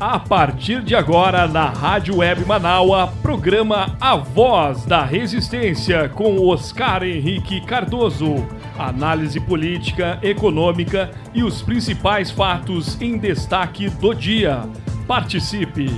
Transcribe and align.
A 0.00 0.16
partir 0.16 0.80
de 0.84 0.94
agora, 0.94 1.48
na 1.48 1.70
Rádio 1.70 2.18
Web 2.18 2.44
Manaua, 2.44 3.12
programa 3.20 3.96
A 4.00 4.14
Voz 4.14 4.84
da 4.84 5.04
Resistência 5.04 6.08
com 6.08 6.38
Oscar 6.46 7.02
Henrique 7.02 7.60
Cardoso. 7.62 8.46
Análise 8.78 9.40
política, 9.40 10.16
econômica 10.22 11.10
e 11.34 11.42
os 11.42 11.62
principais 11.62 12.30
fatos 12.30 12.96
em 13.00 13.18
destaque 13.18 13.90
do 13.90 14.14
dia. 14.14 14.62
Participe! 15.08 15.90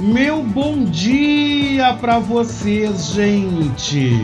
Meu 0.00 0.42
bom 0.42 0.84
dia 0.86 1.92
para 2.00 2.18
vocês, 2.18 3.12
gente! 3.12 4.22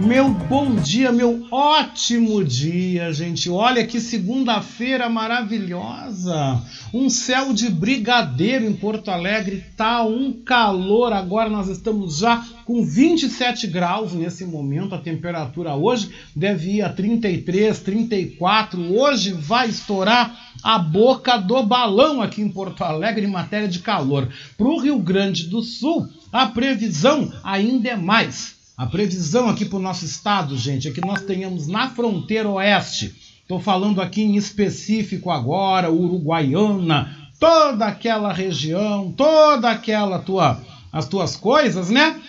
Meu 0.00 0.30
bom 0.30 0.76
dia, 0.76 1.10
meu 1.10 1.46
ótimo 1.50 2.44
dia, 2.44 3.12
gente. 3.12 3.50
Olha 3.50 3.84
que 3.84 4.00
segunda-feira 4.00 5.08
maravilhosa. 5.08 6.62
Um 6.94 7.10
céu 7.10 7.52
de 7.52 7.68
brigadeiro 7.68 8.64
em 8.64 8.74
Porto 8.74 9.10
Alegre, 9.10 9.64
tá 9.76 10.04
um 10.04 10.32
calor. 10.32 11.12
Agora 11.12 11.50
nós 11.50 11.68
estamos 11.68 12.18
já 12.18 12.46
com 12.64 12.84
27 12.84 13.66
graus 13.66 14.12
nesse 14.12 14.44
momento. 14.44 14.94
A 14.94 14.98
temperatura 14.98 15.74
hoje 15.74 16.10
deve 16.34 16.76
ir 16.76 16.82
a 16.82 16.92
33, 16.92 17.80
34. 17.80 18.80
Hoje 18.96 19.32
vai 19.32 19.68
estourar 19.68 20.52
a 20.62 20.78
boca 20.78 21.36
do 21.36 21.60
balão 21.64 22.22
aqui 22.22 22.40
em 22.40 22.48
Porto 22.48 22.84
Alegre 22.84 23.26
em 23.26 23.30
matéria 23.30 23.68
de 23.68 23.80
calor. 23.80 24.28
Para 24.56 24.68
o 24.68 24.78
Rio 24.78 24.98
Grande 25.00 25.48
do 25.48 25.60
Sul, 25.60 26.08
a 26.32 26.46
previsão 26.46 27.32
ainda 27.42 27.90
é 27.90 27.96
mais. 27.96 28.57
A 28.78 28.86
previsão 28.86 29.48
aqui 29.48 29.64
para 29.64 29.76
o 29.76 29.82
nosso 29.82 30.04
estado, 30.04 30.56
gente, 30.56 30.86
é 30.86 30.92
que 30.92 31.00
nós 31.00 31.22
tenhamos 31.22 31.66
na 31.66 31.90
fronteira 31.90 32.48
oeste, 32.48 33.12
estou 33.42 33.58
falando 33.58 34.00
aqui 34.00 34.22
em 34.22 34.36
específico 34.36 35.32
agora, 35.32 35.90
Uruguaiana, 35.90 37.12
toda 37.40 37.86
aquela 37.86 38.32
região, 38.32 39.12
toda 39.16 39.68
aquela 39.68 40.20
tua, 40.20 40.62
as 40.92 41.08
tuas 41.08 41.34
coisas, 41.34 41.90
né? 41.90 42.20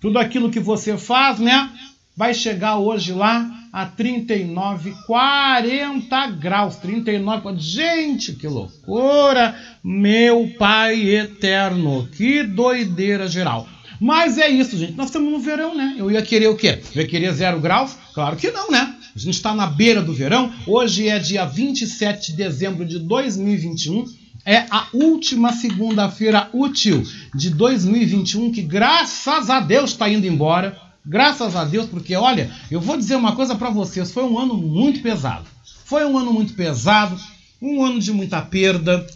Tudo 0.00 0.18
aquilo 0.18 0.50
que 0.50 0.58
você 0.58 0.98
faz, 0.98 1.38
né? 1.38 1.70
Vai 2.16 2.34
chegar 2.34 2.78
hoje 2.78 3.12
lá 3.12 3.48
a 3.72 3.86
39, 3.86 4.92
40 5.06 6.26
graus, 6.30 6.74
39. 6.74 7.56
Gente, 7.56 8.32
que 8.32 8.48
loucura! 8.48 9.54
Meu 9.84 10.52
Pai 10.58 11.08
eterno, 11.08 12.08
que 12.08 12.42
doideira 12.42 13.28
geral. 13.28 13.68
Mas 14.00 14.38
é 14.38 14.48
isso, 14.48 14.76
gente. 14.76 14.92
Nós 14.92 15.06
estamos 15.06 15.32
no 15.32 15.40
verão, 15.40 15.74
né? 15.74 15.94
Eu 15.98 16.10
ia 16.10 16.22
querer 16.22 16.48
o 16.48 16.56
quê? 16.56 16.80
Eu 16.94 17.02
ia 17.02 17.08
querer 17.08 17.32
zero 17.32 17.60
graus? 17.60 17.96
Claro 18.14 18.36
que 18.36 18.50
não, 18.50 18.70
né? 18.70 18.94
A 19.14 19.18
gente 19.18 19.34
está 19.34 19.54
na 19.54 19.66
beira 19.66 20.00
do 20.00 20.12
verão. 20.12 20.52
Hoje 20.66 21.08
é 21.08 21.18
dia 21.18 21.44
27 21.44 22.30
de 22.30 22.36
dezembro 22.36 22.84
de 22.84 22.98
2021. 22.98 24.04
É 24.44 24.64
a 24.70 24.86
última 24.94 25.52
segunda-feira 25.52 26.48
útil 26.52 27.02
de 27.34 27.50
2021 27.50 28.52
que, 28.52 28.62
graças 28.62 29.50
a 29.50 29.60
Deus, 29.60 29.90
está 29.90 30.08
indo 30.08 30.26
embora. 30.26 30.78
Graças 31.04 31.56
a 31.56 31.64
Deus, 31.64 31.86
porque 31.86 32.14
olha, 32.14 32.50
eu 32.70 32.80
vou 32.80 32.96
dizer 32.96 33.16
uma 33.16 33.34
coisa 33.34 33.54
para 33.54 33.70
vocês: 33.70 34.12
foi 34.12 34.24
um 34.24 34.38
ano 34.38 34.54
muito 34.54 35.00
pesado. 35.00 35.46
Foi 35.84 36.04
um 36.04 36.16
ano 36.18 36.32
muito 36.32 36.52
pesado, 36.52 37.18
um 37.60 37.82
ano 37.82 37.98
de 37.98 38.12
muita 38.12 38.42
perda, 38.42 39.06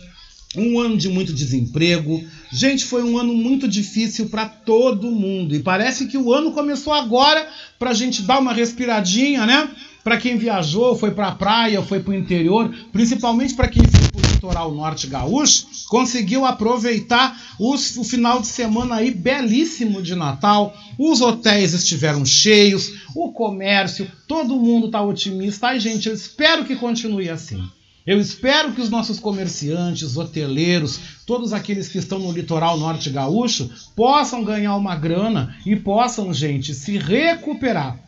um 0.56 0.80
ano 0.80 0.97
de 0.97 1.08
muito 1.08 1.33
desemprego. 1.33 2.25
Gente, 2.53 2.84
foi 2.84 3.03
um 3.03 3.17
ano 3.17 3.33
muito 3.33 3.67
difícil 3.67 4.28
para 4.28 4.45
todo 4.47 5.11
mundo. 5.11 5.55
E 5.55 5.61
parece 5.61 6.06
que 6.06 6.19
o 6.19 6.34
ano 6.34 6.53
começou 6.53 6.92
agora 6.92 7.48
para 7.78 7.91
a 7.91 7.94
gente 7.94 8.20
dar 8.20 8.39
uma 8.39 8.53
respiradinha, 8.53 9.47
né? 9.47 9.70
Para 10.05 10.19
quem 10.19 10.36
viajou, 10.36 10.94
foi 10.94 11.12
para 11.12 11.28
a 11.28 11.33
praia, 11.33 11.81
foi 11.81 12.00
para 12.00 12.11
o 12.11 12.14
interior, 12.14 12.75
principalmente 12.92 13.54
para 13.54 13.69
quem 13.69 13.82
foi 13.84 14.09
para 14.09 14.19
o 14.19 14.32
litoral 14.32 14.75
norte 14.75 15.06
gaúcho, 15.06 15.66
conseguiu 15.88 16.44
aproveitar 16.44 17.41
os, 17.59 17.97
o 17.97 18.04
final 18.04 18.41
de 18.41 18.49
semana 18.49 18.97
aí 18.97 19.12
belíssimo 19.12 20.03
de 20.03 20.15
Natal. 20.15 20.76
Os 20.99 21.21
hotéis 21.21 21.72
estiveram 21.72 22.26
cheios, 22.26 22.93
o 23.15 23.32
comércio, 23.32 24.10
todo 24.26 24.56
mundo 24.56 24.87
está 24.87 25.00
otimista. 25.00 25.69
Ai, 25.69 25.81
gente, 25.81 26.09
eu 26.09 26.15
espero 26.15 26.65
que 26.65 26.76
continue 26.76 27.31
assim. 27.31 27.62
Eu 28.06 28.20
espero 28.20 28.72
que 28.72 28.80
os 28.80 28.90
nossos 28.90 29.20
comerciantes, 29.20 30.16
hoteleiros, 30.16 30.98
todos 31.24 31.52
aqueles 31.52 31.88
que 31.88 31.98
estão 31.98 32.18
no 32.18 32.32
litoral 32.32 32.76
norte 32.76 33.08
gaúcho 33.10 33.70
possam 33.94 34.42
ganhar 34.42 34.74
uma 34.74 34.96
grana 34.96 35.56
e 35.64 35.76
possam, 35.76 36.34
gente, 36.34 36.74
se 36.74 36.98
recuperar. 36.98 37.98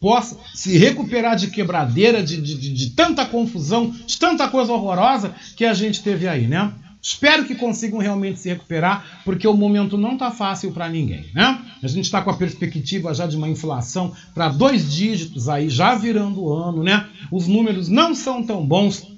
Possam 0.00 0.38
se 0.52 0.76
recuperar 0.76 1.36
de 1.36 1.48
quebradeira, 1.48 2.22
de, 2.22 2.40
de, 2.40 2.58
de, 2.58 2.72
de 2.72 2.90
tanta 2.90 3.24
confusão, 3.24 3.90
de 3.90 4.18
tanta 4.18 4.48
coisa 4.48 4.72
horrorosa 4.72 5.34
que 5.56 5.64
a 5.64 5.72
gente 5.72 6.02
teve 6.02 6.26
aí, 6.26 6.48
né? 6.48 6.72
Espero 7.00 7.44
que 7.44 7.54
consigam 7.54 7.98
realmente 7.98 8.40
se 8.40 8.48
recuperar, 8.48 9.20
porque 9.24 9.46
o 9.46 9.54
momento 9.54 9.96
não 9.96 10.14
está 10.14 10.30
fácil 10.30 10.72
para 10.72 10.88
ninguém, 10.88 11.26
né? 11.34 11.60
A 11.82 11.86
gente 11.86 12.06
está 12.06 12.22
com 12.22 12.30
a 12.30 12.36
perspectiva 12.36 13.14
já 13.14 13.26
de 13.26 13.36
uma 13.36 13.48
inflação 13.48 14.12
para 14.34 14.48
dois 14.48 14.90
dígitos 14.90 15.48
aí, 15.48 15.68
já 15.68 15.94
virando 15.94 16.42
o 16.42 16.52
ano, 16.52 16.82
né? 16.82 17.06
Os 17.30 17.46
números 17.46 17.88
não 17.88 18.14
são 18.14 18.42
tão 18.42 18.66
bons 18.66 19.13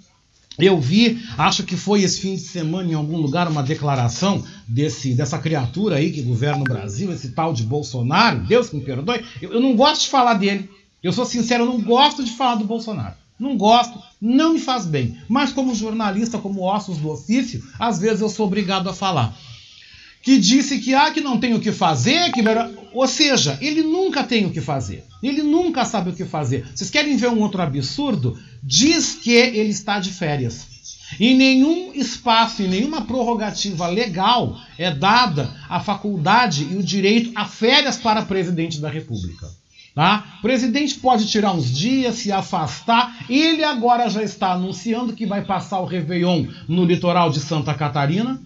eu 0.58 0.80
vi, 0.80 1.22
acho 1.36 1.64
que 1.64 1.76
foi 1.76 2.02
esse 2.02 2.20
fim 2.20 2.34
de 2.34 2.40
semana 2.40 2.90
em 2.90 2.94
algum 2.94 3.18
lugar, 3.18 3.48
uma 3.48 3.62
declaração 3.62 4.42
desse, 4.66 5.14
dessa 5.14 5.38
criatura 5.38 5.96
aí 5.96 6.10
que 6.10 6.22
governa 6.22 6.62
o 6.62 6.64
Brasil, 6.64 7.12
esse 7.12 7.32
tal 7.32 7.52
de 7.52 7.62
Bolsonaro. 7.62 8.40
Deus 8.40 8.72
me 8.72 8.80
perdoe. 8.80 9.22
Eu, 9.42 9.52
eu 9.52 9.60
não 9.60 9.76
gosto 9.76 10.02
de 10.02 10.08
falar 10.08 10.34
dele. 10.34 10.70
Eu 11.02 11.12
sou 11.12 11.26
sincero, 11.26 11.64
eu 11.64 11.68
não 11.68 11.80
gosto 11.80 12.24
de 12.24 12.30
falar 12.30 12.54
do 12.54 12.64
Bolsonaro. 12.64 13.14
Não 13.38 13.56
gosto, 13.56 13.98
não 14.20 14.54
me 14.54 14.58
faz 14.58 14.86
bem. 14.86 15.18
Mas 15.28 15.52
como 15.52 15.74
jornalista, 15.74 16.38
como 16.38 16.62
ossos 16.62 16.96
do 16.96 17.10
ofício, 17.10 17.62
às 17.78 17.98
vezes 17.98 18.22
eu 18.22 18.30
sou 18.30 18.46
obrigado 18.46 18.88
a 18.88 18.94
falar. 18.94 19.36
Que 20.22 20.38
disse 20.38 20.78
que 20.78 20.94
ah, 20.94 21.10
que 21.10 21.20
não 21.20 21.38
tem 21.38 21.54
o 21.54 21.60
que 21.60 21.70
fazer, 21.70 22.32
que 22.32 22.42
ou 22.92 23.06
seja, 23.06 23.58
ele 23.60 23.82
nunca 23.82 24.24
tem 24.24 24.46
o 24.46 24.50
que 24.50 24.60
fazer. 24.60 25.04
Ele 25.22 25.42
nunca 25.42 25.84
sabe 25.84 26.10
o 26.10 26.12
que 26.14 26.24
fazer. 26.24 26.66
Vocês 26.74 26.90
querem 26.90 27.16
ver 27.16 27.28
um 27.28 27.40
outro 27.40 27.60
absurdo? 27.62 28.36
Diz 28.66 29.14
que 29.14 29.32
ele 29.32 29.70
está 29.70 30.00
de 30.00 30.10
férias. 30.10 30.66
Em 31.20 31.36
nenhum 31.36 31.94
espaço, 31.94 32.62
em 32.62 32.68
nenhuma 32.68 33.02
prorrogativa 33.02 33.86
legal 33.86 34.58
é 34.76 34.90
dada 34.90 35.54
a 35.68 35.78
faculdade 35.78 36.66
e 36.68 36.74
o 36.74 36.82
direito 36.82 37.30
a 37.36 37.44
férias 37.44 37.96
para 37.96 38.22
presidente 38.22 38.80
da 38.80 38.90
República. 38.90 39.46
Tá? 39.94 40.38
O 40.40 40.42
presidente 40.42 40.96
pode 40.96 41.26
tirar 41.26 41.52
uns 41.52 41.70
dias, 41.70 42.16
se 42.16 42.32
afastar. 42.32 43.24
Ele 43.30 43.62
agora 43.62 44.10
já 44.10 44.22
está 44.22 44.52
anunciando 44.52 45.14
que 45.14 45.24
vai 45.24 45.44
passar 45.44 45.78
o 45.80 45.86
Réveillon 45.86 46.46
no 46.68 46.84
litoral 46.84 47.30
de 47.30 47.38
Santa 47.40 47.72
Catarina. 47.72 48.38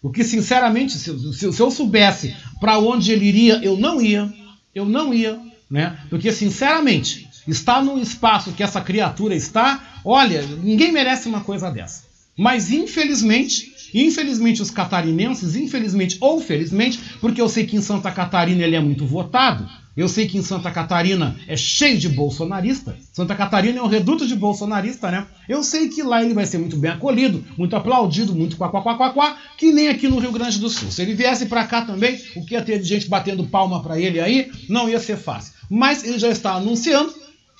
O 0.00 0.10
que, 0.10 0.22
sinceramente, 0.22 0.96
se, 0.96 1.34
se, 1.34 1.52
se 1.52 1.60
eu 1.60 1.70
soubesse 1.70 2.34
para 2.60 2.78
onde 2.78 3.10
ele 3.10 3.26
iria, 3.26 3.60
eu 3.62 3.76
não 3.76 4.00
ia. 4.00 4.32
Eu 4.74 4.86
não 4.86 5.12
ia. 5.12 5.38
Né? 5.68 5.98
Porque, 6.08 6.32
sinceramente, 6.32 7.23
está 7.46 7.82
no 7.82 7.98
espaço 7.98 8.52
que 8.52 8.62
essa 8.62 8.80
criatura 8.80 9.34
está, 9.34 10.00
olha, 10.04 10.42
ninguém 10.42 10.92
merece 10.92 11.28
uma 11.28 11.40
coisa 11.40 11.70
dessa. 11.70 12.04
Mas 12.36 12.70
infelizmente, 12.70 13.72
infelizmente 13.94 14.60
os 14.60 14.70
catarinenses, 14.70 15.54
infelizmente 15.54 16.16
ou 16.20 16.40
felizmente, 16.40 16.98
porque 17.20 17.40
eu 17.40 17.48
sei 17.48 17.64
que 17.64 17.76
em 17.76 17.82
Santa 17.82 18.10
Catarina 18.10 18.62
ele 18.62 18.76
é 18.76 18.80
muito 18.80 19.06
votado, 19.06 19.68
eu 19.96 20.08
sei 20.08 20.26
que 20.26 20.36
em 20.36 20.42
Santa 20.42 20.72
Catarina 20.72 21.36
é 21.46 21.56
cheio 21.56 21.96
de 21.96 22.08
bolsonarista. 22.08 22.96
Santa 23.12 23.34
Catarina 23.36 23.78
é 23.78 23.82
um 23.82 23.86
reduto 23.86 24.26
de 24.26 24.34
bolsonarista, 24.34 25.08
né? 25.08 25.24
Eu 25.48 25.62
sei 25.62 25.88
que 25.88 26.02
lá 26.02 26.20
ele 26.22 26.34
vai 26.34 26.46
ser 26.46 26.58
muito 26.58 26.76
bem 26.76 26.90
acolhido, 26.90 27.44
muito 27.56 27.76
aplaudido, 27.76 28.34
muito 28.34 28.56
quá, 28.56 28.68
quá, 28.70 28.82
quá, 28.82 28.96
quá, 28.96 29.10
quá 29.10 29.36
que 29.56 29.70
nem 29.72 29.88
aqui 29.88 30.08
no 30.08 30.18
Rio 30.18 30.32
Grande 30.32 30.58
do 30.58 30.68
Sul. 30.68 30.90
Se 30.90 31.00
ele 31.00 31.14
viesse 31.14 31.46
para 31.46 31.64
cá 31.64 31.82
também, 31.82 32.20
o 32.34 32.44
que 32.44 32.54
ia 32.54 32.62
ter 32.62 32.80
de 32.80 32.88
gente 32.88 33.08
batendo 33.08 33.46
palma 33.46 33.80
para 33.84 33.98
ele 33.98 34.18
aí, 34.18 34.50
não 34.68 34.88
ia 34.88 34.98
ser 34.98 35.16
fácil. 35.16 35.52
Mas 35.70 36.02
ele 36.02 36.18
já 36.18 36.28
está 36.28 36.54
anunciando 36.54 37.14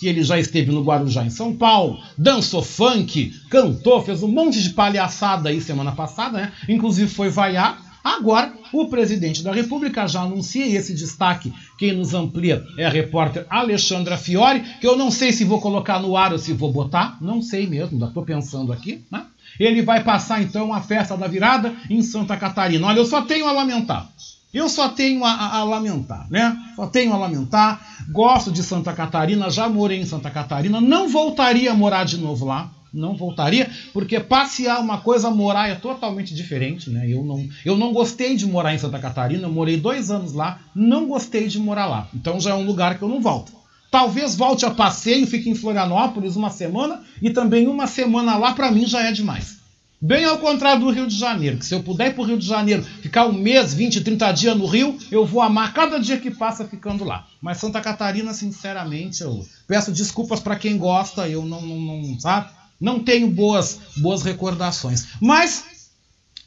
que 0.04 0.08
ele 0.10 0.22
já 0.22 0.38
esteve 0.38 0.70
no 0.70 0.84
Guarujá 0.84 1.24
em 1.24 1.30
São 1.30 1.56
Paulo, 1.56 1.98
dançou 2.18 2.62
funk, 2.62 3.32
cantou, 3.48 4.02
fez 4.02 4.22
um 4.22 4.28
monte 4.28 4.62
de 4.62 4.68
palhaçada 4.68 5.48
aí 5.48 5.62
semana 5.62 5.92
passada, 5.92 6.36
né? 6.36 6.52
Inclusive 6.68 7.08
foi 7.10 7.30
vaiar. 7.30 7.82
Agora, 8.04 8.52
o 8.70 8.88
presidente 8.88 9.42
da 9.42 9.50
República 9.50 10.06
já 10.06 10.20
anuncia 10.20 10.66
esse 10.66 10.92
destaque. 10.92 11.50
Quem 11.78 11.94
nos 11.94 12.12
amplia 12.12 12.62
é 12.76 12.84
a 12.84 12.90
repórter 12.90 13.46
Alexandra 13.48 14.18
Fiore, 14.18 14.60
que 14.78 14.86
eu 14.86 14.94
não 14.94 15.10
sei 15.10 15.32
se 15.32 15.42
vou 15.42 15.58
colocar 15.58 15.98
no 15.98 16.18
ar 16.18 16.32
ou 16.32 16.38
se 16.38 16.52
vou 16.52 16.70
botar, 16.70 17.16
não 17.18 17.40
sei 17.40 17.66
mesmo, 17.66 17.92
ainda 17.92 18.08
estou 18.08 18.26
pensando 18.26 18.74
aqui, 18.74 19.02
né? 19.10 19.24
Ele 19.58 19.80
vai 19.80 20.04
passar 20.04 20.42
então 20.42 20.74
a 20.74 20.82
festa 20.82 21.16
da 21.16 21.26
virada 21.26 21.74
em 21.88 22.02
Santa 22.02 22.36
Catarina. 22.36 22.88
Olha, 22.88 22.98
eu 22.98 23.06
só 23.06 23.22
tenho 23.22 23.48
a 23.48 23.52
lamentar. 23.52 24.06
Eu 24.54 24.68
só 24.68 24.88
tenho 24.88 25.24
a, 25.24 25.32
a, 25.32 25.56
a, 25.58 25.64
lamentar, 25.64 26.28
né? 26.30 26.56
Só 26.76 26.86
tenho 26.86 27.12
a 27.12 27.16
lamentar. 27.16 27.80
Gosto 28.08 28.52
de 28.52 28.62
Santa 28.62 28.92
Catarina, 28.92 29.50
já 29.50 29.68
morei 29.68 29.98
em 29.98 30.06
Santa 30.06 30.30
Catarina, 30.30 30.80
não 30.80 31.08
voltaria 31.08 31.72
a 31.72 31.74
morar 31.74 32.04
de 32.04 32.16
novo 32.16 32.46
lá. 32.46 32.70
Não 32.92 33.16
voltaria, 33.16 33.68
porque 33.92 34.20
passear 34.20 34.80
uma 34.80 34.98
coisa, 34.98 35.28
morar 35.28 35.68
é 35.68 35.74
totalmente 35.74 36.32
diferente, 36.32 36.88
né? 36.88 37.08
Eu 37.08 37.24
não, 37.24 37.44
eu 37.64 37.76
não 37.76 37.92
gostei 37.92 38.36
de 38.36 38.46
morar 38.46 38.72
em 38.72 38.78
Santa 38.78 39.00
Catarina, 39.00 39.48
morei 39.48 39.76
dois 39.76 40.12
anos 40.12 40.32
lá, 40.32 40.60
não 40.72 41.08
gostei 41.08 41.48
de 41.48 41.58
morar 41.58 41.86
lá. 41.86 42.08
Então 42.14 42.38
já 42.38 42.50
é 42.50 42.54
um 42.54 42.64
lugar 42.64 42.96
que 42.96 43.02
eu 43.02 43.08
não 43.08 43.20
volto. 43.20 43.50
Talvez 43.90 44.36
volte 44.36 44.64
a 44.64 44.70
passeio, 44.70 45.26
fique 45.26 45.50
em 45.50 45.56
Florianópolis 45.56 46.36
uma 46.36 46.50
semana 46.50 47.02
e 47.20 47.30
também 47.30 47.66
uma 47.66 47.88
semana 47.88 48.36
lá 48.36 48.52
para 48.52 48.70
mim 48.70 48.86
já 48.86 49.02
é 49.02 49.10
demais. 49.10 49.63
Bem 50.06 50.22
ao 50.26 50.36
contrário 50.36 50.82
do 50.82 50.90
Rio 50.90 51.06
de 51.06 51.16
Janeiro, 51.16 51.56
que 51.56 51.64
se 51.64 51.74
eu 51.74 51.82
puder 51.82 52.08
ir 52.08 52.12
para 52.12 52.20
o 52.20 52.26
Rio 52.26 52.36
de 52.36 52.46
Janeiro, 52.46 52.84
ficar 53.00 53.24
um 53.24 53.32
mês, 53.32 53.72
20, 53.72 54.02
30 54.02 54.32
dias 54.32 54.54
no 54.54 54.66
Rio, 54.66 54.98
eu 55.10 55.24
vou 55.24 55.40
amar 55.40 55.72
cada 55.72 55.98
dia 55.98 56.18
que 56.18 56.30
passa 56.30 56.68
ficando 56.68 57.04
lá. 57.04 57.26
Mas 57.40 57.56
Santa 57.56 57.80
Catarina, 57.80 58.34
sinceramente, 58.34 59.22
eu 59.22 59.48
peço 59.66 59.90
desculpas 59.90 60.40
para 60.40 60.56
quem 60.56 60.76
gosta, 60.76 61.26
eu 61.26 61.46
não, 61.46 61.62
não, 61.62 61.78
não, 61.80 62.20
sabe? 62.20 62.50
Não 62.78 63.02
tenho 63.02 63.30
boas, 63.30 63.80
boas 63.96 64.22
recordações. 64.22 65.06
Mas 65.22 65.64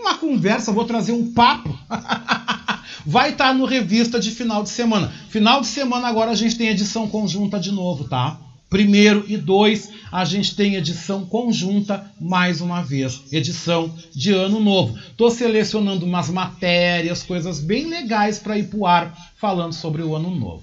uma 0.00 0.16
conversa, 0.16 0.72
vou 0.72 0.84
trazer 0.84 1.12
um 1.12 1.32
papo. 1.32 1.76
Vai 3.06 3.30
estar 3.30 3.48
tá 3.48 3.54
no 3.54 3.64
revista 3.64 4.20
de 4.20 4.30
final 4.30 4.62
de 4.62 4.68
semana. 4.68 5.12
Final 5.28 5.60
de 5.60 5.66
semana 5.66 6.08
agora 6.08 6.30
a 6.30 6.34
gente 6.34 6.56
tem 6.56 6.68
edição 6.68 7.08
conjunta 7.08 7.58
de 7.58 7.72
novo, 7.72 8.04
tá? 8.04 8.38
Primeiro 8.68 9.24
e 9.26 9.36
dois, 9.36 9.90
a 10.12 10.24
gente 10.24 10.54
tem 10.54 10.76
edição 10.76 11.26
conjunta 11.26 12.08
mais 12.20 12.60
uma 12.60 12.82
vez, 12.82 13.20
edição 13.32 13.92
de 14.14 14.32
ano 14.32 14.60
novo. 14.60 14.96
Estou 14.96 15.28
selecionando 15.28 16.06
umas 16.06 16.30
matérias, 16.30 17.24
coisas 17.24 17.58
bem 17.58 17.88
legais 17.88 18.38
para 18.38 18.56
ir 18.56 18.68
pro 18.68 18.86
ar 18.86 19.12
falando 19.40 19.72
sobre 19.72 20.02
o 20.02 20.14
ano 20.14 20.30
novo. 20.30 20.62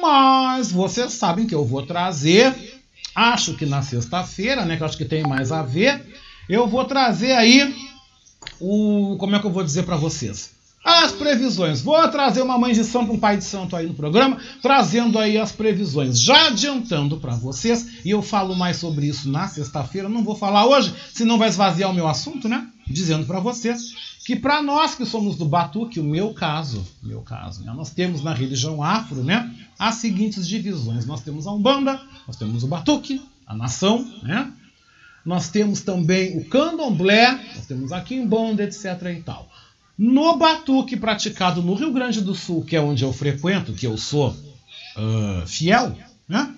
Mas 0.00 0.72
vocês 0.72 1.12
sabem 1.12 1.46
que 1.46 1.54
eu 1.54 1.62
vou 1.62 1.82
trazer, 1.82 2.54
acho 3.14 3.52
que 3.54 3.66
na 3.66 3.82
sexta-feira, 3.82 4.64
né, 4.64 4.78
que 4.78 4.84
acho 4.84 4.96
que 4.96 5.04
tem 5.04 5.22
mais 5.22 5.52
a 5.52 5.62
ver, 5.62 6.06
eu 6.48 6.66
vou 6.66 6.86
trazer 6.86 7.32
aí 7.32 7.74
o 8.60 9.16
como 9.18 9.36
é 9.36 9.38
que 9.38 9.46
eu 9.46 9.52
vou 9.52 9.64
dizer 9.64 9.84
para 9.84 9.96
vocês? 9.96 10.54
As 10.84 11.10
previsões. 11.10 11.82
Vou 11.82 12.06
trazer 12.08 12.42
uma 12.42 12.56
mãe 12.56 12.72
de 12.72 12.84
santo, 12.84 13.12
um 13.12 13.18
pai 13.18 13.36
de 13.36 13.44
santo 13.44 13.74
aí 13.74 13.86
no 13.86 13.94
programa, 13.94 14.38
trazendo 14.62 15.18
aí 15.18 15.36
as 15.36 15.50
previsões. 15.50 16.20
Já 16.20 16.46
adiantando 16.46 17.16
para 17.16 17.34
vocês, 17.34 18.04
e 18.04 18.10
eu 18.10 18.22
falo 18.22 18.54
mais 18.54 18.76
sobre 18.76 19.06
isso 19.06 19.28
na 19.28 19.48
sexta-feira, 19.48 20.08
não 20.08 20.22
vou 20.22 20.36
falar 20.36 20.64
hoje, 20.64 20.94
senão 21.12 21.38
vai 21.38 21.48
esvaziar 21.48 21.90
o 21.90 21.94
meu 21.94 22.06
assunto, 22.06 22.48
né? 22.48 22.68
Dizendo 22.86 23.26
para 23.26 23.40
vocês 23.40 23.94
que 24.26 24.34
para 24.34 24.60
nós 24.60 24.96
que 24.96 25.06
somos 25.06 25.36
do 25.36 25.44
Batuque, 25.44 26.00
o 26.00 26.04
meu 26.04 26.34
caso, 26.34 26.84
meu 27.00 27.20
caso, 27.20 27.62
né? 27.62 27.72
nós 27.72 27.90
temos 27.90 28.24
na 28.24 28.34
religião 28.34 28.82
afro, 28.82 29.22
né, 29.22 29.54
as 29.78 29.96
seguintes 29.96 30.48
divisões. 30.48 31.06
Nós 31.06 31.20
temos 31.20 31.46
a 31.46 31.52
Umbanda, 31.52 32.00
nós 32.26 32.36
temos 32.36 32.64
o 32.64 32.66
Batuque, 32.66 33.22
a 33.46 33.54
nação, 33.54 34.04
né? 34.24 34.52
Nós 35.26 35.48
temos 35.48 35.80
também 35.80 36.38
o 36.38 36.44
candomblé, 36.44 37.32
nós 37.56 37.66
temos 37.66 37.90
a 37.90 38.00
quimbanda, 38.00 38.62
etc. 38.62 38.84
e 39.18 39.22
tal. 39.22 39.50
No 39.98 40.36
batuque 40.36 40.96
praticado 40.96 41.60
no 41.60 41.74
Rio 41.74 41.92
Grande 41.92 42.20
do 42.20 42.32
Sul, 42.32 42.64
que 42.64 42.76
é 42.76 42.80
onde 42.80 43.02
eu 43.02 43.12
frequento, 43.12 43.72
que 43.72 43.88
eu 43.88 43.98
sou 43.98 44.30
uh, 44.30 45.44
fiel, 45.44 45.98
né? 46.28 46.54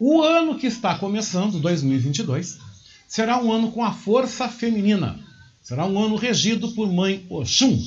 o 0.00 0.22
ano 0.22 0.58
que 0.58 0.66
está 0.66 0.96
começando, 0.96 1.60
2022, 1.60 2.58
será 3.06 3.40
um 3.40 3.52
ano 3.52 3.70
com 3.70 3.84
a 3.84 3.92
força 3.92 4.48
feminina. 4.48 5.16
Será 5.62 5.86
um 5.86 6.02
ano 6.02 6.16
regido 6.16 6.72
por 6.72 6.92
Mãe 6.92 7.24
Oxum, 7.30 7.78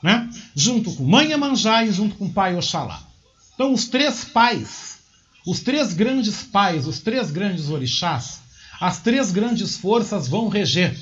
né? 0.00 0.30
junto 0.54 0.94
com 0.94 1.02
Mãe 1.02 1.32
Emanjá 1.32 1.84
e 1.84 1.90
junto 1.90 2.14
com 2.14 2.30
Pai 2.30 2.54
Oxalá. 2.54 3.02
Então, 3.54 3.72
os 3.72 3.88
três 3.88 4.24
pais, 4.24 4.98
os 5.44 5.58
três 5.58 5.92
grandes 5.94 6.44
pais, 6.44 6.86
os 6.86 7.00
três 7.00 7.32
grandes 7.32 7.70
orixás, 7.70 8.46
as 8.80 9.00
três 9.00 9.30
grandes 9.30 9.76
forças 9.76 10.28
vão 10.28 10.48
reger 10.48 10.96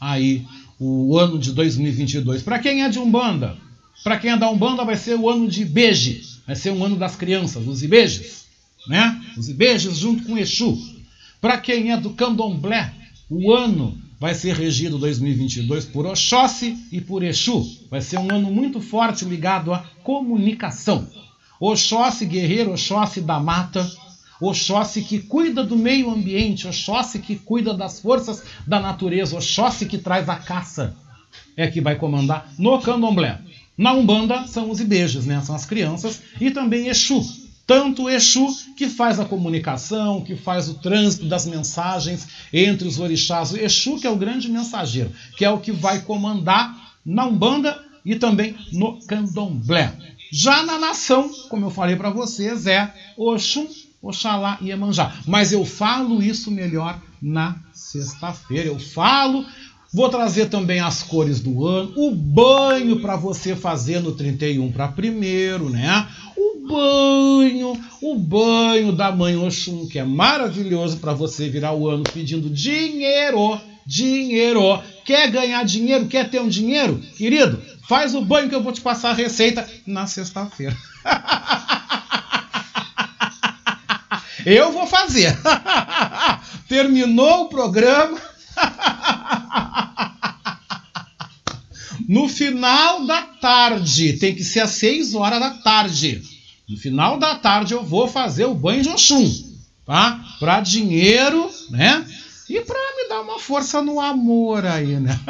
aí 0.00 0.44
o 0.78 1.16
ano 1.18 1.38
de 1.38 1.52
2022. 1.52 2.42
Para 2.42 2.58
quem 2.58 2.82
é 2.82 2.88
de 2.88 2.98
Umbanda, 2.98 3.56
para 4.02 4.18
quem 4.18 4.30
é 4.30 4.36
da 4.36 4.50
Umbanda 4.50 4.84
vai 4.84 4.96
ser 4.96 5.18
o 5.18 5.28
ano 5.28 5.48
de 5.48 5.62
Ibeje, 5.62 6.22
vai 6.46 6.56
ser 6.56 6.70
um 6.70 6.84
ano 6.84 6.96
das 6.96 7.16
crianças, 7.16 7.66
os 7.66 7.82
Ibejes, 7.82 8.44
né? 8.86 9.20
Os 9.36 9.48
Ibejes 9.48 9.96
junto 9.96 10.24
com 10.24 10.36
Exu. 10.36 10.78
Para 11.40 11.58
quem 11.58 11.92
é 11.92 11.96
do 11.96 12.10
Candomblé, 12.10 12.92
o 13.30 13.52
ano 13.52 13.98
vai 14.20 14.34
ser 14.34 14.54
regido 14.54 14.98
2022 14.98 15.86
por 15.86 16.06
Oxóssi 16.06 16.78
e 16.90 17.00
por 17.00 17.22
Exu. 17.22 17.66
Vai 17.90 18.00
ser 18.00 18.18
um 18.18 18.30
ano 18.30 18.50
muito 18.50 18.80
forte 18.80 19.24
ligado 19.24 19.72
à 19.72 19.78
comunicação. 20.02 21.08
Oxóssi 21.60 22.26
guerreiro, 22.26 22.72
Oxóssi 22.72 23.20
da 23.20 23.38
mata, 23.38 23.88
Oxóssi 24.40 25.02
que 25.02 25.20
cuida 25.20 25.62
do 25.62 25.76
meio 25.76 26.10
ambiente, 26.10 26.66
Oxóssi 26.66 27.18
que 27.18 27.36
cuida 27.36 27.74
das 27.74 28.00
forças 28.00 28.42
da 28.66 28.80
natureza, 28.80 29.36
Oxóssi 29.36 29.86
que 29.86 29.98
traz 29.98 30.28
a 30.28 30.36
caça, 30.36 30.96
é 31.56 31.66
que 31.68 31.80
vai 31.80 31.96
comandar 31.96 32.52
no 32.58 32.80
candomblé. 32.80 33.38
Na 33.76 33.92
Umbanda 33.92 34.46
são 34.46 34.70
os 34.70 34.80
ibejes, 34.80 35.26
né? 35.26 35.40
são 35.42 35.54
as 35.54 35.66
crianças, 35.66 36.20
e 36.40 36.50
também 36.50 36.88
Exu. 36.88 37.24
Tanto 37.66 38.10
Exu 38.10 38.46
que 38.76 38.88
faz 38.88 39.18
a 39.18 39.24
comunicação, 39.24 40.22
que 40.22 40.36
faz 40.36 40.68
o 40.68 40.74
trânsito 40.74 41.26
das 41.26 41.46
mensagens 41.46 42.28
entre 42.52 42.86
os 42.86 42.98
orixás. 42.98 43.52
O 43.52 43.56
Exu 43.56 43.98
que 43.98 44.06
é 44.06 44.10
o 44.10 44.16
grande 44.16 44.50
mensageiro, 44.50 45.10
que 45.36 45.44
é 45.44 45.50
o 45.50 45.58
que 45.58 45.72
vai 45.72 46.02
comandar 46.02 46.94
na 47.04 47.26
Umbanda 47.26 47.80
e 48.04 48.16
também 48.16 48.54
no 48.72 49.00
candomblé. 49.06 49.92
Já 50.30 50.62
na 50.62 50.78
nação, 50.78 51.30
como 51.48 51.66
eu 51.66 51.70
falei 51.70 51.96
para 51.96 52.10
vocês, 52.10 52.66
é 52.66 52.92
Oxum 53.16 53.66
Oxalá 54.04 54.58
e 54.60 54.68
Iemanjá. 54.68 55.12
Mas 55.26 55.52
eu 55.52 55.64
falo 55.64 56.22
isso 56.22 56.50
melhor 56.50 57.00
na 57.20 57.56
sexta-feira. 57.72 58.68
Eu 58.68 58.78
falo, 58.78 59.44
vou 59.92 60.08
trazer 60.08 60.46
também 60.46 60.80
as 60.80 61.02
cores 61.02 61.40
do 61.40 61.66
ano, 61.66 61.92
o 61.96 62.14
banho 62.14 63.00
para 63.00 63.16
você 63.16 63.56
fazer 63.56 64.00
no 64.00 64.12
31 64.12 64.70
para 64.72 64.88
primeiro, 64.88 65.70
né? 65.70 66.06
O 66.36 66.68
banho, 66.68 67.80
o 68.02 68.14
banho 68.18 68.92
da 68.92 69.10
mãe 69.10 69.36
Oxum, 69.36 69.86
que 69.86 69.98
é 69.98 70.04
maravilhoso 70.04 70.98
para 70.98 71.14
você 71.14 71.48
virar 71.48 71.72
o 71.72 71.88
ano 71.88 72.04
pedindo 72.04 72.50
dinheiro, 72.50 73.58
dinheiro. 73.86 74.82
Quer 75.04 75.30
ganhar 75.30 75.64
dinheiro? 75.64 76.06
Quer 76.06 76.28
ter 76.28 76.40
um 76.40 76.48
dinheiro? 76.48 77.00
Querido, 77.16 77.60
faz 77.88 78.14
o 78.14 78.22
banho 78.22 78.48
que 78.48 78.54
eu 78.54 78.62
vou 78.62 78.72
te 78.72 78.80
passar 78.80 79.10
a 79.10 79.14
receita 79.14 79.66
na 79.86 80.06
sexta-feira. 80.06 80.76
Eu 84.44 84.72
vou 84.72 84.86
fazer. 84.86 85.36
Terminou 86.68 87.44
o 87.44 87.48
programa. 87.48 88.20
No 92.06 92.28
final 92.28 93.06
da 93.06 93.22
tarde, 93.22 94.14
tem 94.14 94.34
que 94.34 94.44
ser 94.44 94.60
às 94.60 94.72
6 94.72 95.14
horas 95.14 95.40
da 95.40 95.50
tarde. 95.50 96.22
No 96.68 96.76
final 96.76 97.18
da 97.18 97.34
tarde 97.34 97.72
eu 97.72 97.82
vou 97.82 98.06
fazer 98.06 98.44
o 98.44 98.54
banho 98.54 98.82
de 98.82 98.90
Oxum, 98.90 99.32
tá? 99.86 100.20
Para 100.38 100.60
dinheiro, 100.60 101.50
né? 101.70 102.04
E 102.48 102.60
para 102.60 102.78
me 102.96 103.08
dar 103.08 103.22
uma 103.22 103.38
força 103.38 103.80
no 103.80 104.00
amor 104.00 104.66
aí, 104.66 105.00
né? 105.00 105.18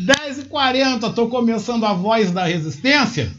10h40, 0.00 1.12
tô 1.14 1.28
começando 1.28 1.84
a 1.84 1.92
voz 1.92 2.30
da 2.30 2.44
resistência. 2.46 3.30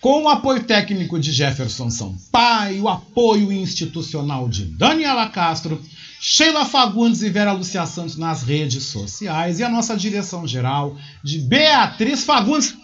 Com 0.00 0.22
o 0.22 0.28
apoio 0.28 0.62
técnico 0.62 1.18
de 1.18 1.32
Jefferson 1.32 1.90
Sampaio, 1.90 2.84
o 2.84 2.88
apoio 2.88 3.52
institucional 3.52 4.48
de 4.48 4.64
Daniela 4.64 5.28
Castro, 5.28 5.82
Sheila 6.20 6.64
Fagundes 6.64 7.22
e 7.22 7.30
Vera 7.30 7.50
Lucia 7.50 7.84
Santos 7.84 8.16
nas 8.16 8.44
redes 8.44 8.84
sociais 8.84 9.58
e 9.58 9.64
a 9.64 9.68
nossa 9.68 9.96
direção 9.96 10.46
geral 10.46 10.96
de 11.24 11.40
Beatriz 11.40 12.22
Fagundes. 12.22 12.76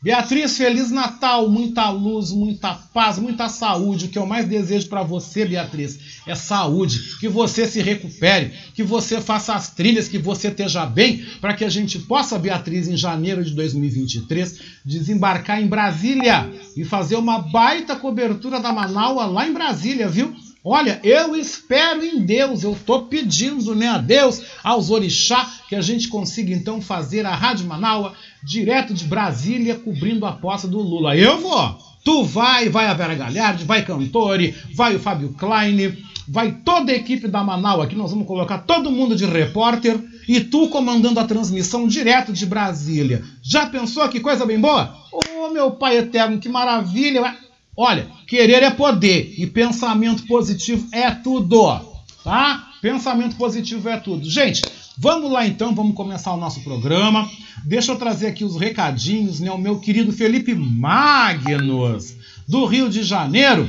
Beatriz, 0.00 0.56
Feliz 0.56 0.92
Natal, 0.92 1.50
muita 1.50 1.90
luz, 1.90 2.30
muita 2.30 2.72
paz, 2.72 3.18
muita 3.18 3.48
saúde. 3.48 4.04
O 4.04 4.08
que 4.08 4.18
eu 4.18 4.24
mais 4.24 4.46
desejo 4.46 4.88
para 4.88 5.02
você, 5.02 5.44
Beatriz, 5.44 6.20
é 6.24 6.36
saúde. 6.36 7.16
Que 7.18 7.28
você 7.28 7.66
se 7.66 7.82
recupere, 7.82 8.52
que 8.74 8.84
você 8.84 9.20
faça 9.20 9.54
as 9.54 9.74
trilhas, 9.74 10.06
que 10.06 10.16
você 10.16 10.48
esteja 10.48 10.86
bem, 10.86 11.26
para 11.40 11.52
que 11.52 11.64
a 11.64 11.68
gente 11.68 11.98
possa, 11.98 12.38
Beatriz, 12.38 12.86
em 12.86 12.96
janeiro 12.96 13.44
de 13.44 13.52
2023, 13.54 14.60
desembarcar 14.84 15.60
em 15.60 15.66
Brasília 15.66 16.48
e 16.76 16.84
fazer 16.84 17.16
uma 17.16 17.40
baita 17.40 17.96
cobertura 17.96 18.60
da 18.60 18.72
Manaus 18.72 19.32
lá 19.32 19.48
em 19.48 19.52
Brasília, 19.52 20.08
viu? 20.08 20.32
Olha, 20.64 21.00
eu 21.04 21.36
espero 21.36 22.04
em 22.04 22.20
Deus, 22.20 22.62
eu 22.62 22.72
estou 22.72 23.02
pedindo 23.06 23.74
né, 23.74 23.88
a 23.88 23.98
Deus, 23.98 24.42
aos 24.62 24.90
orixá, 24.90 25.48
que 25.68 25.76
a 25.76 25.80
gente 25.80 26.08
consiga 26.08 26.52
então 26.52 26.82
fazer 26.82 27.24
a 27.24 27.34
Rádio 27.34 27.66
Manaua 27.66 28.14
direto 28.42 28.92
de 28.92 29.04
Brasília, 29.04 29.76
cobrindo 29.76 30.26
a 30.26 30.32
posse 30.32 30.66
do 30.66 30.80
Lula. 30.80 31.16
Eu 31.16 31.38
vou! 31.40 31.78
Tu 32.04 32.24
vai, 32.24 32.68
vai 32.68 32.86
a 32.86 32.94
Vera 32.94 33.14
Galhardi, 33.14 33.64
vai 33.64 33.84
Cantori, 33.84 34.54
vai 34.74 34.96
o 34.96 35.00
Fábio 35.00 35.34
Klein, 35.34 35.96
vai 36.26 36.52
toda 36.52 36.90
a 36.90 36.94
equipe 36.94 37.28
da 37.28 37.44
Manaus 37.44 37.84
aqui, 37.84 37.94
nós 37.94 38.10
vamos 38.10 38.26
colocar 38.26 38.58
todo 38.58 38.90
mundo 38.90 39.14
de 39.14 39.24
repórter 39.26 39.98
e 40.26 40.40
tu 40.40 40.68
comandando 40.68 41.20
a 41.20 41.24
transmissão 41.24 41.86
direto 41.86 42.32
de 42.32 42.44
Brasília. 42.44 43.22
Já 43.42 43.66
pensou 43.66 44.08
que 44.08 44.20
coisa 44.20 44.44
bem 44.44 44.60
boa? 44.60 44.94
Ô 45.12 45.20
oh, 45.46 45.50
meu 45.50 45.70
pai 45.70 45.98
eterno, 45.98 46.38
que 46.38 46.48
maravilha! 46.48 47.47
Olha, 47.80 48.08
querer 48.26 48.64
é 48.64 48.70
poder 48.70 49.34
e 49.38 49.46
pensamento 49.46 50.26
positivo 50.26 50.88
é 50.90 51.12
tudo, 51.12 51.80
tá? 52.24 52.72
Pensamento 52.82 53.36
positivo 53.36 53.88
é 53.88 53.96
tudo. 53.96 54.28
Gente, 54.28 54.62
vamos 54.98 55.30
lá 55.30 55.46
então, 55.46 55.72
vamos 55.72 55.94
começar 55.94 56.32
o 56.32 56.36
nosso 56.36 56.60
programa. 56.64 57.30
Deixa 57.64 57.92
eu 57.92 57.96
trazer 57.96 58.26
aqui 58.26 58.44
os 58.44 58.56
recadinhos, 58.56 59.38
né? 59.38 59.52
O 59.52 59.58
meu 59.58 59.78
querido 59.78 60.12
Felipe 60.12 60.56
Magnus, 60.56 62.16
do 62.48 62.64
Rio 62.64 62.88
de 62.88 63.04
Janeiro, 63.04 63.68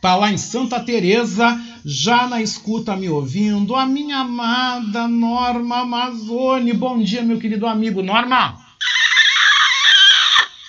tá 0.00 0.14
lá 0.14 0.32
em 0.32 0.38
Santa 0.38 0.78
Teresa, 0.78 1.60
já 1.84 2.28
na 2.28 2.40
escuta 2.40 2.94
me 2.94 3.08
ouvindo. 3.08 3.74
A 3.74 3.84
minha 3.84 4.18
amada 4.18 5.08
Norma 5.08 5.78
Amazone. 5.78 6.72
Bom 6.72 7.00
dia, 7.00 7.24
meu 7.24 7.40
querido 7.40 7.66
amigo 7.66 8.04
Norma. 8.04 8.65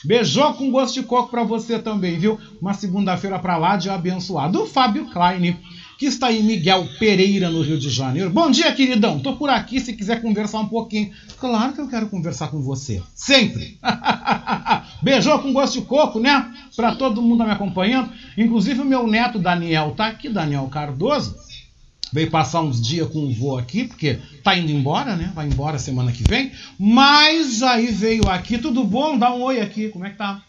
Beijou 0.07 0.53
com 0.53 0.71
gosto 0.71 0.93
de 0.93 1.03
coco 1.03 1.29
para 1.29 1.43
você 1.43 1.77
também, 1.77 2.17
viu? 2.17 2.39
Uma 2.61 2.73
segunda-feira 2.73 3.37
para 3.39 3.57
lá 3.57 3.75
de 3.75 3.89
abençoado. 3.89 4.63
O 4.63 4.65
Fábio 4.65 5.07
Klein, 5.07 5.57
que 5.97 6.05
está 6.05 6.31
em 6.31 6.41
Miguel 6.43 6.87
Pereira, 6.97 7.49
no 7.49 7.61
Rio 7.61 7.77
de 7.77 7.89
Janeiro. 7.89 8.29
Bom 8.29 8.49
dia, 8.49 8.71
queridão. 8.71 9.19
Tô 9.19 9.35
por 9.35 9.49
aqui 9.49 9.81
se 9.81 9.91
quiser 9.91 10.21
conversar 10.21 10.59
um 10.59 10.67
pouquinho. 10.69 11.11
Claro 11.37 11.73
que 11.73 11.81
eu 11.81 11.89
quero 11.89 12.07
conversar 12.07 12.47
com 12.47 12.61
você. 12.61 13.03
Sempre. 13.13 13.77
Beijou 15.03 15.39
com 15.39 15.51
gosto 15.51 15.81
de 15.81 15.85
coco, 15.85 16.21
né? 16.21 16.53
Para 16.73 16.95
todo 16.95 17.21
mundo 17.21 17.43
me 17.43 17.51
acompanhando. 17.51 18.09
Inclusive 18.37 18.79
o 18.79 18.85
meu 18.85 19.05
neto 19.05 19.37
Daniel 19.37 19.93
tá 19.97 20.07
aqui, 20.07 20.29
Daniel 20.29 20.69
Cardoso 20.71 21.35
veio 22.17 22.31
passar 22.31 22.63
uns 22.63 22.81
dias 22.81 23.07
com 23.12 23.19
o 23.19 23.31
vô 23.31 23.57
aqui, 23.57 23.83
porque 23.88 24.19
tá 24.43 24.57
indo 24.57 24.71
embora, 24.71 25.15
né? 25.15 25.31
Vai 25.36 25.45
embora 25.45 25.77
semana 25.77 26.12
que 26.12 26.24
vem. 26.24 26.51
Mas 26.79 27.62
aí 27.62 27.91
veio 27.91 28.27
aqui, 28.27 28.57
tudo 28.57 28.83
bom? 28.83 29.19
Dá 29.19 29.31
um 29.31 29.43
oi 29.43 29.62
aqui, 29.62 29.89
como 29.89 30.03
é 30.03 30.09
que 30.09 30.17
tá? 30.17 30.43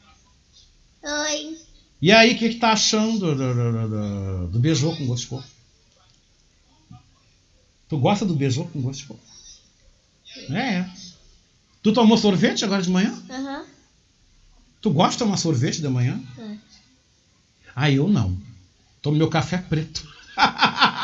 Oi. 1.03 1.59
E 2.01 2.11
aí, 2.11 2.33
o 2.33 2.39
que, 2.39 2.49
que 2.49 2.55
tá 2.55 2.73
achando 2.73 3.19
do, 3.19 3.35
do, 3.35 3.89
do, 3.89 4.49
do 4.49 4.59
beijô 4.59 4.97
com 4.97 5.05
gosto 5.05 5.25
de 5.25 5.29
coco? 5.29 5.49
Tu 7.87 7.99
gosta 7.99 8.25
do 8.25 8.35
beijô 8.35 8.65
com 8.65 8.81
gosto 8.81 9.01
de 9.01 9.07
coco? 9.07 9.21
É, 10.51 10.77
é. 10.77 10.91
Tu 11.83 11.93
tomou 11.93 12.17
sorvete 12.17 12.65
agora 12.65 12.81
de 12.81 12.89
manhã? 12.89 13.15
Aham. 13.29 13.59
Uhum. 13.59 13.65
Tu 14.81 14.91
gosta 14.91 15.13
de 15.13 15.19
tomar 15.19 15.37
sorvete 15.37 15.83
de 15.83 15.89
manhã? 15.89 16.19
É. 16.39 16.57
Ah, 17.77 17.91
eu 17.91 18.09
não. 18.09 18.39
Tomo 19.03 19.19
meu 19.19 19.29
café 19.29 19.59
preto. 19.59 20.09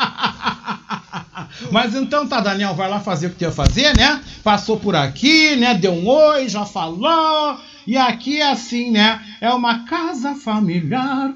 Mas 1.71 1.95
então 1.95 2.27
tá, 2.27 2.39
Daniel, 2.39 2.73
vai 2.73 2.89
lá 2.89 2.99
fazer 2.99 3.27
o 3.27 3.29
que 3.31 3.37
tem 3.37 3.47
a 3.47 3.51
fazer, 3.51 3.95
né? 3.95 4.21
Passou 4.43 4.77
por 4.77 4.95
aqui, 4.95 5.55
né? 5.55 5.73
Deu 5.73 5.93
um 5.93 6.07
oi, 6.07 6.49
já 6.49 6.65
falou. 6.65 7.59
E 7.87 7.95
aqui 7.97 8.41
é 8.41 8.51
assim, 8.51 8.91
né? 8.91 9.21
É 9.39 9.51
uma 9.51 9.85
casa 9.85 10.33
familiar. 10.35 11.33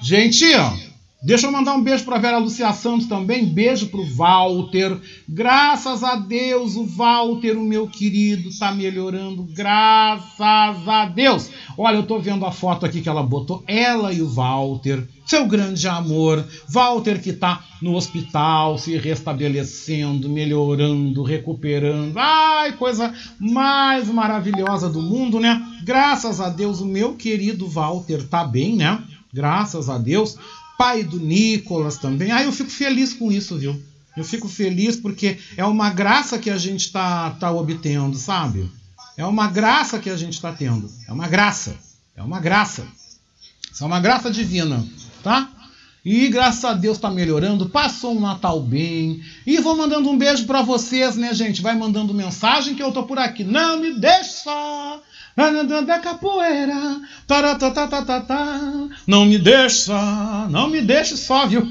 Gente, 0.00 0.44
ó. 0.54 0.85
Deixa 1.26 1.48
eu 1.48 1.50
mandar 1.50 1.74
um 1.74 1.82
beijo 1.82 2.04
para 2.04 2.20
Vera 2.20 2.38
Lucia 2.38 2.72
Santos 2.72 3.08
também, 3.08 3.44
beijo 3.44 3.88
para 3.88 3.98
o 3.98 4.14
Walter. 4.14 4.96
Graças 5.28 6.04
a 6.04 6.14
Deus, 6.14 6.76
o 6.76 6.86
Walter, 6.86 7.58
o 7.58 7.64
meu 7.64 7.88
querido, 7.88 8.48
tá 8.56 8.70
melhorando, 8.70 9.42
graças 9.42 10.88
a 10.88 11.04
Deus. 11.12 11.50
Olha, 11.76 11.96
eu 11.96 12.04
tô 12.04 12.20
vendo 12.20 12.46
a 12.46 12.52
foto 12.52 12.86
aqui 12.86 13.00
que 13.00 13.08
ela 13.08 13.24
botou, 13.24 13.64
ela 13.66 14.12
e 14.12 14.22
o 14.22 14.28
Walter, 14.28 15.04
seu 15.26 15.48
grande 15.48 15.88
amor. 15.88 16.46
Walter 16.68 17.20
que 17.20 17.32
tá 17.32 17.60
no 17.82 17.96
hospital, 17.96 18.78
se 18.78 18.96
restabelecendo, 18.96 20.28
melhorando, 20.28 21.24
recuperando. 21.24 22.16
Ai, 22.16 22.76
coisa 22.76 23.12
mais 23.40 24.08
maravilhosa 24.08 24.88
do 24.88 25.02
mundo, 25.02 25.40
né? 25.40 25.60
Graças 25.82 26.40
a 26.40 26.48
Deus, 26.48 26.80
o 26.80 26.86
meu 26.86 27.16
querido 27.16 27.66
Walter 27.66 28.22
tá 28.28 28.44
bem, 28.44 28.76
né? 28.76 29.02
Graças 29.34 29.90
a 29.90 29.98
Deus 29.98 30.38
pai 30.78 31.02
do 31.02 31.18
Nicolas 31.18 31.98
também. 31.98 32.30
Ah, 32.30 32.42
eu 32.42 32.52
fico 32.52 32.70
feliz 32.70 33.12
com 33.12 33.30
isso, 33.30 33.56
viu? 33.56 33.80
Eu 34.16 34.24
fico 34.24 34.48
feliz 34.48 34.96
porque 34.96 35.38
é 35.56 35.64
uma 35.64 35.90
graça 35.90 36.38
que 36.38 36.48
a 36.48 36.56
gente 36.56 36.86
está 36.86 37.30
tá 37.30 37.52
obtendo, 37.52 38.16
sabe? 38.16 38.70
É 39.16 39.24
uma 39.24 39.46
graça 39.46 39.98
que 39.98 40.10
a 40.10 40.16
gente 40.16 40.34
está 40.34 40.52
tendo. 40.52 40.90
É 41.06 41.12
uma 41.12 41.28
graça. 41.28 41.76
É 42.14 42.22
uma 42.22 42.40
graça. 42.40 42.86
Isso 43.70 43.84
é 43.84 43.86
uma 43.86 44.00
graça 44.00 44.30
divina, 44.30 44.86
tá? 45.22 45.50
E 46.02 46.28
graças 46.28 46.64
a 46.64 46.72
Deus 46.72 46.96
está 46.96 47.10
melhorando. 47.10 47.68
Passou 47.68 48.16
um 48.16 48.20
Natal 48.20 48.60
bem. 48.60 49.20
E 49.46 49.58
vou 49.58 49.76
mandando 49.76 50.08
um 50.08 50.16
beijo 50.16 50.46
para 50.46 50.62
vocês, 50.62 51.16
né, 51.16 51.34
gente? 51.34 51.60
Vai 51.60 51.76
mandando 51.76 52.14
mensagem 52.14 52.74
que 52.74 52.82
eu 52.82 52.92
tô 52.92 53.02
por 53.02 53.18
aqui. 53.18 53.42
Não 53.42 53.80
me 53.80 53.92
deixe 53.98 54.44
só 54.44 55.02
da 55.36 55.98
capoeira, 55.98 56.98
taratatatata, 57.26 58.88
não 59.06 59.26
me 59.26 59.38
deixa, 59.38 59.92
não 60.48 60.68
me 60.68 60.80
deixe 60.80 61.14
só, 61.16 61.46
viu? 61.46 61.66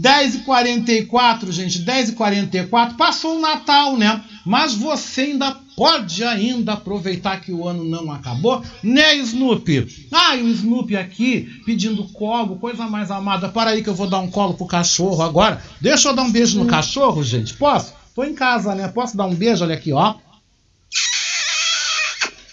10h44, 0.00 1.50
gente, 1.50 1.82
10h44, 1.84 2.96
passou 2.96 3.38
o 3.38 3.40
Natal, 3.40 3.96
né? 3.96 4.22
Mas 4.44 4.74
você 4.74 5.22
ainda 5.22 5.56
pode 5.76 6.22
ainda 6.24 6.74
aproveitar 6.74 7.40
que 7.40 7.52
o 7.52 7.66
ano 7.66 7.84
não 7.84 8.12
acabou, 8.12 8.62
né, 8.82 9.14
Snoopy? 9.16 10.06
Ah, 10.12 10.34
o 10.34 10.48
Snoopy 10.48 10.96
aqui 10.96 11.62
pedindo 11.64 12.04
colo, 12.04 12.56
coisa 12.56 12.86
mais 12.86 13.10
amada. 13.10 13.48
Para 13.48 13.70
aí 13.70 13.82
que 13.82 13.88
eu 13.88 13.94
vou 13.94 14.08
dar 14.08 14.20
um 14.20 14.30
colo 14.30 14.54
pro 14.54 14.66
cachorro 14.66 15.22
agora. 15.22 15.62
Deixa 15.80 16.08
eu 16.08 16.14
dar 16.14 16.22
um 16.22 16.30
beijo 16.30 16.58
no 16.58 16.66
cachorro, 16.66 17.22
gente, 17.22 17.54
posso? 17.54 17.99
Tô 18.14 18.24
em 18.24 18.34
casa, 18.34 18.74
né? 18.74 18.88
Posso 18.88 19.16
dar 19.16 19.26
um 19.26 19.34
beijo? 19.34 19.64
Olha 19.64 19.74
aqui, 19.74 19.92
ó. 19.92 20.14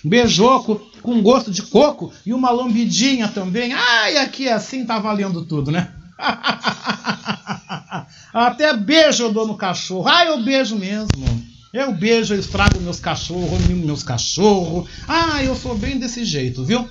Beijoco 0.04 0.76
com 1.02 1.22
gosto 1.22 1.52
de 1.52 1.62
coco 1.64 2.14
e 2.26 2.34
uma 2.34 2.50
lambidinha 2.50 3.28
também. 3.28 3.74
Ai, 3.74 4.18
aqui 4.18 4.48
é 4.48 4.54
assim 4.54 4.86
tá 4.86 5.00
valendo 5.00 5.46
tudo, 5.46 5.72
né? 5.72 5.92
Até 8.34 8.76
beijo 8.76 9.24
eu 9.24 9.34
dou 9.34 9.48
no 9.48 9.58
cachorro. 9.58 10.08
Ai, 10.08 10.28
eu 10.30 10.44
beijo 10.44 10.76
mesmo. 10.76 11.48
Eu 11.74 11.94
beijo, 11.94 12.34
eu 12.34 12.40
estrago 12.40 12.80
meus 12.80 13.00
cachorros, 13.00 13.52
eu 13.52 13.68
mimo 13.68 13.86
meus 13.86 14.04
cachorros. 14.04 14.90
Ah, 15.08 15.44
eu 15.44 15.56
sou 15.56 15.78
bem 15.78 16.00
desse 16.00 16.24
jeito, 16.24 16.64
viu? 16.64 16.88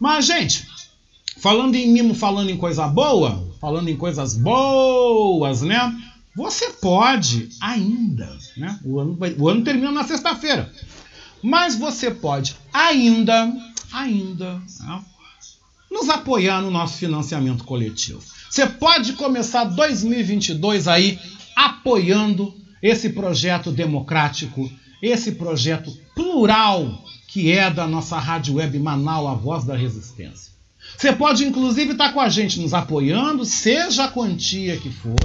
Mas, 0.00 0.26
gente, 0.26 0.66
falando 1.36 1.74
em 1.74 1.88
mimo, 1.88 2.14
falando 2.14 2.50
em 2.50 2.56
coisa 2.56 2.88
boa, 2.88 3.46
falando 3.60 3.88
em 3.88 3.96
coisas 3.96 4.36
boas, 4.36 5.62
né? 5.62 5.94
Você 6.38 6.70
pode 6.70 7.48
ainda, 7.60 8.38
né? 8.56 8.78
O 8.84 9.00
ano, 9.00 9.16
vai, 9.16 9.34
o 9.36 9.48
ano 9.48 9.64
termina 9.64 9.90
na 9.90 10.04
sexta-feira, 10.04 10.72
mas 11.42 11.74
você 11.74 12.12
pode 12.12 12.54
ainda, 12.72 13.52
ainda, 13.92 14.62
né? 14.78 15.04
nos 15.90 16.08
apoiar 16.08 16.62
no 16.62 16.70
nosso 16.70 16.96
financiamento 16.96 17.64
coletivo. 17.64 18.22
Você 18.48 18.68
pode 18.68 19.14
começar 19.14 19.64
2022 19.64 20.86
aí 20.86 21.18
apoiando 21.56 22.54
esse 22.80 23.10
projeto 23.10 23.72
democrático, 23.72 24.70
esse 25.02 25.32
projeto 25.32 25.90
plural 26.14 27.02
que 27.26 27.50
é 27.50 27.68
da 27.68 27.88
nossa 27.88 28.16
rádio 28.16 28.54
web 28.54 28.78
Manaus, 28.78 29.28
a 29.28 29.34
voz 29.34 29.64
da 29.64 29.76
resistência. 29.76 30.52
Você 30.96 31.12
pode 31.12 31.44
inclusive 31.44 31.92
estar 31.92 32.12
com 32.12 32.20
a 32.20 32.28
gente 32.28 32.60
nos 32.60 32.72
apoiando, 32.72 33.44
seja 33.44 34.04
a 34.04 34.08
quantia 34.08 34.76
que 34.76 34.88
for 34.88 35.16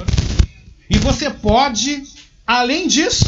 e 0.89 0.97
você 0.97 1.29
pode, 1.29 2.03
além 2.45 2.87
disso, 2.87 3.25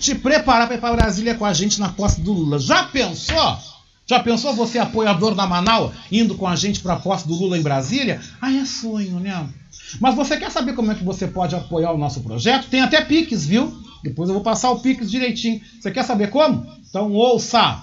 te 0.00 0.14
preparar 0.14 0.66
para 0.66 0.76
ir 0.76 0.80
para 0.80 0.96
Brasília 0.96 1.34
com 1.34 1.44
a 1.44 1.52
gente 1.52 1.80
na 1.80 1.88
posse 1.88 2.20
do 2.20 2.32
Lula. 2.32 2.58
Já 2.58 2.84
pensou? 2.84 3.58
Já 4.06 4.20
pensou 4.20 4.54
você, 4.54 4.78
apoiador 4.78 5.34
da 5.34 5.46
Manaus, 5.46 5.92
indo 6.12 6.36
com 6.36 6.46
a 6.46 6.54
gente 6.54 6.80
para 6.80 6.94
a 6.94 7.00
posse 7.00 7.26
do 7.26 7.34
Lula 7.34 7.58
em 7.58 7.62
Brasília? 7.62 8.20
Ah, 8.40 8.52
é 8.52 8.64
sonho, 8.64 9.18
né? 9.18 9.48
Mas 10.00 10.14
você 10.14 10.36
quer 10.36 10.50
saber 10.50 10.74
como 10.74 10.92
é 10.92 10.94
que 10.94 11.04
você 11.04 11.26
pode 11.26 11.54
apoiar 11.54 11.92
o 11.92 11.98
nosso 11.98 12.20
projeto? 12.20 12.68
Tem 12.68 12.80
até 12.80 13.00
Pix, 13.00 13.46
viu? 13.46 13.76
Depois 14.02 14.28
eu 14.28 14.34
vou 14.34 14.44
passar 14.44 14.70
o 14.70 14.80
Pix 14.80 15.10
direitinho. 15.10 15.60
Você 15.80 15.90
quer 15.90 16.04
saber 16.04 16.30
como? 16.30 16.66
Então 16.88 17.12
ouça! 17.12 17.82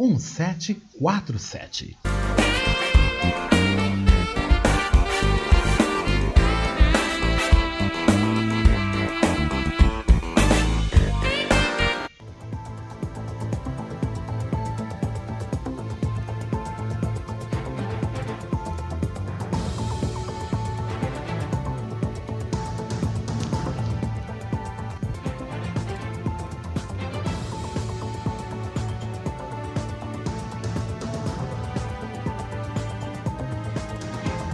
1747. 0.00 2.39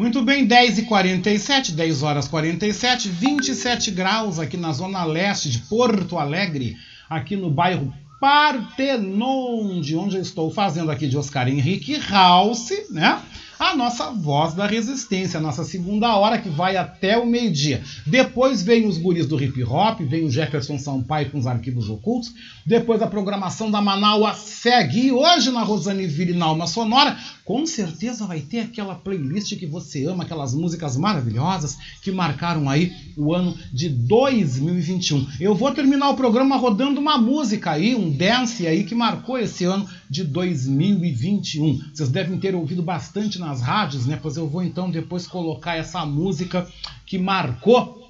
Muito 0.06 0.22
bem, 0.22 0.46
10 0.46 0.78
e 0.78 0.82
47, 0.82 1.72
10 1.72 2.04
horas 2.04 2.28
47, 2.28 3.08
27 3.08 3.90
graus 3.90 4.38
aqui 4.38 4.56
na 4.56 4.72
zona 4.72 5.04
leste 5.04 5.50
de 5.50 5.58
Porto 5.58 6.16
Alegre, 6.16 6.76
aqui 7.10 7.34
no 7.34 7.50
bairro 7.50 7.92
Partenon, 8.20 9.80
de 9.80 9.96
onde 9.96 10.14
eu 10.14 10.22
estou 10.22 10.48
fazendo 10.48 10.92
aqui 10.92 11.08
de 11.08 11.18
Oscar 11.18 11.48
Henrique 11.48 11.98
House, 12.08 12.70
né? 12.88 13.20
a 13.58 13.74
nossa 13.74 14.10
voz 14.10 14.54
da 14.54 14.66
resistência, 14.66 15.38
a 15.38 15.42
nossa 15.42 15.64
segunda 15.64 16.14
hora 16.16 16.38
que 16.38 16.48
vai 16.48 16.76
até 16.76 17.16
o 17.16 17.26
meio-dia. 17.26 17.82
Depois 18.06 18.62
vem 18.62 18.86
os 18.86 18.98
guris 18.98 19.26
do 19.26 19.42
hip 19.42 19.62
hop, 19.64 20.00
vem 20.00 20.24
o 20.24 20.30
Jefferson 20.30 20.78
Sampaio 20.78 21.30
com 21.30 21.38
os 21.38 21.46
arquivos 21.46 21.88
ocultos. 21.88 22.32
Depois 22.64 23.00
a 23.00 23.06
programação 23.06 23.70
da 23.70 23.80
Manaua 23.80 24.34
segue. 24.34 25.06
E 25.06 25.12
hoje 25.12 25.50
na 25.50 25.62
Rosaneville 25.62 26.34
na 26.34 26.46
Alma 26.46 26.66
Sonora, 26.66 27.16
com 27.46 27.64
certeza 27.64 28.26
vai 28.26 28.40
ter 28.40 28.58
aquela 28.58 28.96
playlist 28.96 29.56
que 29.56 29.66
você 29.66 30.04
ama, 30.04 30.24
aquelas 30.24 30.52
músicas 30.52 30.96
maravilhosas 30.96 31.78
que 32.02 32.10
marcaram 32.10 32.68
aí 32.68 32.92
o 33.16 33.32
ano 33.32 33.56
de 33.72 33.88
2021. 33.88 35.24
Eu 35.38 35.54
vou 35.54 35.72
terminar 35.72 36.10
o 36.10 36.16
programa 36.16 36.56
rodando 36.56 37.00
uma 37.00 37.16
música 37.16 37.70
aí, 37.70 37.94
um 37.94 38.10
dance 38.10 38.66
aí 38.66 38.82
que 38.82 38.96
marcou 38.96 39.38
esse 39.38 39.64
ano 39.64 39.88
de 40.10 40.24
2021. 40.24 41.82
Vocês 41.94 42.08
devem 42.08 42.36
ter 42.36 42.56
ouvido 42.56 42.82
bastante 42.82 43.38
nas 43.38 43.62
rádios, 43.62 44.06
né? 44.06 44.18
Pois 44.20 44.36
eu 44.36 44.48
vou 44.48 44.64
então 44.64 44.90
depois 44.90 45.24
colocar 45.24 45.76
essa 45.76 46.04
música 46.04 46.66
que 47.06 47.16
marcou 47.16 48.05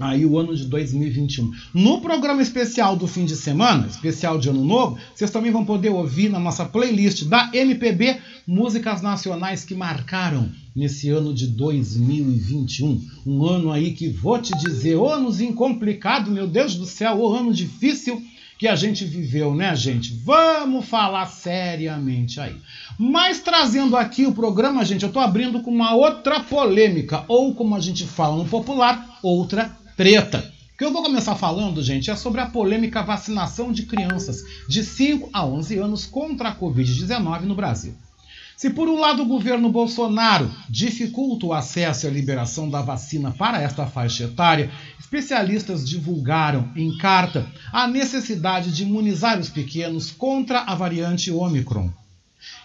aí 0.00 0.24
o 0.24 0.38
ano 0.38 0.56
de 0.56 0.64
2021. 0.64 1.52
No 1.74 2.00
programa 2.00 2.40
especial 2.40 2.96
do 2.96 3.06
fim 3.06 3.26
de 3.26 3.36
semana, 3.36 3.86
especial 3.86 4.38
de 4.38 4.48
ano 4.48 4.64
novo, 4.64 4.98
vocês 5.14 5.30
também 5.30 5.52
vão 5.52 5.64
poder 5.64 5.90
ouvir 5.90 6.30
na 6.30 6.40
nossa 6.40 6.64
playlist 6.64 7.24
da 7.24 7.50
MPB 7.52 8.16
músicas 8.46 9.02
nacionais 9.02 9.64
que 9.64 9.74
marcaram 9.74 10.50
nesse 10.74 11.10
ano 11.10 11.34
de 11.34 11.46
2021. 11.46 13.06
Um 13.26 13.44
ano 13.44 13.70
aí 13.70 13.92
que 13.92 14.08
vou 14.08 14.40
te 14.40 14.56
dizer, 14.58 14.96
anozinho 14.96 15.52
complicado, 15.52 16.30
meu 16.30 16.46
Deus 16.46 16.74
do 16.74 16.86
céu, 16.86 17.18
o 17.18 17.34
ano 17.34 17.52
difícil 17.52 18.22
que 18.60 18.68
a 18.68 18.76
gente 18.76 19.06
viveu, 19.06 19.54
né, 19.54 19.74
gente? 19.74 20.12
Vamos 20.22 20.84
falar 20.84 21.24
seriamente 21.26 22.38
aí. 22.38 22.54
Mas 22.98 23.40
trazendo 23.40 23.96
aqui 23.96 24.26
o 24.26 24.32
programa, 24.32 24.84
gente, 24.84 25.02
eu 25.02 25.06
estou 25.06 25.22
abrindo 25.22 25.62
com 25.62 25.70
uma 25.70 25.94
outra 25.94 26.40
polêmica, 26.40 27.24
ou 27.26 27.54
como 27.54 27.74
a 27.74 27.80
gente 27.80 28.04
fala 28.04 28.36
no 28.36 28.44
popular, 28.44 29.18
outra 29.22 29.79
treta. 30.00 30.50
O 30.72 30.78
que 30.78 30.84
eu 30.86 30.94
vou 30.94 31.02
começar 31.02 31.34
falando, 31.34 31.82
gente, 31.82 32.10
é 32.10 32.16
sobre 32.16 32.40
a 32.40 32.46
polêmica 32.46 33.02
vacinação 33.02 33.70
de 33.70 33.82
crianças 33.82 34.42
de 34.66 34.82
5 34.82 35.28
a 35.30 35.44
11 35.44 35.76
anos 35.76 36.06
contra 36.06 36.48
a 36.48 36.56
Covid-19 36.56 37.42
no 37.42 37.54
Brasil. 37.54 37.92
Se 38.56 38.70
por 38.70 38.88
um 38.88 38.98
lado 38.98 39.20
o 39.20 39.26
governo 39.26 39.68
Bolsonaro 39.68 40.50
dificulta 40.70 41.44
o 41.44 41.52
acesso 41.52 42.06
e 42.06 42.08
a 42.08 42.12
liberação 42.12 42.70
da 42.70 42.80
vacina 42.80 43.30
para 43.30 43.60
esta 43.60 43.86
faixa 43.86 44.24
etária, 44.24 44.70
especialistas 44.98 45.86
divulgaram 45.86 46.70
em 46.74 46.96
carta 46.96 47.46
a 47.70 47.86
necessidade 47.86 48.72
de 48.72 48.84
imunizar 48.84 49.38
os 49.38 49.50
pequenos 49.50 50.10
contra 50.10 50.60
a 50.60 50.74
variante 50.74 51.30
Omicron. 51.30 51.90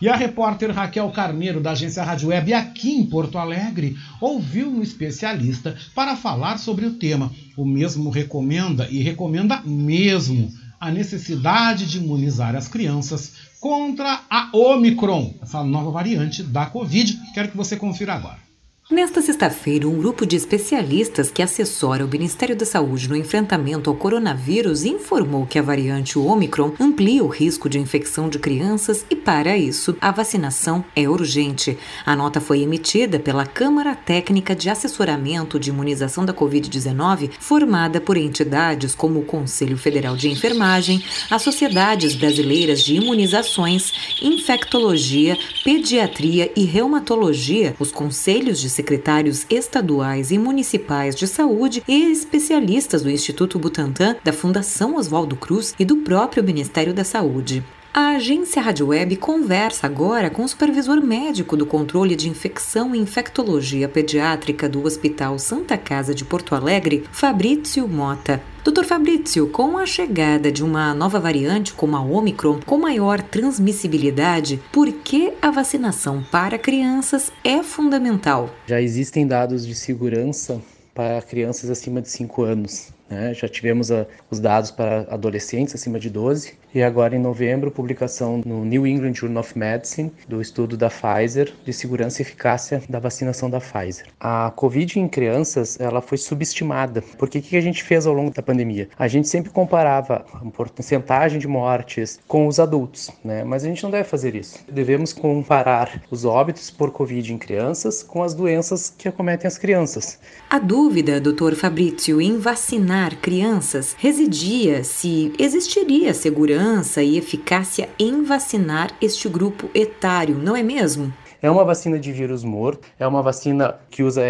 E 0.01 0.07
a 0.07 0.15
repórter 0.15 0.71
Raquel 0.71 1.09
Carneiro, 1.11 1.61
da 1.61 1.71
agência 1.71 2.03
Rádio 2.03 2.29
Web 2.29 2.53
aqui 2.53 2.91
em 2.91 3.05
Porto 3.05 3.37
Alegre, 3.37 3.97
ouviu 4.21 4.69
um 4.69 4.81
especialista 4.81 5.75
para 5.93 6.15
falar 6.15 6.57
sobre 6.57 6.85
o 6.85 6.93
tema. 6.93 7.31
O 7.57 7.65
mesmo 7.65 8.09
recomenda, 8.09 8.87
e 8.89 9.01
recomenda 9.01 9.61
mesmo, 9.65 10.51
a 10.79 10.91
necessidade 10.91 11.85
de 11.85 11.97
imunizar 11.97 12.55
as 12.55 12.67
crianças 12.67 13.33
contra 13.59 14.21
a 14.29 14.49
Omicron, 14.53 15.33
essa 15.41 15.63
nova 15.63 15.89
variante 15.89 16.43
da 16.43 16.65
Covid. 16.67 17.19
Quero 17.33 17.49
que 17.49 17.57
você 17.57 17.75
confira 17.75 18.13
agora. 18.13 18.44
Nesta 18.87 19.19
sexta-feira, 19.19 19.87
um 19.87 19.97
grupo 19.97 20.27
de 20.27 20.35
especialistas 20.35 21.31
que 21.31 21.41
assessora 21.41 22.05
o 22.05 22.07
Ministério 22.07 22.55
da 22.55 22.67
Saúde 22.67 23.09
no 23.09 23.15
enfrentamento 23.15 23.89
ao 23.89 23.95
coronavírus 23.95 24.85
informou 24.85 25.47
que 25.47 25.57
a 25.57 25.61
variante 25.63 26.19
Omicron 26.19 26.71
amplia 26.79 27.23
o 27.23 27.27
risco 27.27 27.67
de 27.67 27.79
infecção 27.79 28.29
de 28.29 28.37
crianças 28.37 29.03
e, 29.09 29.15
para 29.15 29.57
isso, 29.57 29.97
a 29.99 30.11
vacinação 30.11 30.85
é 30.95 31.09
urgente. 31.09 31.79
A 32.05 32.15
nota 32.15 32.39
foi 32.39 32.61
emitida 32.61 33.19
pela 33.19 33.43
Câmara 33.43 33.95
Técnica 33.95 34.55
de 34.55 34.69
Assessoramento 34.69 35.59
de 35.59 35.71
Imunização 35.71 36.23
da 36.23 36.31
Covid-19, 36.31 37.31
formada 37.39 37.99
por 37.99 38.17
entidades 38.17 38.93
como 38.93 39.21
o 39.21 39.25
Conselho 39.25 39.79
Federal 39.79 40.15
de 40.15 40.29
Enfermagem, 40.29 41.03
as 41.31 41.41
Sociedades 41.41 42.13
Brasileiras 42.13 42.81
de 42.81 42.97
Imunizações, 42.97 43.91
Infectologia, 44.21 45.35
Pediatria 45.63 46.51
e 46.55 46.65
Reumatologia, 46.65 47.75
os 47.79 47.91
Conselhos 47.91 48.59
de 48.61 48.74
secretários 48.75 49.45
estaduais 49.49 50.31
e 50.31 50.37
municipais 50.37 51.15
de 51.15 51.27
saúde 51.27 51.81
e 51.87 52.11
especialistas 52.11 53.01
do 53.01 53.09
Instituto 53.09 53.57
Butantan, 53.57 54.15
da 54.23 54.31
Fundação 54.31 54.95
Oswaldo 54.95 55.35
Cruz 55.35 55.73
e 55.79 55.85
do 55.85 55.97
próprio 55.97 56.43
Ministério 56.43 56.93
da 56.93 57.03
Saúde. 57.03 57.63
A 57.97 58.17
agência 58.17 58.61
Rádio 58.61 58.87
Web 58.87 59.15
conversa 59.15 59.87
agora 59.87 60.29
com 60.29 60.43
o 60.43 60.47
supervisor 60.49 61.01
médico 61.01 61.55
do 61.55 61.65
controle 61.65 62.13
de 62.13 62.27
infecção 62.27 62.93
e 62.93 62.99
infectologia 62.99 63.87
pediátrica 63.87 64.67
do 64.67 64.83
Hospital 64.83 65.39
Santa 65.39 65.77
Casa 65.77 66.13
de 66.13 66.25
Porto 66.25 66.53
Alegre, 66.53 67.05
Fabrício 67.09 67.87
Mota. 67.87 68.41
Doutor 68.65 68.83
Fabrício, 68.83 69.47
com 69.47 69.77
a 69.77 69.85
chegada 69.85 70.51
de 70.51 70.61
uma 70.61 70.93
nova 70.93 71.21
variante 71.21 71.73
como 71.73 71.95
a 71.95 72.01
Omicron, 72.01 72.59
com 72.65 72.77
maior 72.77 73.21
transmissibilidade, 73.21 74.61
por 74.73 74.91
que 74.91 75.31
a 75.41 75.49
vacinação 75.49 76.21
para 76.29 76.57
crianças 76.57 77.31
é 77.45 77.63
fundamental? 77.63 78.49
Já 78.67 78.81
existem 78.81 79.25
dados 79.25 79.65
de 79.65 79.73
segurança 79.73 80.61
para 80.93 81.21
crianças 81.21 81.69
acima 81.69 82.01
de 82.01 82.09
5 82.09 82.43
anos. 82.43 82.89
Né? 83.09 83.33
Já 83.33 83.47
tivemos 83.47 83.89
a, 83.89 84.05
os 84.29 84.41
dados 84.41 84.69
para 84.69 85.07
adolescentes 85.09 85.73
acima 85.73 85.97
de 85.97 86.09
12 86.09 86.64
e 86.75 86.83
agora 86.83 87.15
em 87.15 87.19
novembro, 87.19 87.71
publicação 87.71 88.41
no 88.45 88.65
New 88.65 88.85
England 88.85 89.13
Journal 89.13 89.39
of 89.39 89.57
Medicine 89.57 90.11
do 90.27 90.41
estudo 90.41 90.75
da 90.75 90.89
Pfizer 90.89 91.53
de 91.63 91.71
segurança 91.71 92.21
e 92.21 92.23
eficácia 92.23 92.83
da 92.89 92.99
vacinação 92.99 93.49
da 93.49 93.61
Pfizer. 93.61 94.07
A 94.19 94.51
Covid 94.53 94.99
em 94.99 95.07
crianças, 95.07 95.79
ela 95.79 96.01
foi 96.01 96.17
subestimada. 96.17 97.01
Porque 97.17 97.39
o 97.39 97.41
que 97.41 97.55
a 97.55 97.61
gente 97.61 97.81
fez 97.81 98.05
ao 98.05 98.13
longo 98.13 98.31
da 98.31 98.43
pandemia? 98.43 98.89
A 98.99 99.07
gente 99.07 99.29
sempre 99.29 99.51
comparava 99.51 100.25
a 100.33 100.39
porcentagem 100.51 101.39
de 101.39 101.47
mortes 101.47 102.19
com 102.27 102.45
os 102.45 102.59
adultos, 102.59 103.09
né? 103.23 103.45
Mas 103.45 103.63
a 103.63 103.69
gente 103.69 103.81
não 103.81 103.89
deve 103.89 104.09
fazer 104.09 104.35
isso. 104.35 104.59
Devemos 104.69 105.13
comparar 105.13 106.01
os 106.11 106.25
óbitos 106.25 106.69
por 106.69 106.91
Covid 106.91 107.31
em 107.31 107.37
crianças 107.37 108.03
com 108.03 108.21
as 108.21 108.33
doenças 108.33 108.93
que 108.97 109.07
acometem 109.07 109.47
as 109.47 109.57
crianças. 109.57 110.19
A 110.49 110.59
dúvida, 110.59 111.21
doutor 111.21 111.55
Fabrício, 111.55 112.19
em 112.19 112.37
vacinar 112.37 113.15
crianças 113.21 113.95
residia 113.97 114.83
se 114.83 115.31
existiria 115.39 116.13
segurança 116.13 116.64
e 117.03 117.15
eficácia 117.15 117.87
em 117.99 118.23
vacinar 118.23 118.89
este 118.99 119.29
grupo 119.29 119.69
etário, 119.75 120.35
não 120.35 120.55
é 120.55 120.63
mesmo? 120.63 121.13
É 121.39 121.47
uma 121.47 121.63
vacina 121.63 121.99
de 121.99 122.11
vírus 122.11 122.43
morto, 122.43 122.87
é 122.97 123.05
uma 123.05 123.21
vacina 123.21 123.75
que 123.91 124.01
usa 124.01 124.23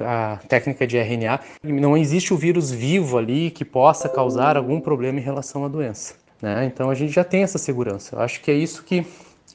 a 0.00 0.38
técnica 0.48 0.84
de 0.84 0.98
RNA. 0.98 1.38
Não 1.62 1.96
existe 1.96 2.34
o 2.34 2.36
vírus 2.36 2.72
vivo 2.72 3.16
ali 3.16 3.52
que 3.52 3.64
possa 3.64 4.08
causar 4.08 4.56
algum 4.56 4.80
problema 4.80 5.20
em 5.20 5.22
relação 5.22 5.64
à 5.64 5.68
doença. 5.68 6.14
Né? 6.42 6.64
Então 6.64 6.90
a 6.90 6.94
gente 6.94 7.12
já 7.12 7.22
tem 7.22 7.44
essa 7.44 7.56
segurança. 7.56 8.16
Eu 8.16 8.20
acho 8.20 8.40
que 8.40 8.50
é 8.50 8.54
isso 8.54 8.82
que 8.82 9.06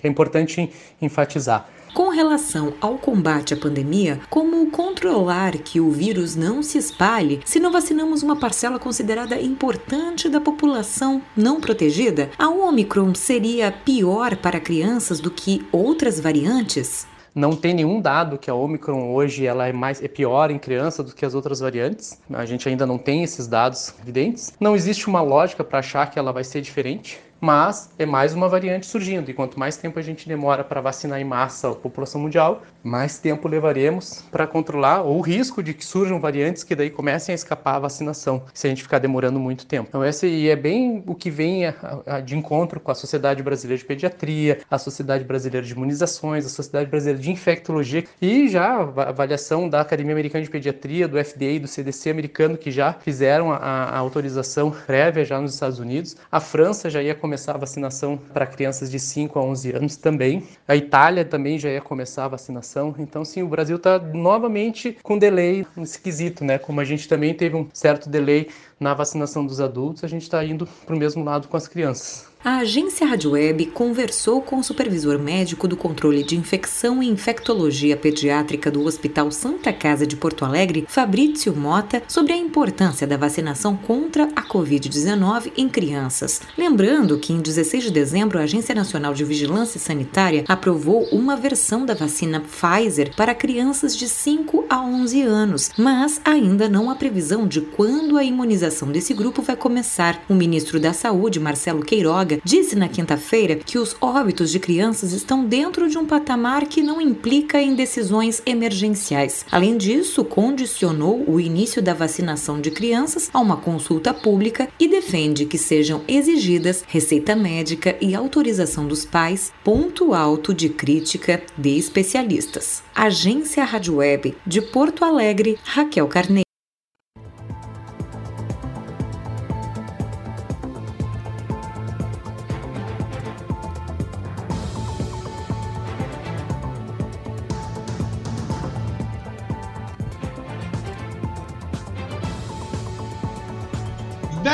é 0.02 0.08
importante 0.08 0.72
enfatizar. 1.02 1.68
Com 1.94 2.08
relação 2.08 2.74
ao 2.80 2.98
combate 2.98 3.54
à 3.54 3.58
pandemia, 3.58 4.22
como 4.30 4.72
controlar 4.72 5.58
que 5.58 5.82
o 5.82 5.92
vírus 5.92 6.38
não 6.38 6.64
se 6.64 6.78
espalhe 6.78 7.42
se 7.44 7.60
não 7.60 7.70
vacinamos 7.70 8.24
uma 8.24 8.38
parcela 8.38 8.80
considerada 8.80 9.40
importante 9.42 10.30
da 10.30 10.40
população 10.40 11.22
não 11.36 11.60
protegida? 11.60 12.30
A 12.38 12.48
Omicron 12.48 13.14
seria 13.14 13.74
pior 13.74 14.38
para 14.38 14.58
crianças 14.58 15.20
do 15.20 15.30
que 15.30 15.68
outras 15.70 16.18
variantes? 16.18 17.06
Não 17.36 17.58
tem 17.58 17.74
nenhum 17.74 18.00
dado 18.00 18.38
que 18.38 18.50
a 18.50 18.56
Omicron 18.56 19.12
hoje 19.12 19.46
ela 19.46 19.68
é 19.68 19.74
mais 19.74 20.02
é 20.02 20.08
pior 20.08 20.50
em 20.50 20.60
criança 20.60 21.04
do 21.04 21.14
que 21.14 21.26
as 21.26 21.36
outras 21.36 21.60
variantes. 21.60 22.18
A 22.32 22.46
gente 22.46 22.70
ainda 22.70 22.86
não 22.86 22.98
tem 22.98 23.22
esses 23.24 23.48
dados 23.48 23.94
evidentes. 24.02 24.54
Não 24.62 24.78
existe 24.78 25.08
uma 25.08 25.22
lógica 25.22 25.62
para 25.62 25.80
achar 25.80 26.10
que 26.10 26.18
ela 26.18 26.32
vai 26.32 26.46
ser 26.46 26.62
diferente 26.62 27.20
mas 27.42 27.90
é 27.98 28.06
mais 28.06 28.34
uma 28.34 28.48
variante 28.48 28.86
surgindo. 28.86 29.32
E 29.32 29.34
quanto 29.34 29.60
mais 29.60 29.76
tempo 29.76 29.98
a 29.98 30.02
gente 30.02 30.28
demora 30.28 30.64
para 30.64 30.80
vacinar 30.80 31.20
em 31.20 31.24
massa 31.26 31.72
a 31.72 31.76
população 31.76 32.22
mundial, 32.22 32.62
mais 32.84 33.18
tempo 33.18 33.48
levaremos 33.48 34.24
para 34.32 34.48
controlar 34.48 35.04
o 35.04 35.20
risco 35.22 35.62
de 35.62 35.74
que 35.74 35.86
surjam 35.86 36.20
variantes 36.20 36.64
que 36.64 36.76
daí 36.76 36.90
comecem 36.90 37.34
a 37.34 37.36
escapar 37.36 37.76
à 37.76 37.80
vacinação, 37.80 38.44
se 38.54 38.68
a 38.68 38.70
gente 38.70 38.84
ficar 38.84 39.00
demorando 39.00 39.40
muito 39.40 39.66
tempo. 39.66 39.88
Então, 39.90 40.04
esse 40.04 40.50
é 40.50 40.56
bem 40.56 41.04
o 41.06 41.16
que 41.16 41.30
vem 41.30 41.68
a, 41.68 41.74
a, 42.06 42.20
de 42.20 42.38
encontro 42.38 42.80
com 42.80 42.92
a 42.92 42.96
Sociedade 42.96 43.44
Brasileira 43.44 43.80
de 43.80 43.86
Pediatria, 43.86 44.60
a 44.70 44.78
Sociedade 44.78 45.24
Brasileira 45.24 45.66
de 45.66 45.74
Imunizações, 45.74 46.46
a 46.46 46.50
Sociedade 46.50 46.90
Brasileira 46.90 47.20
de 47.20 47.32
Infectologia 47.32 48.04
e 48.22 48.48
já 48.48 48.68
a 48.68 49.10
avaliação 49.10 49.70
da 49.70 49.82
Academia 49.82 50.14
Americana 50.14 50.44
de 50.44 50.50
Pediatria, 50.50 51.08
do 51.08 51.24
FDA 51.24 51.46
e 51.46 51.60
do 51.60 51.68
CDC 51.68 52.10
americano, 52.10 52.58
que 52.58 52.72
já 52.72 52.94
fizeram 52.94 53.52
a, 53.52 53.58
a 53.58 53.98
autorização 53.98 54.72
prévia 54.72 55.24
já 55.26 55.40
nos 55.40 55.54
Estados 55.54 55.80
Unidos. 55.80 56.16
A 56.32 56.40
França 56.40 56.90
já 56.90 57.02
ia 57.02 57.16
começar 57.16 57.56
a 57.56 57.58
vacinação 57.58 58.18
para 58.18 58.46
crianças 58.46 58.90
de 58.90 59.00
5 59.00 59.38
a 59.38 59.44
11 59.44 59.72
anos 59.72 59.96
também. 59.96 60.44
A 60.68 60.76
Itália 60.76 61.24
também 61.26 61.60
já 61.60 61.70
ia 61.70 61.82
começar 61.82 62.26
a 62.26 62.30
vacinação. 62.30 62.71
Então, 62.98 63.26
sim, 63.26 63.44
o 63.44 63.48
Brasil 63.48 63.78
está 63.78 64.00
novamente 64.00 64.98
com 65.04 65.18
delay 65.18 65.66
esquisito, 65.78 66.44
né? 66.44 66.58
Como 66.58 66.80
a 66.80 66.86
gente 66.86 67.08
também 67.08 67.34
teve 67.34 67.56
um 67.56 67.68
certo 67.74 68.10
delay 68.10 68.50
na 68.82 68.96
vacinação 68.96 69.46
dos 69.46 69.62
adultos, 69.62 70.04
a 70.04 70.08
gente 70.08 70.24
está 70.24 70.44
indo 70.44 70.68
para 70.86 70.96
o 70.96 70.98
mesmo 70.98 71.24
lado 71.24 71.48
com 71.48 71.56
as 71.56 71.68
crianças. 71.68 72.32
A 72.44 72.58
agência 72.58 73.06
Rádio 73.06 73.34
Web 73.34 73.68
conversou 73.68 74.42
com 74.42 74.58
o 74.58 74.64
supervisor 74.64 75.20
médico 75.20 75.68
do 75.68 75.78
controle 75.78 76.24
de 76.24 76.36
infecção 76.36 77.04
e 77.04 77.08
infectologia 77.08 77.96
pediátrica 77.96 78.72
do 78.72 78.84
Hospital 78.84 79.30
Santa 79.30 79.72
Casa 79.72 80.08
de 80.08 80.16
Porto 80.16 80.44
Alegre, 80.44 80.88
Fabrício 80.90 81.56
Mota, 81.56 82.02
sobre 82.08 82.34
a 82.34 82.38
importância 82.38 83.06
da 83.06 83.16
vacinação 83.16 83.78
contra 83.78 84.24
a 84.36 84.42
Covid-19 84.42 85.52
em 85.56 85.70
crianças. 85.70 86.42
Lembrando 86.58 87.20
que 87.20 87.32
em 87.32 87.40
16 87.40 87.84
de 87.84 87.92
dezembro 87.92 88.40
a 88.40 88.44
Agência 88.44 88.74
Nacional 88.74 89.14
de 89.14 89.24
Vigilância 89.24 89.80
Sanitária 89.80 90.44
aprovou 90.48 91.04
uma 91.12 91.38
versão 91.38 91.86
da 91.86 91.94
vacina 91.94 92.42
Pfizer 92.42 93.16
para 93.16 93.36
crianças 93.36 93.96
de 93.96 94.10
5 94.10 94.66
a 94.68 94.82
11 94.82 95.22
anos, 95.22 95.70
mas 95.78 96.20
ainda 96.26 96.68
não 96.68 96.90
há 96.90 96.96
previsão 96.96 97.48
de 97.48 97.62
quando 97.62 98.18
a 98.18 98.24
imunização 98.24 98.71
desse 98.92 99.14
grupo 99.14 99.42
vai 99.42 99.56
começar. 99.56 100.24
O 100.30 100.34
ministro 100.34 100.80
da 100.80 100.94
Saúde, 100.94 101.40
Marcelo 101.40 101.84
Queiroga, 101.84 102.40
disse 102.44 102.76
na 102.76 102.88
quinta-feira 102.88 103.56
que 103.56 103.78
os 103.78 103.96
óbitos 104.00 104.50
de 104.50 104.60
crianças 104.60 105.12
estão 105.12 105.46
dentro 105.46 105.90
de 105.90 105.98
um 105.98 106.06
patamar 106.06 106.66
que 106.66 106.82
não 106.82 107.02
implica 107.02 107.62
em 107.62 107.76
decisões 107.76 108.42
emergenciais. 108.46 109.46
Além 109.52 109.78
disso, 109.78 110.24
condicionou 110.24 111.24
o 111.28 111.40
início 111.40 111.82
da 111.82 111.94
vacinação 111.94 112.62
de 112.62 112.72
crianças 112.72 113.30
a 113.34 113.40
uma 113.40 113.58
consulta 113.58 114.14
pública 114.14 114.70
e 114.80 114.88
defende 114.88 115.46
que 115.46 115.58
sejam 115.58 116.02
exigidas 116.08 116.84
receita 116.88 117.36
médica 117.36 117.96
e 118.00 118.16
autorização 118.16 118.88
dos 118.88 119.06
pais, 119.06 119.52
ponto 119.64 120.14
alto 120.14 120.54
de 120.54 120.70
crítica 120.70 121.42
de 121.58 121.78
especialistas. 121.78 122.84
Agência 122.96 123.64
Rádio 123.64 123.96
Web 123.96 124.36
de 124.46 124.62
Porto 124.62 125.04
Alegre, 125.04 125.58
Raquel 125.64 126.08
Carneiro. 126.08 126.51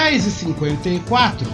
10h54, 0.07 1.45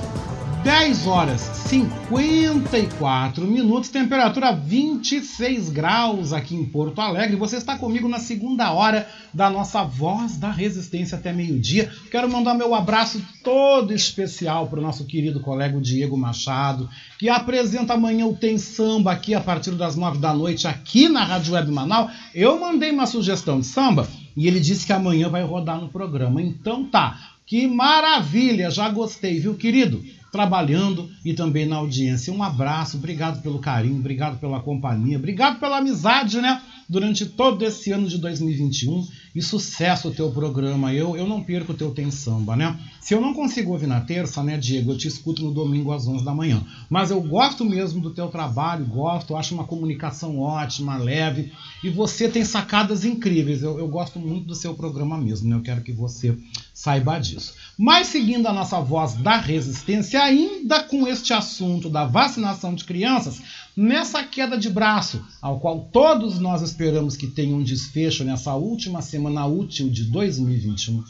10 0.64 1.08
horas 1.08 1.42
54 1.42 3.48
minutos, 3.48 3.90
temperatura 3.90 4.52
26 4.52 5.72
graus 5.72 6.32
aqui 6.32 6.54
em 6.54 6.64
Porto 6.64 7.02
Alegre. 7.02 7.36
Você 7.36 7.58
está 7.58 7.80
comigo 7.80 8.08
na 8.08 8.20
segunda 8.20 8.72
hora 8.72 9.10
da 9.34 9.50
nossa 9.50 9.84
Voz 9.84 10.38
da 10.38 10.52
Resistência 10.52 11.18
até 11.18 11.34
meio-dia. 11.34 11.92
Quero 12.12 12.30
mandar 12.30 12.54
meu 12.54 12.76
abraço 12.76 13.26
todo 13.44 13.92
especial 13.92 14.68
para 14.68 14.78
o 14.78 14.84
nosso 14.84 15.06
querido 15.06 15.40
colega 15.40 15.82
Diego 15.82 16.16
Machado, 16.16 16.88
que 17.18 17.30
apresenta 17.30 17.96
amanhã 17.96 18.28
o 18.28 18.36
Tem 18.36 18.60
Samba 18.60 19.14
aqui 19.14 19.34
a 19.34 19.42
partir 19.42 19.72
das 19.72 19.96
9 19.96 20.20
da 20.20 20.32
noite 20.32 20.68
aqui 20.68 21.10
na 21.10 21.24
Rádio 21.24 21.56
Web 21.56 21.72
Manaus. 21.72 22.12
Eu 22.36 22.60
mandei 22.60 22.92
uma 22.92 23.08
sugestão 23.08 23.60
de 23.60 23.66
samba 23.66 24.08
e 24.38 24.48
ele 24.48 24.60
disse 24.60 24.86
que 24.86 24.94
amanhã 24.94 25.28
vai 25.28 25.44
rodar 25.44 25.80
no 25.80 25.90
programa. 25.90 26.42
Então 26.42 26.86
tá, 26.86 27.33
que 27.46 27.68
maravilha, 27.68 28.72
já 28.72 28.90
gostei, 28.90 29.40
viu, 29.40 29.56
querido? 29.56 30.04
Trabalhando 30.32 31.10
e 31.24 31.34
também 31.34 31.66
na 31.66 31.76
audiência. 31.76 32.34
Um 32.34 32.42
abraço, 32.42 32.98
obrigado 32.98 33.42
pelo 33.42 33.60
carinho, 33.60 33.98
obrigado 33.98 34.40
pela 34.40 34.60
companhia, 34.60 35.18
obrigado 35.18 35.60
pela 35.60 35.78
amizade, 35.78 36.42
né? 36.42 36.62
Durante 36.90 37.26
todo 37.26 37.64
esse 37.64 37.92
ano 37.92 38.08
de 38.08 38.18
2021 38.18 39.08
e 39.36 39.42
sucesso 39.42 40.10
o 40.10 40.14
teu 40.14 40.32
programa. 40.32 40.94
Eu, 40.94 41.18
eu 41.18 41.28
não 41.28 41.44
perco 41.44 41.72
o 41.72 41.76
teu 41.76 41.92
Tem 41.92 42.12
Samba, 42.12 42.56
né? 42.56 42.80
Se 43.02 43.14
eu 43.14 43.22
não 43.22 43.34
consigo 43.34 43.72
ouvir 43.72 43.88
na 43.88 44.02
terça, 44.02 44.44
né, 44.44 44.58
Diego, 44.58 44.92
eu 44.92 44.98
te 44.98 45.08
escuto 45.08 45.44
no 45.44 45.52
domingo 45.52 45.92
às 45.92 46.08
11 46.08 46.24
da 46.24 46.34
manhã. 46.34 46.64
Mas 46.90 47.12
eu 47.12 47.22
gosto 47.22 47.66
mesmo 47.66 48.02
do 48.02 48.12
teu 48.12 48.28
trabalho, 48.28 48.86
gosto, 48.86 49.36
acho 49.36 49.54
uma 49.54 49.66
comunicação 49.66 50.40
ótima, 50.40 50.98
leve. 50.98 51.52
E 51.84 51.90
você 51.90 52.30
tem 52.30 52.46
sacadas 52.46 53.04
incríveis. 53.04 53.64
Eu, 53.64 53.80
eu 53.80 53.88
gosto 53.88 54.20
muito 54.20 54.46
do 54.46 54.56
seu 54.56 54.74
programa 54.76 55.18
mesmo, 55.18 55.50
né? 55.50 55.56
Eu 55.56 55.62
quero 55.62 55.82
que 55.82 55.92
você 55.92 56.38
saiba 56.74 57.18
disso. 57.20 57.54
Mas 57.78 58.08
seguindo 58.08 58.48
a 58.48 58.54
nossa 58.54 58.80
voz 58.80 59.14
da 59.14 59.38
resistência, 59.38 60.22
ainda 60.22 60.84
com 60.84 61.08
este 61.08 61.34
assunto 61.34 61.90
da 61.90 62.06
vacinação 62.06 62.76
de 62.76 62.84
crianças, 62.84 63.42
nessa 63.76 64.24
queda 64.24 64.58
de 64.58 64.70
braço, 64.70 65.24
ao 65.42 65.60
qual 65.60 65.82
todos 65.92 66.40
nós 66.40 66.62
esperamos 66.62 67.16
que 67.16 67.28
tenha 67.28 67.56
um 67.56 67.64
desfecho 67.64 68.24
nessa 68.24 68.54
última 68.54 69.02
semana 69.02 69.46
útil 69.46 69.90
de 69.90 70.04
2021. 70.06 71.04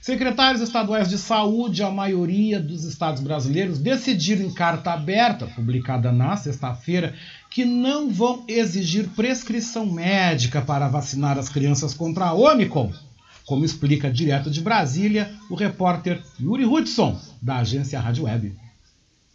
Secretários 0.00 0.62
estaduais 0.62 1.08
de 1.08 1.18
saúde, 1.18 1.82
a 1.82 1.90
maioria 1.90 2.58
dos 2.58 2.84
estados 2.84 3.22
brasileiros, 3.22 3.78
decidiram 3.78 4.46
em 4.46 4.52
carta 4.52 4.92
aberta, 4.92 5.46
publicada 5.46 6.10
na 6.10 6.36
sexta-feira, 6.36 7.14
que 7.50 7.64
não 7.64 8.08
vão 8.10 8.44
exigir 8.48 9.08
prescrição 9.08 9.84
médica 9.84 10.62
para 10.62 10.88
vacinar 10.88 11.38
as 11.38 11.48
crianças 11.48 11.92
contra 11.92 12.26
a 12.26 12.32
Omicron 12.32 12.92
como 13.50 13.64
explica 13.64 14.08
direto 14.08 14.48
de 14.48 14.60
Brasília 14.60 15.34
o 15.50 15.56
repórter 15.56 16.22
Yuri 16.38 16.64
Hudson, 16.64 17.20
da 17.42 17.56
agência 17.56 17.98
Rádio 17.98 18.22
Web. 18.22 18.54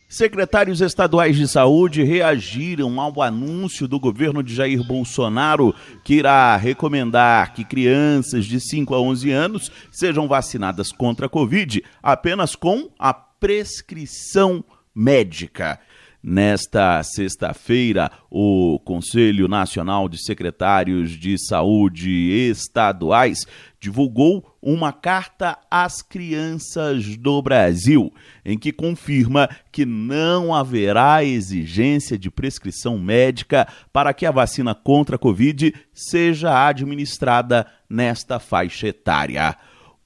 Secretários 0.08 0.82
estaduais 0.82 1.36
de 1.36 1.48
saúde 1.48 2.04
reagiram 2.04 3.02
ao 3.02 3.22
anúncio 3.24 3.88
do 3.88 4.00
governo 4.00 4.44
de 4.44 4.54
Jair 4.54 4.84
Bolsonaro 4.84 5.74
que 6.04 6.14
irá 6.14 6.56
recomendar 6.56 7.54
que 7.54 7.66
crianças 7.66 8.46
de 8.46 8.60
5 8.60 8.94
a 8.94 9.02
11 9.02 9.32
anos 9.32 9.72
sejam 9.92 10.28
vacinadas 10.28 10.92
contra 10.92 11.26
a 11.26 11.30
Covid 11.30 11.84
apenas 12.04 12.56
com 12.56 12.90
a 13.00 13.14
prescrição 13.14 14.64
médica. 14.94 15.80
Nesta 16.28 17.04
sexta-feira, 17.04 18.10
o 18.32 18.80
Conselho 18.84 19.48
Nacional 19.48 20.10
de 20.10 20.18
Secretários 20.18 21.12
de 21.12 21.38
Saúde 21.38 22.10
Estaduais 22.50 23.46
divulgou 23.80 24.58
uma 24.60 24.92
carta 24.92 25.56
às 25.70 26.02
crianças 26.02 27.16
do 27.16 27.40
Brasil, 27.44 28.12
em 28.44 28.58
que 28.58 28.72
confirma 28.72 29.48
que 29.72 29.86
não 29.86 30.52
haverá 30.52 31.24
exigência 31.24 32.18
de 32.18 32.32
prescrição 32.32 32.98
médica 32.98 33.68
para 33.94 34.12
que 34.12 34.26
a 34.26 34.32
vacina 34.32 34.74
contra 34.74 35.18
a 35.18 35.20
Covid 35.20 35.76
seja 35.94 36.68
administrada 36.68 37.68
nesta 37.88 38.40
faixa 38.40 38.88
etária. 38.88 39.56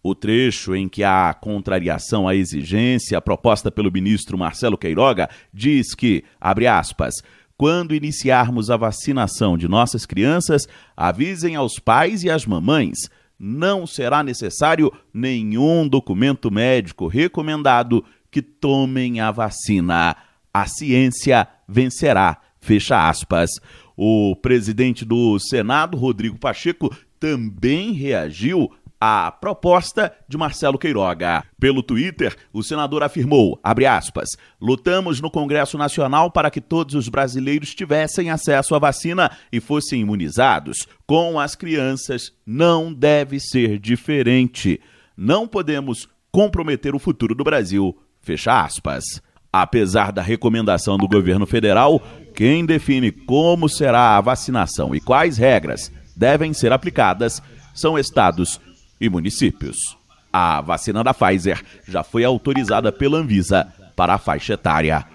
O 0.02 0.16
trecho 0.16 0.76
em 0.76 0.88
que 0.88 1.04
há 1.04 1.34
contrariação 1.34 2.28
à 2.28 2.34
exigência 2.34 3.20
proposta 3.20 3.70
pelo 3.70 3.92
ministro 3.92 4.38
Marcelo 4.38 4.78
Queiroga 4.78 5.30
diz 5.54 5.94
que, 5.94 6.24
abre 6.40 6.68
aspas, 6.68 7.16
quando 7.58 7.94
iniciarmos 7.94 8.70
a 8.70 8.78
vacinação 8.78 9.58
de 9.58 9.68
nossas 9.68 10.06
crianças, 10.06 10.66
avisem 10.96 11.58
aos 11.58 11.78
pais 11.78 12.24
e 12.24 12.30
às 12.30 12.46
mamães. 12.46 13.10
Não 13.38 13.86
será 13.86 14.24
necessário 14.24 14.90
nenhum 15.14 15.86
documento 15.86 16.50
médico 16.50 17.08
recomendado 17.08 18.04
que 18.32 18.42
tomem 18.42 19.20
a 19.20 19.32
vacina. 19.32 20.16
A 20.54 20.66
ciência 20.66 21.48
vencerá. 21.68 22.38
Fecha 22.62 23.10
aspas. 23.10 23.50
O 23.98 24.36
presidente 24.38 25.04
do 25.04 25.38
Senado, 25.40 25.98
Rodrigo 25.98 26.38
Pacheco, 26.40 26.96
também 27.20 27.92
reagiu 27.92 28.72
a 29.00 29.32
proposta 29.32 30.14
de 30.28 30.38
Marcelo 30.38 30.78
Queiroga. 30.78 31.44
Pelo 31.60 31.82
Twitter, 31.82 32.36
o 32.52 32.62
senador 32.62 33.02
afirmou, 33.02 33.60
aspas, 33.64 34.30
lutamos 34.60 35.22
no 35.22 35.32
Congresso 35.32 35.78
Nacional 35.78 36.30
para 36.30 36.52
que 36.52 36.60
todos 36.60 36.96
os 36.96 37.08
brasileiros 37.08 37.74
tivessem 37.74 38.30
acesso 38.30 38.76
à 38.76 38.80
vacina 38.80 39.32
e 39.52 39.60
fossem 39.62 40.02
imunizados. 40.02 40.88
Com 41.08 41.40
as 41.40 41.56
crianças 41.56 42.34
não 42.46 42.94
deve 42.94 43.40
ser 43.40 43.80
diferente. 43.80 44.82
Não 45.16 45.48
podemos 45.48 46.10
comprometer 46.32 46.94
o 46.94 47.00
futuro 47.00 47.34
do 47.34 47.44
Brasil. 47.44 47.98
Fecha 48.22 48.62
aspas. 48.62 49.04
Apesar 49.52 50.12
da 50.12 50.22
recomendação 50.22 50.98
do 50.98 51.08
governo 51.08 51.48
federal, 51.48 52.00
quem 52.36 52.66
define 52.66 53.12
como 53.12 53.68
será 53.68 54.18
a 54.18 54.22
vacinação 54.22 54.94
e 54.94 55.00
quais 55.00 55.38
regras 55.38 55.92
devem 56.16 56.54
ser 56.54 56.72
aplicadas 56.72 57.42
são 57.74 57.98
estados 57.98 58.60
e 59.00 59.10
municípios. 59.10 59.98
A 60.32 60.62
vacina 60.62 61.04
da 61.04 61.14
Pfizer 61.14 61.64
já 61.88 62.04
foi 62.04 62.24
autorizada 62.24 62.92
pela 62.92 63.18
Anvisa 63.18 63.68
para 63.96 64.14
a 64.14 64.18
faixa 64.18 64.54
etária. 64.54 65.06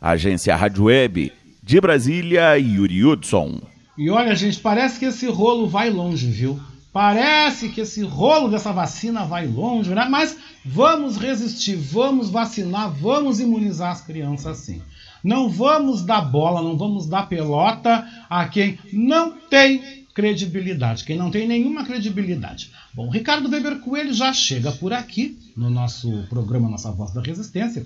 Agência 0.00 0.56
Rádio 0.56 0.84
Web 0.84 1.32
de 1.62 1.80
Brasília, 1.80 2.56
Yuri 2.58 3.04
Hudson. 3.04 3.60
E 3.96 4.10
olha, 4.10 4.34
gente, 4.34 4.60
parece 4.60 4.98
que 4.98 5.06
esse 5.06 5.26
rolo 5.26 5.66
vai 5.66 5.90
longe, 5.90 6.26
viu? 6.30 6.60
Parece 6.92 7.70
que 7.70 7.80
esse 7.80 8.02
rolo 8.02 8.48
dessa 8.48 8.72
vacina 8.72 9.24
vai 9.24 9.46
longe, 9.46 9.94
né? 9.94 10.06
Mas 10.08 10.36
vamos 10.64 11.16
resistir, 11.16 11.74
vamos 11.74 12.30
vacinar, 12.30 12.90
vamos 12.90 13.40
imunizar 13.40 13.90
as 13.90 14.00
crianças 14.00 14.58
sim. 14.58 14.80
Não 15.22 15.48
vamos 15.48 16.04
dar 16.04 16.20
bola, 16.20 16.62
não 16.62 16.76
vamos 16.76 17.06
dar 17.06 17.28
pelota 17.28 18.06
a 18.28 18.46
quem 18.46 18.78
não 18.92 19.32
tem 19.32 20.03
credibilidade, 20.14 21.04
quem 21.04 21.18
não 21.18 21.30
tem 21.30 21.46
nenhuma 21.46 21.84
credibilidade. 21.84 22.70
Bom, 22.94 23.10
Ricardo 23.10 23.50
Weber 23.50 23.80
Coelho 23.80 24.14
já 24.14 24.32
chega 24.32 24.70
por 24.70 24.92
aqui 24.92 25.36
no 25.56 25.68
nosso 25.68 26.24
programa 26.30 26.68
Nossa 26.68 26.92
Voz 26.92 27.12
da 27.12 27.20
Resistência, 27.20 27.84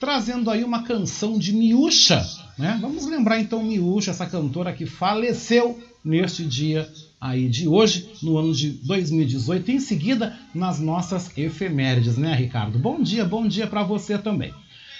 trazendo 0.00 0.50
aí 0.50 0.64
uma 0.64 0.82
canção 0.82 1.38
de 1.38 1.52
Miúcha, 1.52 2.26
né? 2.58 2.78
Vamos 2.80 3.06
lembrar 3.06 3.38
então 3.38 3.62
Miúcha, 3.62 4.10
essa 4.10 4.26
cantora 4.26 4.72
que 4.72 4.86
faleceu 4.86 5.78
neste 6.02 6.44
dia 6.44 6.90
aí 7.20 7.48
de 7.48 7.68
hoje, 7.68 8.08
no 8.22 8.38
ano 8.38 8.54
de 8.54 8.70
2018, 8.70 9.70
em 9.70 9.80
seguida 9.80 10.38
nas 10.54 10.80
nossas 10.80 11.36
efemérides, 11.36 12.16
né, 12.16 12.34
Ricardo? 12.34 12.78
Bom 12.78 13.02
dia, 13.02 13.24
bom 13.24 13.46
dia 13.46 13.66
para 13.66 13.82
você 13.82 14.16
também. 14.16 14.52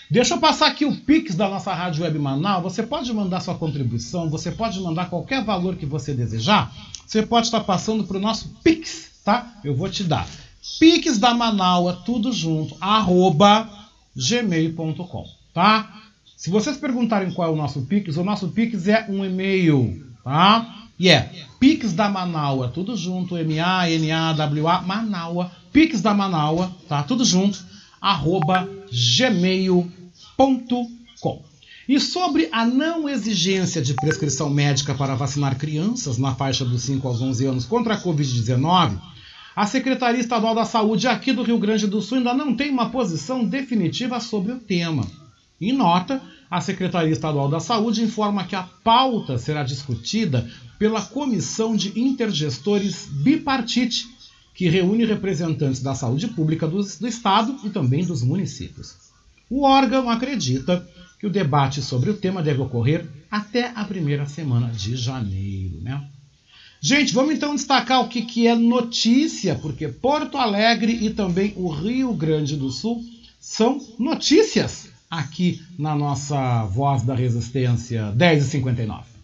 Deixa 0.08 0.34
eu 0.34 0.38
passar 0.38 0.68
aqui 0.68 0.84
o 0.84 0.94
Pix 0.94 1.34
da 1.34 1.48
nossa 1.48 1.74
Rádio 1.74 2.04
Web 2.04 2.18
Manaus. 2.20 2.62
Você 2.62 2.82
pode 2.84 3.12
mandar 3.12 3.40
sua 3.40 3.56
contribuição, 3.56 4.30
você 4.30 4.52
pode 4.52 4.80
mandar 4.80 5.10
qualquer 5.10 5.44
valor 5.44 5.74
que 5.74 5.84
você 5.84 6.14
desejar. 6.14 6.72
Você 7.04 7.26
pode 7.26 7.46
estar 7.46 7.60
passando 7.64 8.04
para 8.04 8.16
o 8.16 8.20
nosso 8.20 8.48
Pix, 8.62 9.10
tá? 9.24 9.54
Eu 9.64 9.74
vou 9.74 9.88
te 9.88 10.04
dar. 10.04 10.28
Pix 10.78 11.18
da 11.18 11.34
Manaua, 11.34 12.02
tudo 12.04 12.32
junto, 12.32 12.76
arroba 12.80 13.68
gmail.com, 14.14 15.26
tá? 15.52 15.92
Se 16.36 16.50
vocês 16.50 16.76
perguntarem 16.76 17.32
qual 17.32 17.48
é 17.48 17.52
o 17.52 17.56
nosso 17.56 17.82
Pix, 17.82 18.16
o 18.16 18.24
nosso 18.24 18.48
Pix 18.48 18.86
é 18.86 19.06
um 19.08 19.24
e-mail, 19.24 20.06
tá? 20.22 20.84
E 20.98 21.08
é 21.08 21.32
Pix 21.58 21.92
da 21.92 22.08
Manaua, 22.08 22.68
tudo 22.68 22.96
junto, 22.96 23.36
M-A-N-A-W-A, 23.36 24.82
Manaua, 24.82 25.50
Pix 25.72 26.00
da 26.00 26.14
Manaua, 26.14 26.70
tá? 26.88 27.02
Tudo 27.02 27.24
junto, 27.24 27.64
arroba 28.00 28.68
gmail.com. 28.90 29.96
E 31.88 32.00
sobre 32.00 32.48
a 32.50 32.64
não 32.64 33.08
exigência 33.08 33.80
de 33.80 33.94
prescrição 33.94 34.50
médica 34.50 34.94
para 34.94 35.14
vacinar 35.14 35.56
crianças 35.56 36.18
na 36.18 36.34
faixa 36.34 36.64
dos 36.64 36.82
5 36.82 37.06
aos 37.06 37.22
11 37.22 37.46
anos 37.46 37.64
contra 37.64 37.94
a 37.94 38.02
Covid-19, 38.02 38.98
a 39.54 39.66
Secretaria 39.66 40.20
Estadual 40.20 40.54
da 40.54 40.64
Saúde 40.64 41.06
aqui 41.06 41.32
do 41.32 41.42
Rio 41.42 41.58
Grande 41.58 41.86
do 41.86 42.02
Sul 42.02 42.18
ainda 42.18 42.34
não 42.34 42.54
tem 42.54 42.70
uma 42.70 42.90
posição 42.90 43.44
definitiva 43.44 44.20
sobre 44.20 44.52
o 44.52 44.58
tema. 44.58 45.06
Em 45.60 45.72
nota, 45.72 46.20
a 46.50 46.60
Secretaria 46.60 47.12
Estadual 47.12 47.48
da 47.48 47.60
Saúde 47.60 48.02
informa 48.02 48.44
que 48.44 48.54
a 48.54 48.64
pauta 48.84 49.38
será 49.38 49.62
discutida 49.62 50.46
pela 50.78 51.00
Comissão 51.00 51.74
de 51.74 51.98
Intergestores 51.98 53.06
Bipartite, 53.10 54.06
que 54.56 54.70
reúne 54.70 55.04
representantes 55.04 55.82
da 55.82 55.94
saúde 55.94 56.28
pública 56.28 56.66
do, 56.66 56.82
do 56.82 57.06
Estado 57.06 57.56
e 57.62 57.68
também 57.68 58.04
dos 58.04 58.22
municípios. 58.22 58.96
O 59.50 59.64
órgão 59.64 60.08
acredita 60.08 60.84
que 61.20 61.26
o 61.26 61.30
debate 61.30 61.82
sobre 61.82 62.08
o 62.08 62.16
tema 62.16 62.42
deve 62.42 62.62
ocorrer 62.62 63.06
até 63.30 63.70
a 63.74 63.84
primeira 63.84 64.26
semana 64.26 64.68
de 64.68 64.96
janeiro. 64.96 65.78
Né? 65.82 66.02
Gente, 66.80 67.12
vamos 67.12 67.34
então 67.34 67.54
destacar 67.54 68.00
o 68.00 68.08
que, 68.08 68.22
que 68.22 68.46
é 68.46 68.54
notícia, 68.54 69.54
porque 69.56 69.88
Porto 69.88 70.38
Alegre 70.38 71.04
e 71.04 71.10
também 71.10 71.52
o 71.54 71.68
Rio 71.68 72.14
Grande 72.14 72.56
do 72.56 72.70
Sul 72.70 73.04
são 73.38 73.78
notícias 73.98 74.88
aqui 75.10 75.62
na 75.78 75.94
nossa 75.94 76.64
Voz 76.64 77.02
da 77.02 77.14
Resistência 77.14 78.10
1059. 78.12 79.16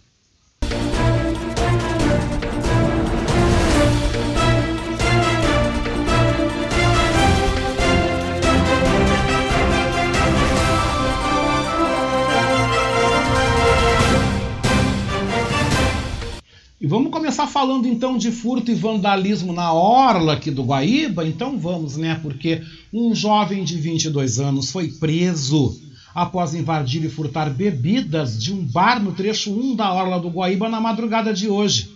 E 16.83 16.87
vamos 16.89 17.13
começar 17.13 17.47
falando 17.47 17.87
então 17.87 18.19
de 18.19 18.33
furto 18.33 18.73
e 18.73 18.75
vandalismo 18.75 19.53
na 19.53 19.73
orla 19.73 20.33
aqui 20.33 20.51
do 20.51 20.65
Guaíba? 20.65 21.25
Então 21.25 21.57
vamos, 21.57 21.97
né? 21.97 22.19
Porque 22.21 22.61
um 22.93 23.15
jovem 23.15 23.63
de 23.63 23.77
22 23.77 24.41
anos 24.41 24.73
foi 24.73 24.89
preso 24.89 25.81
após 26.13 26.57
invadir 26.57 27.05
e 27.05 27.09
furtar 27.09 27.51
bebidas 27.51 28.37
de 28.37 28.53
um 28.53 28.67
bar 28.67 29.01
no 29.01 29.13
trecho 29.13 29.53
1 29.53 29.77
da 29.77 29.93
orla 29.93 30.19
do 30.19 30.29
Guaíba 30.29 30.69
na 30.69 30.81
madrugada 30.81 31.33
de 31.33 31.49
hoje. 31.49 31.89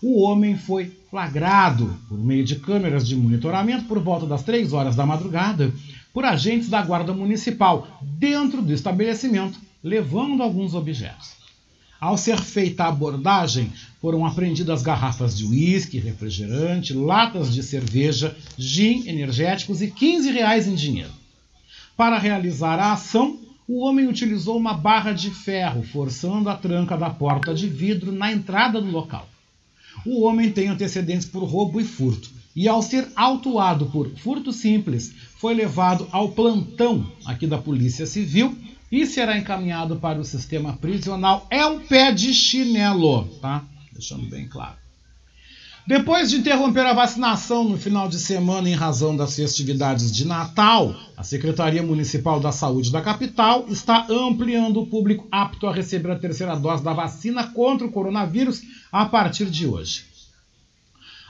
O 0.00 0.22
homem 0.22 0.56
foi 0.56 0.96
flagrado 1.10 1.92
por 2.08 2.16
meio 2.16 2.44
de 2.44 2.54
câmeras 2.54 3.04
de 3.04 3.16
monitoramento 3.16 3.86
por 3.86 3.98
volta 3.98 4.24
das 4.24 4.44
3 4.44 4.72
horas 4.72 4.94
da 4.94 5.04
madrugada 5.04 5.74
por 6.14 6.24
agentes 6.24 6.68
da 6.68 6.80
Guarda 6.80 7.12
Municipal 7.12 7.88
dentro 8.00 8.62
do 8.62 8.72
estabelecimento, 8.72 9.58
levando 9.82 10.44
alguns 10.44 10.74
objetos. 10.74 11.32
Ao 12.00 12.16
ser 12.16 12.40
feita 12.40 12.84
a 12.84 12.88
abordagem, 12.88 13.72
foram 14.02 14.26
apreendidas 14.26 14.82
garrafas 14.82 15.38
de 15.38 15.46
uísque, 15.46 15.96
refrigerante, 15.96 16.92
latas 16.92 17.54
de 17.54 17.62
cerveja, 17.62 18.36
gin, 18.58 19.06
energéticos 19.06 19.80
e 19.80 19.88
15 19.88 20.32
reais 20.32 20.66
em 20.66 20.74
dinheiro. 20.74 21.12
Para 21.96 22.18
realizar 22.18 22.80
a 22.80 22.94
ação, 22.94 23.38
o 23.68 23.78
homem 23.78 24.08
utilizou 24.08 24.56
uma 24.56 24.74
barra 24.74 25.12
de 25.12 25.30
ferro, 25.30 25.84
forçando 25.84 26.50
a 26.50 26.56
tranca 26.56 26.96
da 26.96 27.10
porta 27.10 27.54
de 27.54 27.68
vidro 27.68 28.10
na 28.10 28.32
entrada 28.32 28.80
do 28.80 28.90
local. 28.90 29.28
O 30.04 30.22
homem 30.22 30.50
tem 30.50 30.66
antecedentes 30.66 31.28
por 31.28 31.44
roubo 31.44 31.80
e 31.80 31.84
furto, 31.84 32.28
e 32.56 32.66
ao 32.66 32.82
ser 32.82 33.06
autuado 33.14 33.86
por 33.86 34.10
furto 34.16 34.52
simples, 34.52 35.14
foi 35.36 35.54
levado 35.54 36.08
ao 36.10 36.32
plantão 36.32 37.06
aqui 37.24 37.46
da 37.46 37.56
Polícia 37.56 38.04
Civil 38.04 38.58
e 38.90 39.06
será 39.06 39.38
encaminhado 39.38 39.94
para 39.96 40.18
o 40.18 40.24
sistema 40.24 40.72
prisional. 40.72 41.46
É 41.48 41.64
um 41.64 41.78
pé 41.78 42.10
de 42.10 42.34
chinelo, 42.34 43.26
tá? 43.40 43.64
Deixando 43.92 44.28
bem 44.28 44.48
claro. 44.48 44.76
Depois 45.84 46.30
de 46.30 46.36
interromper 46.36 46.86
a 46.86 46.94
vacinação 46.94 47.64
no 47.64 47.76
final 47.76 48.08
de 48.08 48.16
semana 48.16 48.68
em 48.68 48.74
razão 48.74 49.16
das 49.16 49.34
festividades 49.34 50.12
de 50.12 50.24
Natal, 50.24 50.94
a 51.16 51.24
Secretaria 51.24 51.82
Municipal 51.82 52.38
da 52.38 52.52
Saúde 52.52 52.92
da 52.92 53.02
capital 53.02 53.66
está 53.68 54.06
ampliando 54.08 54.80
o 54.80 54.86
público 54.86 55.26
apto 55.30 55.66
a 55.66 55.74
receber 55.74 56.12
a 56.12 56.18
terceira 56.18 56.54
dose 56.54 56.84
da 56.84 56.92
vacina 56.92 57.48
contra 57.48 57.84
o 57.84 57.90
coronavírus 57.90 58.62
a 58.92 59.06
partir 59.06 59.46
de 59.46 59.66
hoje. 59.66 60.04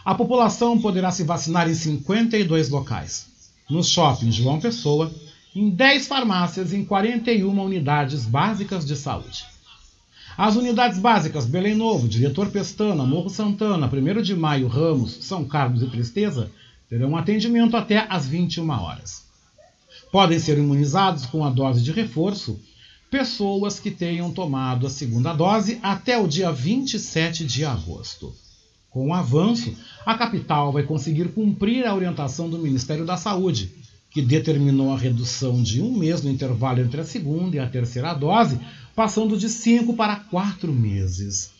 A 0.04 0.14
população 0.14 0.78
poderá 0.78 1.10
se 1.10 1.24
vacinar 1.24 1.70
em 1.70 1.74
52 1.74 2.68
locais. 2.68 3.28
Nos 3.70 3.88
shoppings 3.88 4.34
João 4.34 4.60
Pessoa, 4.60 5.10
em 5.56 5.70
10 5.70 6.06
farmácias 6.06 6.72
e 6.72 6.76
em 6.76 6.84
41 6.84 7.58
unidades 7.58 8.26
básicas 8.26 8.84
de 8.84 8.96
saúde. 8.96 9.51
As 10.36 10.56
unidades 10.56 10.98
básicas 10.98 11.44
Belém 11.44 11.74
Novo, 11.74 12.08
Diretor 12.08 12.48
Pestana, 12.50 13.04
Morro 13.04 13.28
Santana, 13.28 13.86
1 13.86 14.22
de 14.22 14.34
Maio, 14.34 14.66
Ramos, 14.66 15.18
São 15.20 15.44
Carlos 15.44 15.82
e 15.82 15.86
Tristeza 15.86 16.50
terão 16.88 17.16
atendimento 17.16 17.76
até 17.76 18.06
às 18.08 18.26
21 18.26 18.68
horas. 18.70 19.24
Podem 20.10 20.38
ser 20.38 20.58
imunizados 20.58 21.26
com 21.26 21.44
a 21.44 21.50
dose 21.50 21.82
de 21.82 21.92
reforço 21.92 22.60
pessoas 23.10 23.78
que 23.78 23.90
tenham 23.90 24.32
tomado 24.32 24.86
a 24.86 24.90
segunda 24.90 25.34
dose 25.34 25.78
até 25.82 26.18
o 26.18 26.26
dia 26.26 26.50
27 26.50 27.44
de 27.44 27.64
agosto. 27.64 28.34
Com 28.90 29.08
o 29.08 29.14
avanço, 29.14 29.74
a 30.04 30.14
capital 30.14 30.72
vai 30.72 30.82
conseguir 30.82 31.28
cumprir 31.28 31.86
a 31.86 31.94
orientação 31.94 32.48
do 32.48 32.58
Ministério 32.58 33.04
da 33.04 33.18
Saúde, 33.18 33.70
que 34.10 34.20
determinou 34.20 34.92
a 34.92 34.98
redução 34.98 35.62
de 35.62 35.80
um 35.80 35.96
mês 35.96 36.22
no 36.22 36.30
intervalo 36.30 36.80
entre 36.80 37.00
a 37.00 37.04
segunda 37.04 37.56
e 37.56 37.58
a 37.58 37.66
terceira 37.66 38.12
dose 38.12 38.58
passando 38.94 39.36
de 39.36 39.48
5 39.48 39.94
para 39.94 40.16
4 40.16 40.72
meses. 40.72 41.50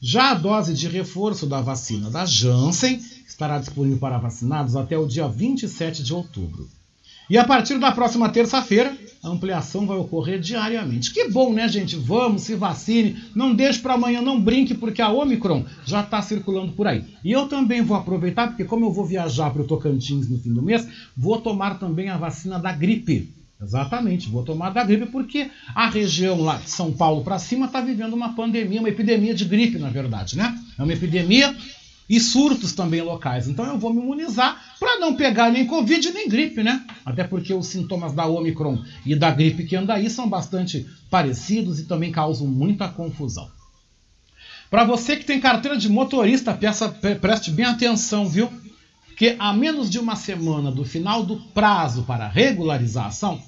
Já 0.00 0.32
a 0.32 0.34
dose 0.34 0.74
de 0.74 0.88
reforço 0.88 1.46
da 1.46 1.60
vacina 1.60 2.10
da 2.10 2.26
Janssen 2.26 3.00
estará 3.26 3.58
disponível 3.58 3.98
para 3.98 4.18
vacinados 4.18 4.74
até 4.76 4.98
o 4.98 5.06
dia 5.06 5.28
27 5.28 6.02
de 6.02 6.12
outubro. 6.12 6.68
E 7.30 7.38
a 7.38 7.44
partir 7.44 7.78
da 7.78 7.92
próxima 7.92 8.28
terça-feira, 8.28 8.96
a 9.22 9.28
ampliação 9.28 9.86
vai 9.86 9.96
ocorrer 9.96 10.40
diariamente. 10.40 11.14
Que 11.14 11.28
bom, 11.28 11.52
né, 11.52 11.68
gente? 11.68 11.96
Vamos, 11.96 12.42
se 12.42 12.56
vacine, 12.56 13.22
não 13.34 13.54
deixe 13.54 13.78
para 13.78 13.94
amanhã, 13.94 14.20
não 14.20 14.40
brinque, 14.40 14.74
porque 14.74 15.00
a 15.00 15.08
Omicron 15.08 15.64
já 15.86 16.00
está 16.00 16.20
circulando 16.20 16.72
por 16.72 16.88
aí. 16.88 17.04
E 17.24 17.30
eu 17.30 17.46
também 17.46 17.80
vou 17.80 17.96
aproveitar, 17.96 18.48
porque 18.48 18.64
como 18.64 18.84
eu 18.84 18.92
vou 18.92 19.06
viajar 19.06 19.50
para 19.50 19.62
o 19.62 19.66
Tocantins 19.66 20.28
no 20.28 20.38
fim 20.38 20.52
do 20.52 20.60
mês, 20.60 20.86
vou 21.16 21.40
tomar 21.40 21.78
também 21.78 22.08
a 22.08 22.18
vacina 22.18 22.58
da 22.58 22.72
gripe. 22.72 23.32
Exatamente, 23.62 24.28
vou 24.28 24.42
tomar 24.42 24.70
da 24.70 24.82
gripe 24.82 25.06
porque 25.06 25.48
a 25.72 25.88
região 25.88 26.40
lá 26.40 26.56
de 26.56 26.68
São 26.68 26.92
Paulo 26.92 27.22
para 27.22 27.38
cima 27.38 27.66
está 27.66 27.80
vivendo 27.80 28.14
uma 28.14 28.34
pandemia, 28.34 28.80
uma 28.80 28.88
epidemia 28.88 29.32
de 29.32 29.44
gripe, 29.44 29.78
na 29.78 29.88
verdade, 29.88 30.36
né? 30.36 30.58
É 30.76 30.82
uma 30.82 30.92
epidemia 30.92 31.54
e 32.10 32.18
surtos 32.18 32.72
também 32.72 33.00
locais. 33.00 33.46
Então 33.46 33.64
eu 33.64 33.78
vou 33.78 33.94
me 33.94 34.02
imunizar 34.02 34.60
para 34.80 34.98
não 34.98 35.14
pegar 35.14 35.52
nem 35.52 35.64
Covid 35.64 36.10
nem 36.10 36.28
gripe, 36.28 36.62
né? 36.62 36.84
Até 37.06 37.22
porque 37.22 37.54
os 37.54 37.68
sintomas 37.68 38.12
da 38.12 38.26
Omicron 38.26 38.82
e 39.06 39.14
da 39.14 39.30
gripe 39.30 39.64
que 39.64 39.76
anda 39.76 39.94
aí 39.94 40.10
são 40.10 40.28
bastante 40.28 40.84
parecidos 41.08 41.78
e 41.78 41.84
também 41.84 42.10
causam 42.10 42.48
muita 42.48 42.88
confusão. 42.88 43.48
Para 44.68 44.84
você 44.84 45.16
que 45.16 45.24
tem 45.24 45.38
carteira 45.38 45.76
de 45.76 45.88
motorista, 45.88 46.52
peça, 46.52 46.88
preste 47.20 47.50
bem 47.52 47.66
atenção, 47.66 48.28
viu? 48.28 48.50
Que 49.16 49.36
a 49.38 49.52
menos 49.52 49.88
de 49.88 50.00
uma 50.00 50.16
semana 50.16 50.72
do 50.72 50.84
final 50.84 51.22
do 51.22 51.36
prazo 51.36 52.02
para 52.02 52.26
regularização, 52.26 53.40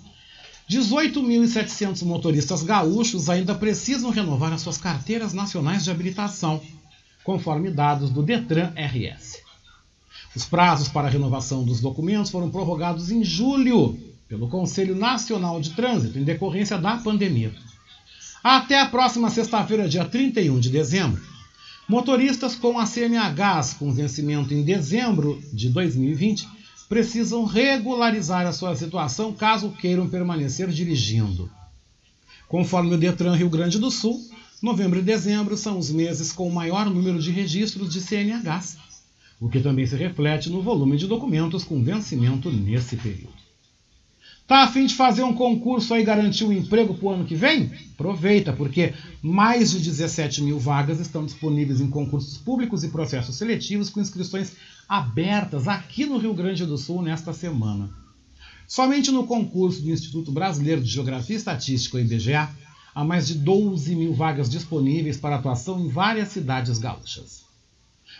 18.700 0.69 2.03
motoristas 2.05 2.63
gaúchos 2.63 3.29
ainda 3.29 3.55
precisam 3.55 4.11
renovar 4.11 4.53
as 4.53 4.63
suas 4.63 4.79
carteiras 4.79 5.35
nacionais 5.35 5.85
de 5.85 5.91
habilitação, 5.91 6.61
conforme 7.23 7.71
dados 7.71 8.11
do 8.11 8.23
Detran 8.23 8.73
RS. 8.75 9.43
Os 10.35 10.45
prazos 10.45 10.89
para 10.89 11.07
a 11.07 11.11
renovação 11.11 11.65
dos 11.65 11.81
documentos 11.81 12.31
foram 12.31 12.51
prorrogados 12.51 13.11
em 13.11 13.23
julho 13.23 13.99
pelo 14.27 14.49
Conselho 14.49 14.97
Nacional 14.97 15.61
de 15.61 15.71
Trânsito, 15.71 16.19
em 16.19 16.25
decorrência 16.25 16.79
da 16.79 16.97
pandemia. 16.97 17.55
Até 18.43 18.81
a 18.81 18.87
próxima 18.87 19.31
sexta-feira, 19.31 19.89
dia 19.89 20.05
31 20.05 20.59
de 20.59 20.71
dezembro, 20.71 21.23
motoristas 21.87 22.57
com 22.57 22.79
a 22.79 22.87
CNHs 22.87 23.75
com 23.75 23.93
vencimento 23.93 24.53
em 24.53 24.65
dezembro 24.65 25.41
de 25.53 25.69
2020 25.69 26.54
precisam 26.89 27.45
regularizar 27.45 28.47
a 28.47 28.53
sua 28.53 28.77
situação 28.77 29.33
caso 29.33 29.71
queiram 29.73 30.09
permanecer 30.09 30.69
dirigindo. 30.69 31.51
Conforme 32.49 32.95
o 32.95 32.99
Detran 32.99 33.35
Rio 33.35 33.49
Grande 33.49 33.79
do 33.79 33.91
Sul, 33.91 34.21
novembro 34.63 34.99
e 34.99 35.03
dezembro 35.03 35.57
são 35.57 35.79
os 35.79 35.91
meses 35.91 36.33
com 36.33 36.47
o 36.47 36.55
maior 36.55 36.89
número 36.89 37.21
de 37.21 37.31
registros 37.31 37.93
de 37.93 38.01
CNHs, 38.01 38.77
o 39.41 39.49
que 39.49 39.61
também 39.61 39.87
se 39.87 39.97
reflete 39.97 40.51
no 40.51 40.63
volume 40.63 40.97
de 40.97 41.07
documentos 41.07 41.65
com 41.65 41.83
vencimento 41.83 42.51
nesse 42.51 42.97
período. 42.97 43.45
Tá 44.47 44.65
a 44.65 44.69
fim 44.69 44.85
de 44.85 44.95
fazer 44.95 45.23
um 45.23 45.33
concurso 45.33 45.95
aí 45.95 46.05
garantir 46.05 46.45
um 46.45 46.53
emprego 46.53 46.93
para 46.95 47.07
o 47.07 47.11
ano 47.11 47.25
que 47.25 47.35
vem? 47.35 47.73
Aproveita, 47.95 48.53
porque 48.53 48.93
mais 49.23 49.71
de 49.71 49.79
17 49.79 50.43
mil 50.43 50.59
vagas 50.59 51.01
estão 51.01 51.25
disponíveis 51.25 51.81
em 51.81 51.89
concursos 51.89 52.37
públicos 52.37 52.85
e 52.85 52.89
processos 52.89 53.37
seletivos 53.37 53.89
com 53.89 54.03
inscrições 54.03 54.53
abertas 54.89 55.69
aqui 55.69 56.07
no 56.07 56.19
Rio 56.19 56.35
Grande 56.35 56.67
do 56.67 56.79
Sul 56.79 57.03
nesta 57.03 57.33
semana. 57.33 57.91
Somente 58.67 59.11
no 59.11 59.27
concurso 59.27 59.83
do 59.83 59.91
Instituto 59.91 60.33
Brasileiro 60.33 60.81
de 60.81 60.89
Geografia 60.89 61.37
e 61.37 61.39
Estatística, 61.39 61.97
o 61.97 62.01
IBGE, 62.01 62.35
há 62.35 63.05
mais 63.05 63.27
de 63.27 63.35
12 63.35 63.95
mil 63.95 64.15
vagas 64.15 64.49
disponíveis 64.49 65.17
para 65.17 65.37
atuação 65.37 65.81
em 65.81 65.89
várias 65.89 66.29
cidades 66.29 66.79
gaúchas. 66.79 67.45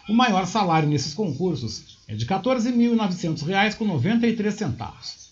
O 0.09 0.13
maior 0.13 0.47
salário 0.47 0.89
nesses 0.89 1.15
concursos 1.15 1.99
é 2.07 2.15
de 2.15 2.25
R$ 2.25 2.35
14.900,93 2.35 5.25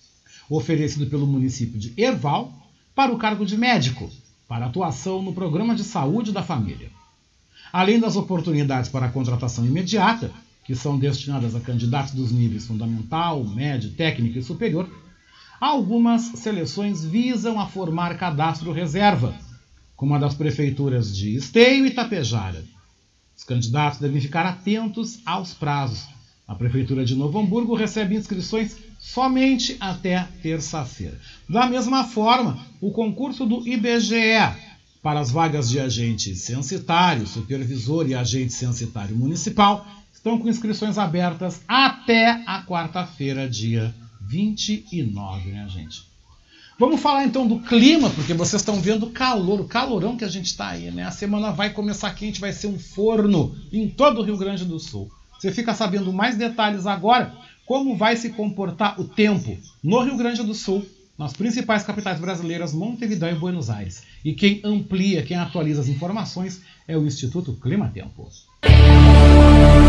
oferecido 0.48 1.06
pelo 1.06 1.26
município 1.26 1.78
de 1.78 1.92
Erval 1.96 2.52
para 2.94 3.12
o 3.12 3.18
cargo 3.18 3.46
de 3.46 3.56
médico, 3.56 4.10
para 4.46 4.66
atuação 4.66 5.22
no 5.22 5.32
programa 5.32 5.74
de 5.74 5.82
saúde 5.82 6.32
da 6.32 6.42
família. 6.42 6.90
Além 7.72 7.98
das 7.98 8.16
oportunidades 8.16 8.90
para 8.90 9.06
a 9.06 9.10
contratação 9.10 9.64
imediata, 9.64 10.30
que 10.64 10.74
são 10.74 10.98
destinadas 10.98 11.54
a 11.54 11.60
candidatos 11.60 12.12
dos 12.12 12.30
níveis 12.30 12.66
fundamental, 12.66 13.44
médio, 13.44 13.90
técnico 13.90 14.38
e 14.38 14.42
superior, 14.42 14.88
algumas 15.60 16.22
seleções 16.22 17.04
visam 17.04 17.60
a 17.60 17.66
formar 17.66 18.16
cadastro 18.16 18.72
reserva, 18.72 19.34
como 19.96 20.14
a 20.14 20.18
das 20.18 20.34
prefeituras 20.34 21.14
de 21.16 21.36
Esteio 21.36 21.86
e 21.86 21.90
Tapejara. 21.90 22.64
Os 23.36 23.44
candidatos 23.44 23.98
devem 23.98 24.20
ficar 24.20 24.46
atentos 24.46 25.20
aos 25.26 25.52
prazos. 25.52 26.06
A 26.46 26.54
Prefeitura 26.54 27.04
de 27.04 27.14
Novo 27.14 27.38
Hamburgo 27.38 27.74
recebe 27.74 28.14
inscrições 28.14 28.76
somente 28.98 29.76
até 29.80 30.28
terça-feira. 30.42 31.18
Da 31.48 31.66
mesma 31.66 32.04
forma, 32.04 32.64
o 32.80 32.90
concurso 32.90 33.46
do 33.46 33.66
IBGE 33.66 34.38
para 35.02 35.18
as 35.18 35.32
vagas 35.32 35.68
de 35.68 35.80
agente 35.80 36.34
censitário, 36.36 37.26
supervisor 37.26 38.08
e 38.08 38.14
agente 38.14 38.52
censitário 38.52 39.16
municipal 39.16 39.84
estão 40.12 40.38
com 40.38 40.48
inscrições 40.48 40.98
abertas 40.98 41.62
até 41.66 42.42
a 42.46 42.62
quarta-feira, 42.64 43.48
dia 43.48 43.94
29, 44.20 45.50
né, 45.50 45.66
gente? 45.68 46.12
Vamos 46.78 47.00
falar 47.00 47.24
então 47.24 47.46
do 47.46 47.60
clima, 47.60 48.10
porque 48.10 48.34
vocês 48.34 48.60
estão 48.60 48.80
vendo 48.80 49.06
o 49.06 49.10
calor, 49.10 49.60
o 49.60 49.68
calorão 49.68 50.16
que 50.16 50.24
a 50.24 50.28
gente 50.28 50.46
está 50.46 50.68
aí, 50.68 50.90
né? 50.90 51.04
A 51.04 51.10
semana 51.10 51.52
vai 51.52 51.70
começar 51.70 52.12
quente, 52.14 52.40
vai 52.40 52.52
ser 52.52 52.66
um 52.66 52.78
forno 52.78 53.54
em 53.72 53.88
todo 53.88 54.20
o 54.20 54.24
Rio 54.24 54.36
Grande 54.36 54.64
do 54.64 54.80
Sul. 54.80 55.10
Você 55.38 55.52
fica 55.52 55.74
sabendo 55.74 56.12
mais 56.12 56.36
detalhes 56.36 56.86
agora 56.86 57.34
como 57.66 57.96
vai 57.96 58.16
se 58.16 58.30
comportar 58.30 59.00
o 59.00 59.04
tempo 59.04 59.56
no 59.82 60.00
Rio 60.02 60.16
Grande 60.16 60.42
do 60.42 60.54
Sul, 60.54 60.84
nas 61.18 61.32
principais 61.32 61.84
capitais 61.84 62.18
brasileiras, 62.18 62.72
Montevideo 62.72 63.28
e 63.28 63.34
Buenos 63.34 63.70
Aires. 63.70 64.02
E 64.24 64.32
quem 64.34 64.60
amplia, 64.64 65.22
quem 65.22 65.36
atualiza 65.36 65.80
as 65.80 65.88
informações 65.88 66.62
é 66.88 66.96
o 66.96 67.06
Instituto 67.06 67.52
Clima 67.54 67.88
Tempo. 67.88 68.28
bem, 68.62 69.81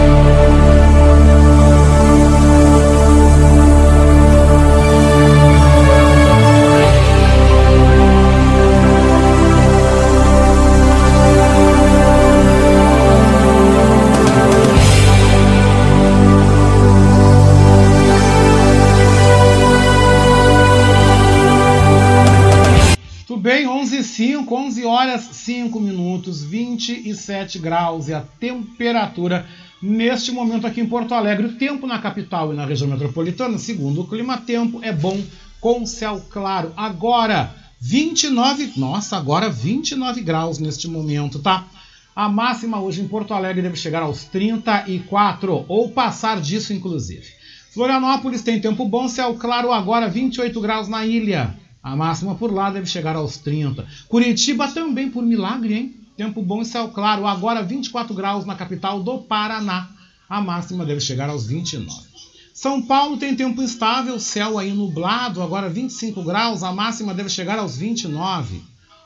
11 23.93 23.97
e 23.97 24.03
5, 24.03 24.55
11 24.55 24.85
horas 24.85 25.21
5 25.21 25.79
minutos, 25.79 26.43
27 26.43 27.59
graus 27.59 28.07
e 28.07 28.13
a 28.13 28.21
temperatura 28.21 29.45
neste 29.79 30.31
momento 30.31 30.65
aqui 30.65 30.81
em 30.81 30.85
Porto 30.87 31.13
Alegre. 31.13 31.45
O 31.45 31.57
tempo 31.57 31.85
na 31.85 31.99
capital 31.99 32.51
e 32.51 32.55
na 32.55 32.65
região 32.65 32.89
metropolitana, 32.89 33.59
segundo 33.59 34.01
o 34.01 34.07
clima 34.07 34.37
tempo, 34.37 34.79
é 34.81 34.91
bom 34.91 35.21
com 35.61 35.85
céu 35.85 36.25
claro. 36.31 36.73
Agora, 36.75 37.53
29, 37.79 38.73
nossa, 38.77 39.15
agora 39.15 39.47
29 39.47 40.21
graus 40.21 40.57
neste 40.57 40.87
momento, 40.87 41.37
tá? 41.37 41.67
A 42.15 42.27
máxima 42.27 42.81
hoje 42.81 43.01
em 43.01 43.07
Porto 43.07 43.33
Alegre 43.33 43.61
deve 43.61 43.75
chegar 43.75 44.01
aos 44.01 44.23
34, 44.23 45.65
ou 45.67 45.89
passar 45.91 46.41
disso, 46.41 46.73
inclusive. 46.73 47.27
Florianópolis 47.71 48.41
tem 48.41 48.59
tempo 48.59 48.85
bom, 48.85 49.07
céu 49.07 49.35
claro 49.35 49.71
agora, 49.71 50.09
28 50.09 50.59
graus 50.61 50.87
na 50.87 51.05
ilha. 51.05 51.55
A 51.83 51.97
máxima 51.97 52.33
por 52.35 52.53
lá 52.53 52.69
deve 52.69 52.85
chegar 52.85 53.17
aos 53.17 53.35
30. 53.37 53.85
Curitiba 54.07 54.69
também, 54.69 55.11
por 55.11 55.21
milagre, 55.21 55.73
hein? 55.73 55.95
Tempo 56.15 56.41
bom 56.41 56.61
e 56.61 56.65
céu 56.65 56.87
claro, 56.87 57.27
agora 57.27 57.61
24 57.61 58.15
graus 58.15 58.45
na 58.45 58.55
capital 58.55 59.03
do 59.03 59.19
Paraná. 59.19 59.89
A 60.29 60.39
máxima 60.39 60.85
deve 60.85 61.01
chegar 61.01 61.29
aos 61.29 61.45
29. 61.45 62.13
São 62.53 62.81
Paulo 62.81 63.17
tem 63.17 63.35
tempo 63.35 63.61
instável, 63.61 64.17
céu 64.19 64.57
aí 64.57 64.71
nublado, 64.71 65.41
agora 65.41 65.67
25 65.67 66.23
graus, 66.23 66.63
a 66.63 66.71
máxima 66.71 67.13
deve 67.13 67.27
chegar 67.27 67.59
aos 67.59 67.75
29. 67.75 68.61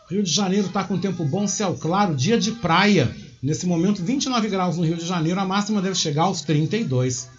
Rio 0.09 0.21
de 0.21 0.32
Janeiro 0.32 0.67
está 0.67 0.84
com 0.84 0.99
tempo 0.99 1.25
bom, 1.25 1.47
céu 1.47 1.75
claro, 1.80 2.13
dia 2.13 2.38
de 2.38 2.51
praia. 2.51 3.15
Nesse 3.41 3.65
momento, 3.65 4.03
29 4.03 4.49
graus 4.49 4.78
no 4.78 4.84
Rio 4.84 4.97
de 4.97 5.05
Janeiro, 5.05 5.39
a 5.39 5.45
máxima 5.45 5.82
deve 5.82 5.95
chegar 5.95 6.23
aos 6.23 6.41
32. 6.41 7.30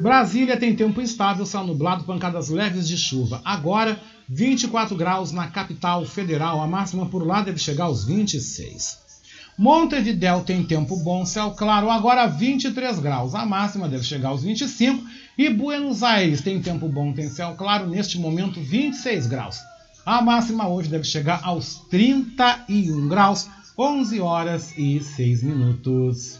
Brasília 0.00 0.56
tem 0.56 0.76
tempo 0.76 1.00
instável, 1.00 1.44
céu 1.44 1.66
nublado, 1.66 2.04
pancadas 2.04 2.48
leves 2.48 2.86
de 2.86 2.96
chuva. 2.96 3.40
Agora, 3.44 4.00
24 4.28 4.94
graus 4.94 5.32
na 5.32 5.48
capital 5.48 6.04
federal, 6.04 6.60
a 6.60 6.66
máxima 6.66 7.06
por 7.06 7.26
lá 7.26 7.42
deve 7.42 7.58
chegar 7.58 7.84
aos 7.84 8.04
26. 8.04 8.98
Montevidéu 9.56 10.42
tem 10.42 10.62
tempo 10.62 10.96
bom, 10.98 11.24
céu 11.24 11.50
claro, 11.52 11.90
agora 11.90 12.26
23 12.26 13.00
graus, 13.00 13.34
a 13.34 13.46
máxima 13.46 13.88
deve 13.88 14.04
chegar 14.04 14.28
aos 14.28 14.42
25. 14.42 15.02
E 15.36 15.48
Buenos 15.48 16.02
Aires 16.02 16.42
tem 16.42 16.60
tempo 16.60 16.88
bom, 16.88 17.12
tem 17.12 17.28
céu 17.28 17.54
claro, 17.56 17.88
neste 17.88 18.18
momento 18.18 18.60
26 18.60 19.26
graus. 19.26 19.58
A 20.04 20.20
máxima 20.20 20.68
hoje 20.68 20.88
deve 20.88 21.04
chegar 21.04 21.40
aos 21.42 21.76
31 21.90 23.08
graus, 23.08 23.48
11 23.76 24.20
horas 24.20 24.76
e 24.76 25.00
6 25.00 25.42
minutos. 25.42 26.38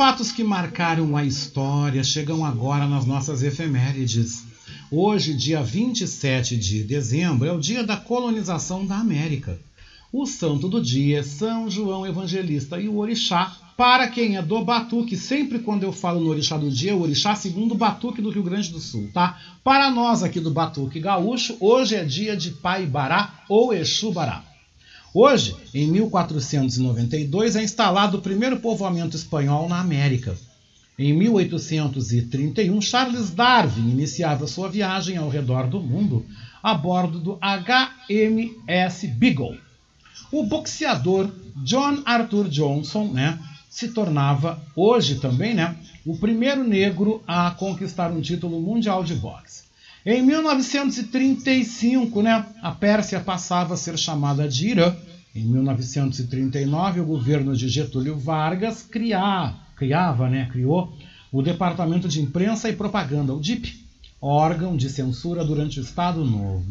Fatos 0.00 0.32
que 0.32 0.42
marcaram 0.42 1.14
a 1.14 1.26
história 1.26 2.02
chegam 2.02 2.42
agora 2.42 2.88
nas 2.88 3.04
nossas 3.04 3.42
efemérides. 3.42 4.44
Hoje, 4.90 5.34
dia 5.34 5.62
27 5.62 6.56
de 6.56 6.82
dezembro, 6.82 7.46
é 7.46 7.52
o 7.52 7.60
dia 7.60 7.84
da 7.84 7.98
colonização 7.98 8.86
da 8.86 8.96
América. 8.96 9.60
O 10.10 10.24
santo 10.24 10.70
do 10.70 10.80
dia 10.80 11.18
é 11.18 11.22
São 11.22 11.68
João 11.68 12.06
Evangelista 12.06 12.80
e 12.80 12.88
o 12.88 12.96
orixá, 12.96 13.54
para 13.76 14.08
quem 14.08 14.38
é 14.38 14.42
do 14.42 14.64
Batuque, 14.64 15.18
sempre 15.18 15.58
quando 15.58 15.82
eu 15.82 15.92
falo 15.92 16.18
no 16.18 16.30
orixá 16.30 16.56
do 16.56 16.70
dia, 16.70 16.92
é 16.92 16.94
o 16.94 17.02
orixá 17.02 17.34
segundo 17.34 17.72
o 17.72 17.76
Batuque 17.76 18.22
do 18.22 18.30
Rio 18.30 18.42
Grande 18.42 18.70
do 18.70 18.80
Sul, 18.80 19.10
tá? 19.12 19.38
Para 19.62 19.90
nós 19.90 20.22
aqui 20.22 20.40
do 20.40 20.50
Batuque 20.50 20.98
Gaúcho, 20.98 21.58
hoje 21.60 21.94
é 21.94 22.06
dia 22.06 22.34
de 22.34 22.52
Pai 22.52 22.86
Bará 22.86 23.44
ou 23.50 23.74
Exu 23.74 24.10
Bará. 24.12 24.49
Hoje, 25.12 25.56
em 25.74 25.88
1492, 25.88 27.56
é 27.56 27.62
instalado 27.64 28.18
o 28.18 28.22
primeiro 28.22 28.60
povoamento 28.60 29.16
espanhol 29.16 29.68
na 29.68 29.80
América. 29.80 30.38
Em 30.96 31.12
1831, 31.12 32.80
Charles 32.80 33.30
Darwin 33.30 33.90
iniciava 33.90 34.46
sua 34.46 34.68
viagem 34.68 35.16
ao 35.16 35.28
redor 35.28 35.66
do 35.66 35.80
mundo 35.80 36.24
a 36.62 36.74
bordo 36.74 37.18
do 37.18 37.38
HMS 37.40 39.08
Beagle. 39.08 39.58
O 40.30 40.44
boxeador 40.44 41.28
John 41.64 42.02
Arthur 42.04 42.48
Johnson 42.48 43.06
né, 43.06 43.36
se 43.68 43.88
tornava, 43.88 44.62
hoje 44.76 45.16
também, 45.16 45.54
né, 45.54 45.76
o 46.06 46.16
primeiro 46.16 46.62
negro 46.62 47.20
a 47.26 47.50
conquistar 47.50 48.12
um 48.12 48.20
título 48.20 48.60
mundial 48.60 49.02
de 49.02 49.16
boxe. 49.16 49.69
Em 50.04 50.22
1935, 50.22 52.22
né, 52.22 52.46
a 52.62 52.70
Pérsia 52.70 53.18
passava 53.20 53.74
a 53.74 53.76
ser 53.76 53.98
chamada 53.98 54.48
de 54.48 54.68
Irã. 54.68 54.96
Em 55.34 55.44
1939, 55.44 57.00
o 57.00 57.04
governo 57.04 57.54
de 57.54 57.68
Getúlio 57.68 58.18
Vargas 58.18 58.82
criava, 58.82 60.30
né, 60.30 60.48
criou 60.50 60.96
o 61.30 61.42
Departamento 61.42 62.08
de 62.08 62.22
Imprensa 62.22 62.70
e 62.70 62.74
Propaganda, 62.74 63.34
o 63.34 63.40
DIP, 63.40 63.78
órgão 64.20 64.74
de 64.74 64.88
censura 64.88 65.44
durante 65.44 65.78
o 65.78 65.82
Estado 65.82 66.24
Novo. 66.24 66.64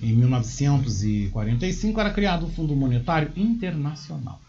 Em 0.00 0.14
1945 0.14 2.00
era 2.00 2.10
criado 2.10 2.46
o 2.46 2.50
Fundo 2.50 2.76
Monetário 2.76 3.32
Internacional. 3.36 4.40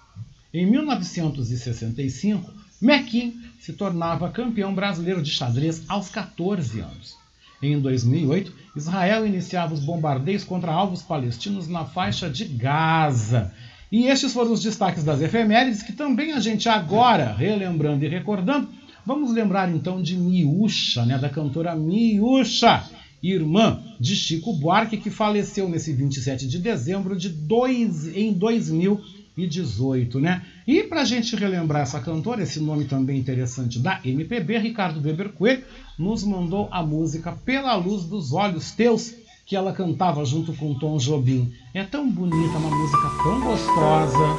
Em 0.54 0.64
1965, 0.66 2.54
Mequim 2.80 3.42
se 3.60 3.74
tornava 3.74 4.30
campeão 4.30 4.76
brasileiro 4.76 5.24
de 5.24 5.32
xadrez 5.32 5.82
aos 5.88 6.10
14 6.10 6.82
anos. 6.82 7.18
Em 7.62 7.80
2008, 7.80 8.54
Israel 8.76 9.26
iniciava 9.26 9.74
os 9.74 9.84
bombardeios 9.84 10.44
contra 10.44 10.72
alvos 10.72 11.02
palestinos 11.02 11.68
na 11.68 11.86
faixa 11.86 12.30
de 12.30 12.46
Gaza. 12.46 13.52
E 13.92 14.06
estes 14.06 14.34
foram 14.34 14.52
os 14.52 14.62
destaques 14.62 15.04
das 15.04 15.22
efemérides 15.22 15.82
que 15.82 15.94
também 15.94 16.34
a 16.34 16.40
gente 16.40 16.70
agora, 16.70 17.34
relembrando 17.34 18.06
e 18.06 18.08
recordando, 18.08 18.70
vamos 19.06 19.32
lembrar 19.34 19.74
então 19.74 20.02
de 20.02 20.16
Miúcha, 20.16 21.06
né, 21.06 21.18
da 21.18 21.30
cantora 21.30 21.76
Miúcha, 21.76 22.84
irmã 23.24 23.82
de 24.00 24.16
Chico 24.16 24.54
Buarque, 24.54 24.98
que 24.98 25.10
faleceu 25.10 25.68
nesse 25.68 25.94
27 25.94 26.48
de 26.48 26.60
dezembro 26.60 27.16
de 27.16 27.30
dois, 27.30 28.16
em 28.16 28.34
2000 28.34 29.02
2018, 29.38 30.20
né? 30.20 30.42
E 30.66 30.84
para 30.84 31.02
a 31.02 31.06
gente 31.06 31.36
relembrar 31.36 31.84
essa 31.84 32.00
cantora, 32.00 32.42
esse 32.42 32.60
nome 32.60 32.86
também 32.86 33.20
interessante 33.20 33.78
da 33.78 34.02
MPB, 34.04 34.58
Ricardo 34.58 35.00
Weber 35.00 35.30
Coelho 35.30 35.64
nos 35.98 36.24
mandou 36.24 36.68
a 36.72 36.82
música 36.82 37.32
Pela 37.32 37.76
Luz 37.76 38.04
dos 38.04 38.34
Olhos 38.34 38.72
Teus, 38.72 39.14
que 39.46 39.56
ela 39.56 39.72
cantava 39.72 40.26
junto 40.26 40.52
com 40.54 40.74
Tom 40.74 40.98
Jobim. 40.98 41.54
É 41.74 41.84
tão 41.84 42.10
bonita, 42.10 42.58
uma 42.58 42.76
música 42.76 43.10
tão 43.24 43.40
gostosa, 43.42 44.36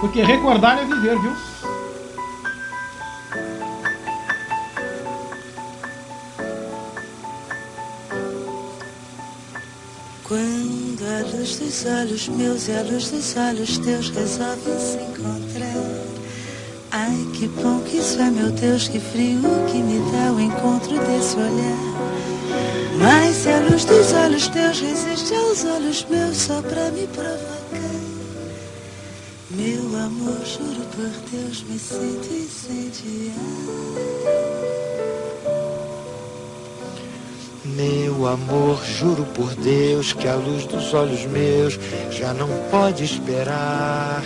porque 0.00 0.22
recordar 0.22 0.78
é 0.78 0.84
viver, 0.84 1.18
viu? 1.18 1.32
Quando 10.24 10.81
a 11.22 11.36
luz 11.36 11.56
dos 11.56 11.84
olhos 11.86 12.28
meus 12.28 12.66
e 12.66 12.72
a 12.72 12.82
luz 12.82 13.10
dos 13.10 13.36
olhos 13.36 13.78
teus 13.78 14.10
resolvem 14.10 14.78
se 14.78 14.96
encontrar. 14.96 16.02
Ai, 16.90 17.28
que 17.32 17.46
bom 17.46 17.80
que 17.80 17.98
isso 17.98 18.20
é, 18.20 18.28
meu 18.28 18.50
Deus, 18.50 18.88
que 18.88 18.98
frio 18.98 19.40
que 19.70 19.78
me 19.78 20.00
dá 20.10 20.32
o 20.32 20.40
encontro 20.40 20.98
desse 20.98 21.36
olhar. 21.36 21.78
Mas 22.98 23.36
se 23.36 23.48
a 23.50 23.60
luz 23.60 23.84
dos 23.84 24.12
olhos 24.12 24.48
teus 24.48 24.80
resiste 24.80 25.34
aos 25.34 25.64
olhos 25.64 26.04
meus 26.10 26.36
só 26.36 26.60
pra 26.60 26.90
me 26.90 27.06
provocar. 27.06 27.52
Meu 29.50 29.96
amor, 30.00 30.44
juro 30.44 30.82
por 30.96 31.12
Deus, 31.30 31.62
me 31.68 31.78
sinto 31.78 32.34
incendiar. 32.34 33.36
Meu 37.82 38.28
amor, 38.28 38.80
juro 38.84 39.24
por 39.34 39.52
Deus 39.56 40.12
que 40.12 40.28
a 40.28 40.36
luz 40.36 40.66
dos 40.66 40.94
olhos 40.94 41.26
meus 41.26 41.80
já 42.12 42.32
não 42.32 42.48
pode 42.70 43.02
esperar. 43.02 44.22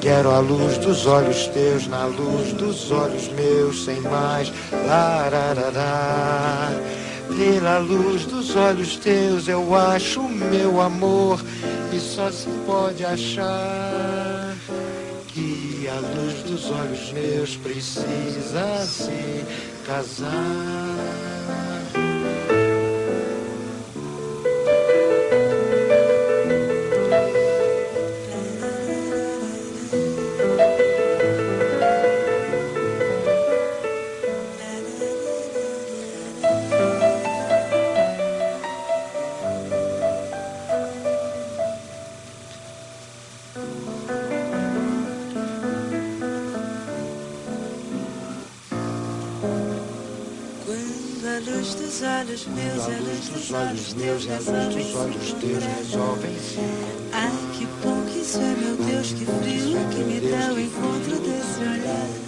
Quero 0.00 0.30
a 0.30 0.38
luz 0.38 0.78
dos 0.78 1.04
olhos 1.04 1.46
teus, 1.48 1.86
na 1.86 2.06
luz 2.06 2.54
dos 2.54 2.90
olhos 2.90 3.28
meus, 3.28 3.84
sem 3.84 4.00
mais. 4.00 4.50
Lararará. 4.86 6.72
Pela 7.36 7.76
luz 7.76 8.24
dos 8.24 8.56
olhos 8.56 8.96
teus 8.96 9.48
eu 9.48 9.74
acho 9.74 10.22
meu 10.22 10.80
amor 10.80 11.44
e 11.92 12.00
só 12.00 12.30
se 12.30 12.48
pode 12.64 13.04
achar 13.04 14.56
que 15.28 15.86
a 15.88 16.00
luz 16.00 16.42
dos 16.44 16.70
olhos 16.70 17.12
meus 17.12 17.54
precisa 17.56 18.86
se 18.86 19.44
casar. 19.84 21.33
Olhos 53.54 53.94
meus 53.94 54.24
e 54.24 54.30
a 54.30 54.36
luz 54.36 54.74
dos 54.74 54.94
olhos 54.96 55.32
teus 55.34 55.64
resolvem-se. 55.64 56.58
Ai, 57.12 57.30
que 57.56 57.66
bom 57.82 58.04
que 58.06 58.18
isso 58.18 58.38
é, 58.38 58.54
meu 58.60 58.76
Deus, 58.76 59.12
que 59.12 59.24
frio 59.24 59.78
que 59.90 60.04
me 60.04 60.20
dá 60.30 60.52
o 60.52 60.60
encontro 60.60 61.20
desse 61.20 61.60
olhar. 61.60 62.24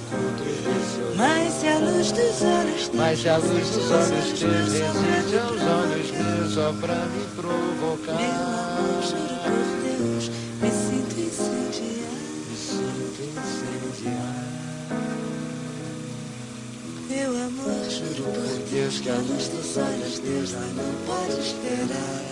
Mas 1.17 1.53
se 1.55 1.67
a 1.69 1.79
luz 1.79 2.13
dos 2.13 2.43
olhos 2.43 2.89
teus, 2.89 2.95
Mas 2.95 3.19
se 3.21 3.29
a 3.29 3.37
luz 3.39 3.71
dos 3.71 3.91
olhos 3.91 4.39
teus 4.39 4.73
resiste 4.73 5.37
aos 5.37 5.61
olhos 5.63 6.11
meus 6.13 6.55
só 6.55 6.73
pra 6.81 6.95
me 6.95 7.25
provocar. 7.35 8.15
meu 8.15 8.31
amor, 8.31 9.03
juro 9.03 9.37
por 9.43 9.67
Deus, 9.83 10.31
me 10.63 10.71
sinto 10.71 11.21
incendiar. 11.21 12.07
Me 12.49 12.57
sinto 12.57 13.23
incendiar. 13.23 14.47
Meu 17.09 17.31
amor, 17.31 17.91
Juro 17.91 18.25
por 18.25 18.71
Deus 18.71 19.01
que 19.01 19.09
a 19.09 19.15
luz 19.15 19.49
dos 19.49 19.77
olhos 19.77 20.06
teus 20.27 20.53
não 20.53 20.95
pode 21.07 21.41
esperar. 21.41 22.25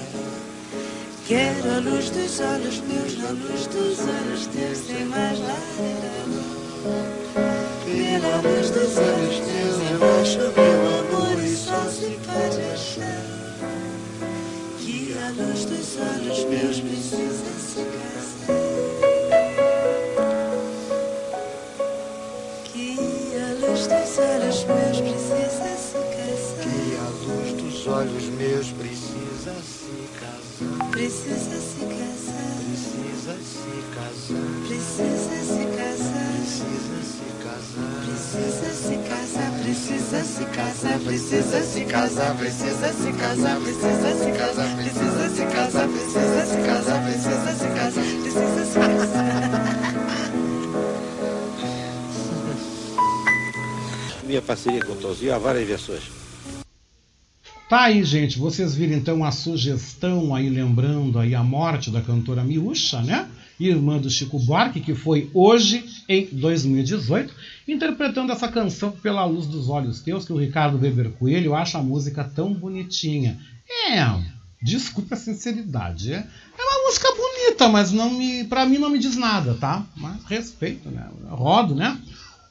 Quero 1.26 1.70
a 1.70 1.78
luz 1.78 2.10
dos 2.10 2.40
olhos 2.40 2.80
meus, 2.80 3.18
na 3.18 3.30
luz 3.30 3.66
dos 3.68 3.98
olhos 4.00 4.46
teus, 4.48 4.78
sem 4.78 5.04
mais 5.06 5.38
nada. 5.38 6.04
Pela 7.84 8.36
luz 8.42 8.70
dos 8.70 8.98
olhos 8.98 9.38
teus, 9.46 9.76
embaixo 9.92 10.38
meu 10.38 10.80
amor, 10.98 11.44
e 11.44 11.56
só 11.56 11.88
se 11.88 12.18
pode 12.26 12.60
achar 12.74 13.22
que 14.80 15.16
a 15.16 15.28
luz 15.30 15.64
dos 15.64 15.96
olhos 15.96 16.44
meus 16.46 16.80
precisa 16.80 17.53
olhos 27.94 28.24
meus 28.24 28.72
precisa 28.72 29.54
se 29.62 30.08
casar. 30.18 30.90
Precisa 30.90 31.60
se 31.60 31.86
casar. 31.86 32.58
Precisa 32.66 33.38
se 33.38 33.64
casar. 33.86 34.64
Precisa 35.06 35.38
se 35.44 35.66
casar. 37.44 37.62
Precisa 38.02 38.64
se 38.74 38.96
casar. 38.98 39.54
Precisa 39.64 40.24
se 40.24 40.44
casar, 40.54 41.00
precisa 41.04 41.62
se 41.62 41.84
casar, 41.84 42.34
precisa 42.34 42.92
se 42.92 43.12
casar, 43.12 43.60
precisa 43.60 44.10
se 44.14 44.32
casar, 44.32 44.74
precisa 44.74 45.28
se 45.28 45.44
casar, 45.46 45.88
precisa 45.88 46.42
se 46.46 46.56
casar, 46.66 46.98
precisa 47.04 47.52
se 47.54 47.68
casar, 47.68 48.04
precisa 48.22 48.64
se 48.66 48.74
casar. 48.74 49.34
Minha 54.24 54.42
parceria 54.42 54.84
com 54.84 54.92
o 54.92 54.96
Tozinho 54.96 55.34
há 55.34 55.38
várias 55.38 55.68
versões. 55.68 56.23
Tá 57.74 57.86
aí, 57.86 58.04
gente. 58.04 58.38
Vocês 58.38 58.72
viram 58.72 58.94
então 58.94 59.24
a 59.24 59.32
sugestão 59.32 60.32
aí, 60.32 60.48
lembrando 60.48 61.18
aí 61.18 61.34
a 61.34 61.42
morte 61.42 61.90
da 61.90 62.00
cantora 62.00 62.44
Miúcha, 62.44 63.02
né? 63.02 63.28
Irmã 63.58 63.98
do 63.98 64.08
Chico 64.08 64.38
Buarque, 64.38 64.78
que 64.78 64.94
foi 64.94 65.28
hoje, 65.34 65.84
em 66.08 66.28
2018, 66.30 67.34
interpretando 67.66 68.30
essa 68.30 68.46
canção 68.46 68.92
Pela 68.92 69.24
Luz 69.24 69.48
dos 69.48 69.68
Olhos 69.68 69.98
Teus, 69.98 70.24
que 70.24 70.32
o 70.32 70.36
Ricardo 70.36 70.78
Weber 70.78 71.10
Coelho 71.18 71.52
acha 71.52 71.78
a 71.78 71.82
música 71.82 72.22
tão 72.22 72.54
bonitinha. 72.54 73.40
É, 73.90 74.06
desculpa 74.62 75.16
a 75.16 75.18
sinceridade. 75.18 76.12
É, 76.12 76.18
é 76.56 76.62
uma 76.62 76.86
música 76.86 77.08
bonita, 77.10 77.68
mas 77.68 77.90
não 77.90 78.08
me, 78.08 78.44
pra 78.44 78.64
mim 78.64 78.78
não 78.78 78.88
me 78.88 79.00
diz 79.00 79.16
nada, 79.16 79.52
tá? 79.54 79.84
Mas 79.96 80.22
respeito, 80.26 80.90
né? 80.90 81.08
Rodo, 81.28 81.74
né? 81.74 81.98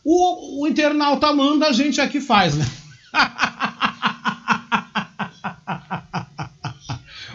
O, 0.03 0.63
o 0.63 0.67
internauta 0.67 1.31
manda, 1.31 1.67
a 1.67 1.71
gente 1.71 2.01
aqui 2.01 2.19
faz, 2.19 2.55
né? 2.55 2.69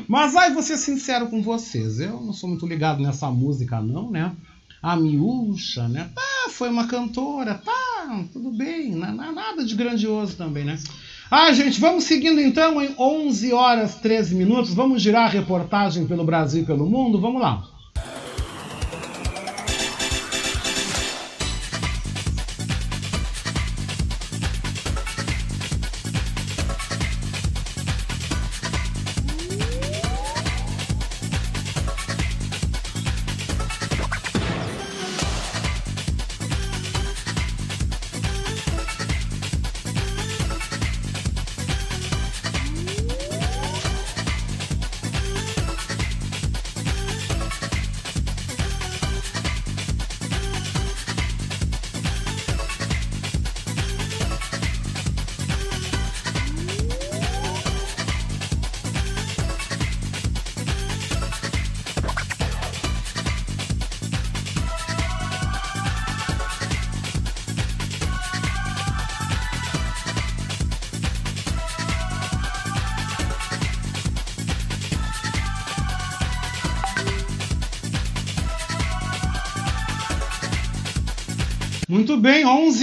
Mas 0.09 0.35
aí 0.35 0.51
vou 0.53 0.63
ser 0.63 0.79
sincero 0.79 1.29
com 1.29 1.43
vocês, 1.43 2.01
eu 2.01 2.19
não 2.21 2.33
sou 2.33 2.49
muito 2.49 2.67
ligado 2.67 3.03
nessa 3.03 3.31
música 3.31 3.81
não, 3.81 4.11
né? 4.11 4.33
A 4.83 4.97
Miúcha, 4.97 5.87
né? 5.89 6.09
Tá, 6.15 6.51
foi 6.51 6.71
uma 6.71 6.87
cantora, 6.87 7.55
tá, 7.57 8.25
tudo 8.33 8.51
bem, 8.51 8.95
na- 8.95 9.13
na- 9.13 9.33
nada 9.33 9.65
de 9.65 9.75
grandioso 9.75 10.37
também, 10.37 10.65
né? 10.65 10.79
Ah, 11.31 11.53
gente, 11.53 11.79
vamos 11.79 12.05
seguindo 12.05 12.41
então 12.41 12.81
em 12.83 12.95
11 12.99 13.53
horas 13.53 13.97
13 13.97 14.35
minutos, 14.35 14.73
vamos 14.73 15.03
girar 15.03 15.27
a 15.27 15.29
reportagem 15.29 16.07
pelo 16.07 16.25
Brasil 16.25 16.63
e 16.63 16.67
pelo 16.67 16.87
mundo, 16.89 17.21
vamos 17.21 17.43
lá. 17.43 17.63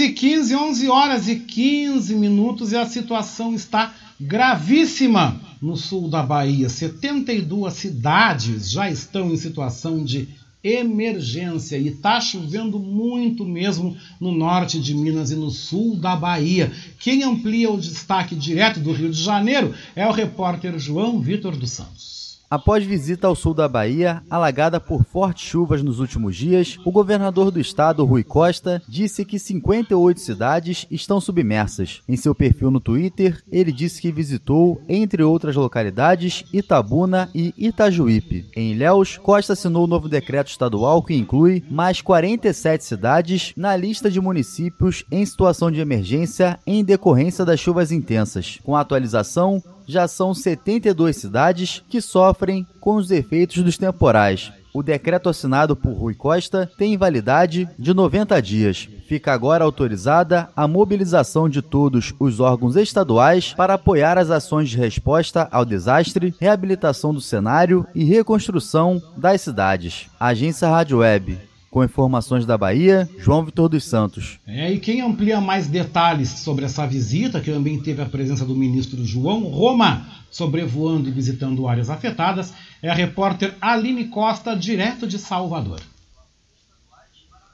E 0.06 0.12
15, 0.12 0.54
11 0.54 0.88
horas 0.88 1.28
e 1.28 1.36
15 1.36 2.14
minutos 2.14 2.70
e 2.70 2.76
a 2.76 2.86
situação 2.86 3.54
está 3.54 3.92
gravíssima 4.20 5.40
no 5.60 5.76
sul 5.76 6.08
da 6.08 6.22
Bahia. 6.22 6.68
72 6.68 7.74
cidades 7.74 8.70
já 8.70 8.88
estão 8.88 9.32
em 9.32 9.36
situação 9.36 10.04
de 10.04 10.28
emergência 10.62 11.76
e 11.76 11.88
está 11.88 12.20
chovendo 12.20 12.78
muito 12.78 13.44
mesmo 13.44 13.96
no 14.20 14.32
norte 14.32 14.80
de 14.80 14.94
Minas 14.94 15.30
e 15.30 15.36
no 15.36 15.50
sul 15.50 15.96
da 15.96 16.14
Bahia. 16.14 16.72
Quem 17.00 17.24
amplia 17.24 17.70
o 17.70 17.80
destaque 17.80 18.34
direto 18.34 18.78
do 18.78 18.92
Rio 18.92 19.10
de 19.10 19.20
Janeiro 19.20 19.74
é 19.94 20.06
o 20.06 20.12
repórter 20.12 20.78
João 20.78 21.20
Vitor 21.20 21.56
dos 21.56 21.72
Santos. 21.72 22.25
Após 22.48 22.84
visita 22.84 23.26
ao 23.26 23.34
sul 23.34 23.52
da 23.52 23.66
Bahia, 23.66 24.22
alagada 24.30 24.78
por 24.78 25.04
fortes 25.04 25.44
chuvas 25.44 25.82
nos 25.82 25.98
últimos 25.98 26.36
dias, 26.36 26.78
o 26.84 26.92
governador 26.92 27.50
do 27.50 27.58
estado, 27.58 28.04
Rui 28.04 28.22
Costa, 28.22 28.80
disse 28.88 29.24
que 29.24 29.36
58 29.36 30.20
cidades 30.20 30.86
estão 30.88 31.20
submersas. 31.20 32.02
Em 32.08 32.16
seu 32.16 32.36
perfil 32.36 32.70
no 32.70 32.78
Twitter, 32.78 33.42
ele 33.50 33.72
disse 33.72 34.00
que 34.00 34.12
visitou, 34.12 34.80
entre 34.88 35.24
outras 35.24 35.56
localidades, 35.56 36.44
Itabuna 36.52 37.28
e 37.34 37.52
Itajuípe. 37.58 38.46
Em 38.54 38.72
Ilhéus, 38.72 39.18
Costa 39.18 39.54
assinou 39.54 39.84
o 39.84 39.88
novo 39.88 40.08
decreto 40.08 40.48
estadual 40.48 41.02
que 41.02 41.14
inclui 41.14 41.64
mais 41.68 42.00
47 42.00 42.84
cidades 42.84 43.52
na 43.56 43.76
lista 43.76 44.08
de 44.08 44.20
municípios 44.20 45.04
em 45.10 45.26
situação 45.26 45.68
de 45.68 45.80
emergência 45.80 46.60
em 46.64 46.84
decorrência 46.84 47.44
das 47.44 47.58
chuvas 47.58 47.90
intensas. 47.90 48.60
Com 48.62 48.76
a 48.76 48.80
atualização, 48.80 49.60
já 49.86 50.08
são 50.08 50.34
72 50.34 51.16
cidades 51.16 51.82
que 51.88 52.00
sofrem 52.00 52.66
com 52.80 52.96
os 52.96 53.10
efeitos 53.10 53.62
dos 53.62 53.78
temporais. 53.78 54.52
O 54.76 54.82
decreto 54.82 55.30
assinado 55.30 55.74
por 55.74 55.94
Rui 55.94 56.14
Costa 56.14 56.70
tem 56.76 56.98
validade 56.98 57.66
de 57.78 57.94
90 57.94 58.42
dias. 58.42 58.86
Fica 59.08 59.32
agora 59.32 59.64
autorizada 59.64 60.50
a 60.54 60.68
mobilização 60.68 61.48
de 61.48 61.62
todos 61.62 62.12
os 62.20 62.40
órgãos 62.40 62.76
estaduais 62.76 63.54
para 63.54 63.72
apoiar 63.72 64.18
as 64.18 64.30
ações 64.30 64.68
de 64.68 64.76
resposta 64.76 65.48
ao 65.50 65.64
desastre, 65.64 66.34
reabilitação 66.38 67.14
do 67.14 67.22
cenário 67.22 67.86
e 67.94 68.04
reconstrução 68.04 69.00
das 69.16 69.40
cidades. 69.40 70.10
Agência 70.20 70.68
Rádio 70.68 70.98
Web. 70.98 71.38
Com 71.76 71.84
informações 71.84 72.46
da 72.46 72.56
Bahia, 72.56 73.06
João 73.18 73.44
Vitor 73.44 73.68
dos 73.68 73.84
Santos. 73.84 74.38
É, 74.46 74.72
e 74.72 74.80
quem 74.80 75.02
amplia 75.02 75.42
mais 75.42 75.66
detalhes 75.66 76.30
sobre 76.30 76.64
essa 76.64 76.86
visita, 76.86 77.38
que 77.38 77.52
também 77.52 77.78
teve 77.78 78.00
a 78.00 78.06
presença 78.06 78.46
do 78.46 78.56
ministro 78.56 79.04
João 79.04 79.42
Roma, 79.42 80.06
sobrevoando 80.30 81.06
e 81.06 81.12
visitando 81.12 81.68
áreas 81.68 81.90
afetadas, 81.90 82.54
é 82.80 82.88
a 82.88 82.94
repórter 82.94 83.54
Aline 83.60 84.06
Costa, 84.06 84.56
direto 84.56 85.06
de 85.06 85.18
Salvador. 85.18 85.78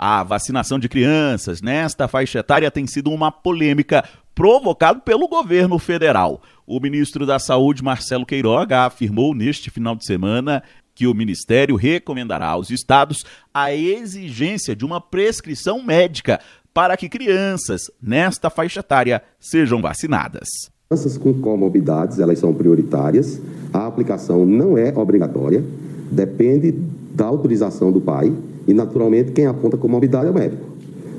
A 0.05 0.21
vacinação 0.21 0.77
de 0.77 0.89
crianças 0.89 1.61
nesta 1.61 2.09
faixa 2.09 2.39
etária 2.39 2.69
tem 2.69 2.85
sido 2.85 3.09
uma 3.09 3.31
polêmica 3.31 4.03
provocada 4.35 4.99
pelo 4.99 5.29
governo 5.29 5.79
federal. 5.79 6.41
O 6.67 6.77
ministro 6.81 7.25
da 7.25 7.39
Saúde, 7.39 7.81
Marcelo 7.81 8.25
Queiroga, 8.25 8.81
afirmou 8.81 9.33
neste 9.33 9.71
final 9.71 9.95
de 9.95 10.05
semana 10.05 10.61
que 10.93 11.07
o 11.07 11.13
Ministério 11.13 11.77
recomendará 11.77 12.47
aos 12.47 12.69
estados 12.69 13.23
a 13.53 13.73
exigência 13.73 14.75
de 14.75 14.83
uma 14.83 14.99
prescrição 14.99 15.81
médica 15.81 16.41
para 16.73 16.97
que 16.97 17.07
crianças 17.07 17.83
nesta 18.01 18.49
faixa 18.49 18.81
etária 18.81 19.23
sejam 19.39 19.81
vacinadas. 19.81 20.49
Crianças 20.89 21.17
com 21.17 21.33
comorbidades, 21.35 22.19
elas 22.19 22.39
são 22.39 22.53
prioritárias. 22.53 23.39
A 23.71 23.87
aplicação 23.87 24.45
não 24.45 24.77
é 24.77 24.91
obrigatória, 24.93 25.63
depende 26.11 26.73
da 27.15 27.23
autorização 27.25 27.89
do 27.89 28.01
pai 28.01 28.33
e, 28.67 28.73
naturalmente, 28.73 29.31
quem 29.31 29.45
aponta 29.45 29.77
comorbidade 29.77 30.27
é 30.27 30.31
o 30.31 30.33
médico. 30.33 30.65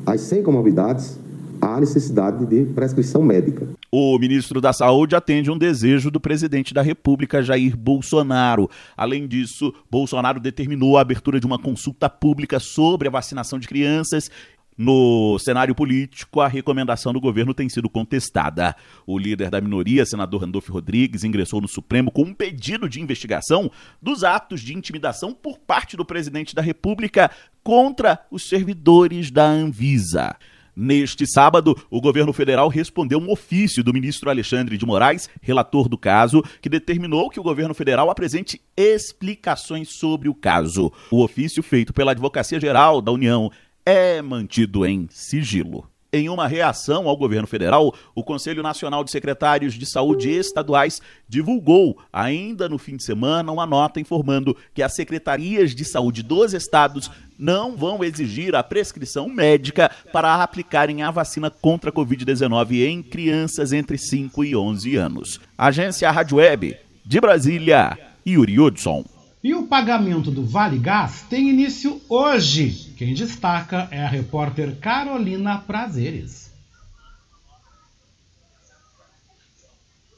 As 0.07 0.21
sem 0.21 0.43
comorbidades 0.43 1.19
há 1.61 1.81
necessidade 1.81 2.45
de 2.47 2.65
prescrição 2.67 3.23
médica. 3.23 3.67
O 3.91 4.19
ministro 4.19 4.61
da 4.61 4.73
Saúde 4.73 5.17
atende 5.17 5.51
um 5.51 5.57
desejo 5.57 6.11
do 6.11 6.21
presidente 6.21 6.75
da 6.75 6.83
República, 6.83 7.43
Jair 7.43 7.77
Bolsonaro. 7.77 8.69
Além 8.97 9.27
disso, 9.27 9.73
Bolsonaro 9.91 10.41
determinou 10.41 10.99
a 10.99 11.01
abertura 11.01 11.41
de 11.41 11.47
uma 11.47 11.59
consulta 11.59 12.11
pública 12.11 12.59
sobre 12.59 13.09
a 13.09 13.11
vacinação 13.11 13.59
de 13.59 13.69
crianças 13.69 14.31
No 14.77 15.39
cenário 15.39 15.73
político, 15.73 16.41
a 16.41 16.49
recomendação 16.49 17.13
do 17.13 17.21
governo 17.21 17.55
tem 17.55 17.69
sido 17.69 17.89
contestada. 17.89 18.75
O 19.07 19.17
líder 19.17 19.49
da 19.49 19.61
minoria, 19.61 20.05
senador 20.05 20.41
Randolfo 20.41 20.73
Rodrigues, 20.73 21.23
ingressou 21.23 21.61
no 21.61 21.69
Supremo 21.69 22.11
com 22.11 22.23
um 22.23 22.35
pedido 22.35 22.89
de 22.89 23.01
investigação 23.01 23.71
dos 24.03 24.25
atos 24.25 24.61
de 24.61 24.75
intimidação 24.75 25.33
por 25.33 25.59
parte 25.59 25.97
do 25.97 26.05
presidente 26.05 26.57
da 26.57 26.63
República 26.63 27.31
contra 27.63 28.19
os 28.33 28.49
servidores 28.49 29.31
da 29.31 29.47
Anvisa. 29.47 30.37
Neste 30.77 31.25
sábado, 31.25 31.77
o 31.89 32.01
governo 32.01 32.33
federal 32.33 32.69
respondeu 32.69 33.21
um 33.21 33.31
ofício 33.31 33.85
do 33.85 33.93
ministro 33.93 34.29
Alexandre 34.29 34.77
de 34.77 34.85
Moraes, 34.85 35.31
relator 35.41 35.89
do 35.89 35.97
caso, 35.97 36.43
que 36.61 36.69
determinou 36.69 37.31
que 37.31 37.39
o 37.39 37.45
governo 37.45 37.75
federal 37.75 38.11
apresente 38.11 38.61
explicações 38.77 39.91
sobre 39.97 40.29
o 40.29 40.35
caso. 40.35 40.93
O 41.13 41.23
ofício 41.23 41.63
feito 41.63 41.93
pela 41.93 42.11
Advocacia 42.11 42.59
Geral 42.59 43.01
da 43.01 43.13
União 43.13 43.53
é 43.85 44.23
mantido 44.23 44.87
em 44.87 45.09
sigilo. 45.11 45.89
Em 46.13 46.29
uma 46.29 46.47
reação 46.47 47.09
ao 47.09 47.17
governo 47.17 47.49
federal, 47.49 47.93
o 48.15 48.23
Conselho 48.23 48.63
Nacional 48.63 49.03
de 49.03 49.11
Secretários 49.11 49.75
de 49.75 49.85
Saúde 49.85 50.31
Estaduais 50.31 51.03
divulgou, 51.29 51.99
ainda 52.13 52.69
no 52.69 52.79
fim 52.79 52.97
de 52.97 53.03
semana, 53.03 53.51
uma 53.51 53.67
nota 53.67 53.99
informando 53.99 54.57
que 54.73 54.81
as 54.81 54.95
secretarias 54.95 55.75
de 55.75 55.85
saúde 55.85 56.23
dos 56.23 56.55
estados 56.55 57.11
não 57.37 57.77
vão 57.77 58.05
exigir 58.05 58.55
a 58.55 58.63
prescrição 58.63 59.29
médica 59.29 59.91
para 60.13 60.41
aplicarem 60.41 61.03
a 61.03 61.11
vacina 61.11 61.51
contra 61.51 61.91
a 61.91 61.93
Covid-19 61.93 62.87
em 62.87 63.03
crianças 63.03 63.73
entre 63.73 63.99
5 63.99 64.45
e 64.45 64.55
11 64.55 64.95
anos. 64.95 65.41
Agência 65.59 66.09
Rádio 66.13 66.37
Web, 66.37 66.77
de 67.05 67.21
Brasília, 67.21 67.99
Yuri 68.25 68.61
Hudson. 68.61 69.14
E 69.45 69.55
o 69.55 69.65
pagamento 69.65 70.31
do 70.31 70.43
Vale 70.43 70.79
Gás 70.79 71.23
tem 71.29 71.51
início 71.51 72.01
hoje. 72.09 72.95
Quem 72.97 73.13
destaca 73.13 73.87
é 73.91 74.03
a 74.03 74.09
repórter 74.09 74.75
Carolina 74.81 75.59
Prazeres. 75.59 76.51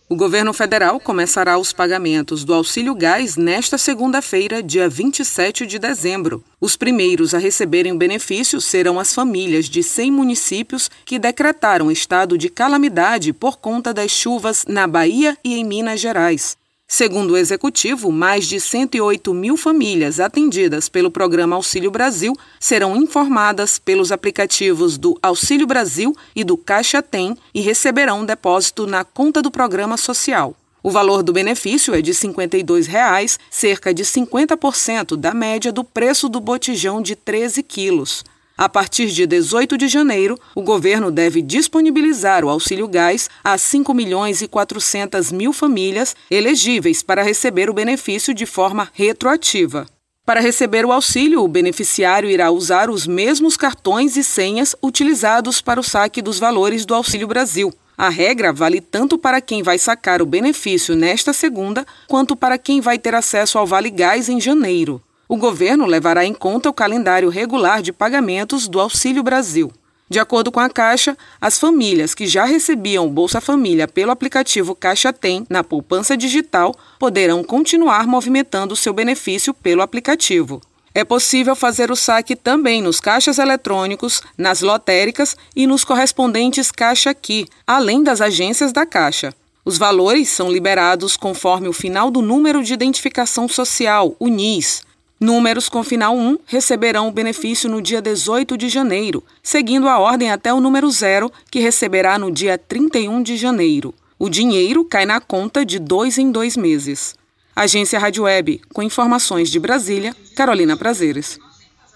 O 0.09 0.15
governo 0.15 0.53
federal 0.53 1.01
começará 1.01 1.59
os 1.59 1.73
pagamentos 1.73 2.45
do 2.45 2.55
auxílio 2.55 2.95
gás 2.95 3.37
nesta 3.37 3.77
segunda-feira, 3.77 4.63
dia 4.63 4.89
27 4.89 5.67
de 5.67 5.81
dezembro. 5.81 6.45
Os 6.61 6.77
primeiros 6.77 7.35
a 7.35 7.39
receberem 7.39 7.91
o 7.91 7.99
benefício 7.99 8.61
serão 8.61 9.01
as 9.01 9.13
famílias 9.13 9.69
de 9.69 9.83
100 9.83 10.13
municípios 10.13 10.89
que 11.05 11.19
decretaram 11.19 11.91
estado 11.91 12.39
de 12.39 12.49
calamidade 12.49 13.33
por 13.33 13.57
conta 13.57 13.93
das 13.93 14.13
chuvas 14.13 14.65
na 14.69 14.87
Bahia 14.87 15.37
e 15.43 15.57
em 15.57 15.65
Minas 15.65 15.99
Gerais. 15.99 16.57
Segundo 16.89 17.33
o 17.33 17.37
executivo, 17.37 18.13
mais 18.13 18.47
de 18.47 18.61
108 18.61 19.35
mil 19.35 19.57
famílias 19.57 20.21
atendidas 20.21 20.89
pelo 20.89 21.11
programa 21.11 21.57
Auxílio 21.57 21.91
Brasil 21.91 22.33
serão 22.61 22.95
informadas 22.97 23.77
pelos 23.77 24.13
aplicativos 24.13 24.97
do 24.97 25.19
Auxílio 25.21 25.67
Brasil 25.67 26.15
e 26.35 26.45
do 26.45 26.57
Caixa 26.57 27.03
Tem 27.03 27.37
e 27.53 27.61
receberão 27.61 28.25
depósito 28.25 28.87
na 28.87 29.03
conta 29.03 29.43
do 29.43 29.51
programa 29.51 29.97
social. 29.97 30.55
O 30.81 30.89
valor 30.89 31.25
do 31.25 31.33
benefício 31.33 31.93
é 31.93 32.01
de 32.01 32.15
52 32.15 32.87
reais, 32.87 33.37
cerca 33.51 33.93
de 33.93 34.05
50% 34.05 35.17
da 35.17 35.35
média 35.35 35.73
do 35.73 35.83
preço 35.83 36.29
do 36.29 36.39
botijão 36.39 37.03
de 37.03 37.17
13 37.17 37.65
quilos. 37.65 38.25
A 38.59 38.71
partir 38.71 39.09
de 39.09 39.27
18 39.27 39.77
de 39.77 39.87
janeiro, 39.87 40.39
o 40.55 40.63
governo 40.63 41.11
deve 41.11 41.43
disponibilizar 41.43 42.43
o 42.43 42.49
auxílio 42.49 42.89
gás 42.89 43.29
a 43.45 43.59
5 43.59 43.93
milhões 43.93 44.41
e 44.41 44.49
400 44.49 45.31
mil 45.31 45.53
famílias 45.53 46.17
elegíveis 46.31 47.03
para 47.03 47.23
receber 47.23 47.69
o 47.69 47.75
benefício 47.75 48.33
de 48.33 48.47
forma 48.47 48.89
retroativa. 48.95 49.87
Para 50.25 50.41
receber 50.41 50.87
o 50.87 50.91
auxílio, 50.91 51.45
o 51.45 51.49
beneficiário 51.49 52.31
irá 52.31 52.51
usar 52.51 52.89
os 52.89 53.07
mesmos 53.07 53.59
cartões 53.59 54.17
e 54.17 54.25
senhas 54.25 54.75
utilizados 54.83 55.61
para 55.61 55.79
o 55.79 55.85
saque 55.85 56.23
dos 56.23 56.39
valores 56.39 56.87
do 56.87 56.95
Auxílio 56.95 57.29
Brasil. 57.29 57.71
A 57.97 58.09
regra 58.09 58.55
vale 58.55 58.81
tanto 58.81 59.19
para 59.19 59.41
quem 59.43 59.63
vai 59.63 59.79
sacar 59.79 60.23
o 60.23 60.27
benefício 60.27 60.97
nesta 60.97 61.35
segunda, 61.35 61.87
quanto 62.09 62.35
para 62.35 62.57
quem 62.57 62.81
vai 62.81 62.99
ter 62.99 63.15
acesso 63.15 63.59
ao 63.59 63.67
Vale 63.67 63.91
Gás 63.91 64.31
em 64.31 64.41
janeiro. 64.41 65.01
O 65.29 65.37
governo 65.37 65.87
levará 65.87 66.25
em 66.25 66.33
conta 66.33 66.69
o 66.69 66.73
calendário 66.73 67.29
regular 67.29 67.83
de 67.83 67.93
pagamentos 67.93 68.69
do 68.69 68.79
Auxílio 68.81 69.23
Brasil. 69.23 69.73
De 70.09 70.21
acordo 70.21 70.53
com 70.53 70.61
a 70.61 70.71
Caixa, 70.71 71.19
as 71.41 71.59
famílias 71.59 72.15
que 72.15 72.29
já 72.29 72.45
recebiam 72.45 73.07
o 73.07 73.11
Bolsa 73.11 73.41
Família 73.41 73.89
pelo 73.89 74.13
aplicativo 74.13 74.73
Caixa 74.73 75.13
Tem 75.13 75.45
na 75.51 75.65
poupança 75.65 76.17
digital 76.17 76.73
poderão 76.97 77.43
continuar 77.43 78.07
movimentando 78.07 78.77
seu 78.77 78.93
benefício 78.93 79.53
pelo 79.53 79.83
aplicativo. 79.83 80.61
É 80.95 81.05
possível 81.05 81.57
fazer 81.57 81.91
o 81.91 81.97
saque 81.97 82.37
também 82.37 82.81
nos 82.81 83.01
caixas 83.01 83.39
eletrônicos, 83.39 84.23
nas 84.39 84.61
lotéricas 84.61 85.37
e 85.57 85.67
nos 85.67 85.85
correspondentes 85.85 86.71
Caixa 86.71 87.11
Aqui, 87.11 87.49
além 87.67 88.03
das 88.03 88.21
agências 88.21 88.73
da 88.73 88.87
Caixa. 88.87 89.35
Os 89.65 89.77
valores 89.77 90.29
são 90.29 90.51
liberados 90.51 91.17
conforme 91.17 91.67
o 91.67 91.73
final 91.73 92.13
do 92.13 92.23
número 92.23 92.63
de 92.63 92.73
identificação 92.73 93.49
social, 93.49 94.15
o 94.21 94.29
NIS, 94.29 94.83
Números 95.19 95.71
com 95.71 95.83
final 95.83 96.15
1 96.15 96.39
receberão 96.47 97.09
o 97.09 97.13
benefício 97.13 97.71
no 97.71 97.81
dia 97.81 98.03
18 98.03 98.55
de 98.59 98.69
janeiro, 98.69 99.25
seguindo 99.43 99.89
a 99.89 99.99
ordem 99.99 100.31
até 100.31 100.53
o 100.53 100.61
número 100.61 100.91
0, 100.91 101.33
que 101.51 101.59
receberá 101.59 102.19
no 102.19 102.31
dia 102.31 102.59
31 102.59 103.23
de 103.23 103.35
janeiro. 103.37 103.95
O 104.19 104.29
dinheiro 104.29 104.85
cai 104.85 105.07
na 105.07 105.19
conta 105.19 105.65
de 105.65 105.79
dois 105.79 106.19
em 106.19 106.31
dois 106.31 106.55
meses. 106.55 107.15
Agência 107.55 107.99
Rádio 107.99 108.25
Web, 108.25 108.61
com 108.75 108.83
informações 108.83 109.51
de 109.51 109.59
Brasília, 109.59 110.15
Carolina 110.35 110.77
Prazeres. 110.77 111.39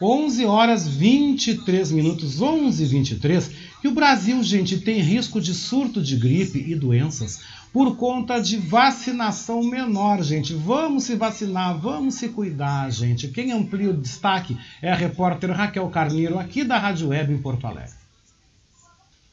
11 0.01 0.47
horas 0.47 0.89
23 0.89 1.93
minutos, 1.93 2.41
11 2.41 2.83
e 2.83 2.87
23. 2.87 3.51
E 3.85 3.89
o 3.89 3.91
Brasil, 3.91 4.43
gente, 4.43 4.79
tem 4.79 4.99
risco 4.99 5.39
de 5.39 5.53
surto 5.53 6.03
de 6.03 6.16
gripe 6.16 6.64
e 6.66 6.75
doenças 6.75 7.41
por 7.73 7.97
conta 7.97 8.41
de 8.41 8.57
vacinação 8.57 9.62
menor, 9.62 10.23
gente. 10.23 10.55
Vamos 10.55 11.05
se 11.05 11.14
vacinar, 11.14 11.79
vamos 11.79 12.14
se 12.14 12.29
cuidar, 12.29 12.91
gente. 12.91 13.29
Quem 13.29 13.53
amplia 13.53 13.91
o 13.91 13.97
destaque 13.97 14.59
é 14.83 14.91
a 14.91 14.97
repórter 14.97 15.51
Raquel 15.51 15.89
Carneiro, 15.89 16.39
aqui 16.39 16.64
da 16.64 16.79
Rádio 16.79 17.09
Web 17.09 17.33
em 17.33 17.39
Porto 17.39 17.66
Alegre. 17.66 17.99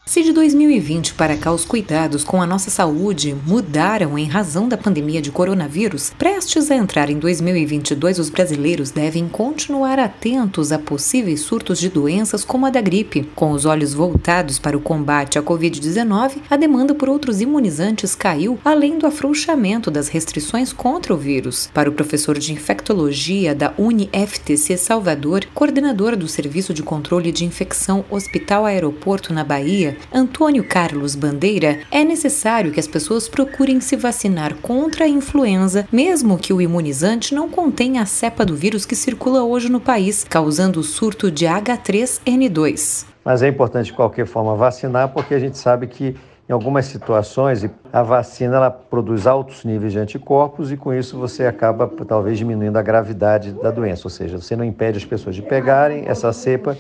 Se 0.08 0.24
de 0.24 0.32
2020 0.32 1.16
para 1.16 1.36
cá 1.36 1.52
os 1.52 1.66
cuidados 1.66 2.24
com 2.24 2.42
a 2.42 2.48
nossa 2.48 2.72
saúde 2.72 3.36
mudaram 3.46 4.18
em 4.18 4.26
razão 4.26 4.70
da 4.70 4.78
pandemia 4.78 5.22
de 5.22 5.32
coronavírus, 5.32 6.14
prestes 6.18 6.72
a 6.72 6.78
entrar 6.78 7.10
em 7.10 7.20
2022, 7.20 8.18
os 8.18 8.30
brasileiros 8.30 8.90
devem 8.90 9.28
continuar 9.28 10.00
atentos 10.00 10.72
a 10.72 10.80
possíveis 10.80 11.42
surtos 11.42 11.78
de 11.78 11.90
doenças 11.90 12.46
como 12.46 12.66
a 12.66 12.70
da 12.70 12.80
gripe. 12.80 13.30
Com 13.36 13.52
os 13.52 13.66
olhos 13.66 13.94
voltados 13.94 14.58
para 14.58 14.78
o 14.78 14.82
combate 14.82 15.38
à 15.38 15.44
Covid-19, 15.44 16.38
a 16.50 16.56
demanda 16.56 16.96
por 16.96 17.10
outros 17.10 17.42
imunizantes 17.42 18.16
caiu, 18.16 18.58
além 18.64 18.98
do 18.98 19.06
afrouxamento 19.06 19.92
das 19.92 20.08
restrições 20.08 20.72
contra 20.72 21.14
o 21.14 21.18
vírus. 21.18 21.70
Para 21.74 21.90
o 21.90 21.94
professor 21.94 22.40
de 22.40 22.54
infectologia 22.54 23.54
da 23.54 23.74
UniFTC 23.78 24.78
Salvador, 24.78 25.46
coordenador 25.54 26.16
do 26.16 26.30
Serviço 26.30 26.74
de 26.74 26.82
Controle 26.82 27.30
de 27.30 27.44
Infecção 27.44 28.06
Hospital 28.10 28.66
Aeroporto 28.66 29.34
na 29.34 29.44
Bahia, 29.44 29.97
Antônio 30.14 30.64
Carlos 30.64 31.16
Bandeira, 31.16 31.80
é 31.92 32.04
necessário 32.04 32.72
que 32.72 32.80
as 32.80 32.88
pessoas 32.88 33.28
procurem 33.28 33.80
se 33.80 33.96
vacinar 33.96 34.56
contra 34.56 35.06
a 35.06 35.08
influenza, 35.08 35.88
mesmo 35.92 36.38
que 36.38 36.54
o 36.54 36.62
imunizante 36.62 37.34
não 37.34 37.50
contenha 37.50 38.02
a 38.02 38.06
cepa 38.06 38.46
do 38.46 38.56
vírus 38.56 38.86
que 38.86 38.96
circula 38.96 39.44
hoje 39.44 39.70
no 39.70 39.80
país, 39.80 40.24
causando 40.24 40.80
o 40.80 40.84
surto 40.84 41.32
de 41.32 41.46
H3N2. 41.46 43.06
Mas 43.24 43.44
é 43.44 43.48
importante 43.48 43.88
de 43.88 43.94
qualquer 43.94 44.26
forma 44.26 44.56
vacinar, 44.56 45.10
porque 45.10 45.34
a 45.34 45.40
gente 45.40 45.58
sabe 45.58 45.88
que 45.88 46.16
em 46.50 46.54
algumas 46.54 46.86
situações 46.86 47.70
a 47.92 48.02
vacina 48.02 48.56
ela 48.56 48.72
produz 48.72 49.28
altos 49.28 49.66
níveis 49.66 49.92
de 49.92 50.00
anticorpos 50.00 50.72
e 50.72 50.78
com 50.78 50.94
isso 50.94 51.18
você 51.18 51.46
acaba 51.46 51.92
talvez 52.08 52.38
diminuindo 52.38 52.78
a 52.78 52.82
gravidade 52.82 53.52
da 53.52 53.70
doença, 53.70 54.04
ou 54.06 54.10
seja, 54.10 54.40
você 54.40 54.56
não 54.56 54.64
impede 54.64 54.98
as 54.98 55.04
pessoas 55.04 55.36
de 55.36 55.42
pegarem 55.42 56.06
essa 56.08 56.32
cepa, 56.32 56.78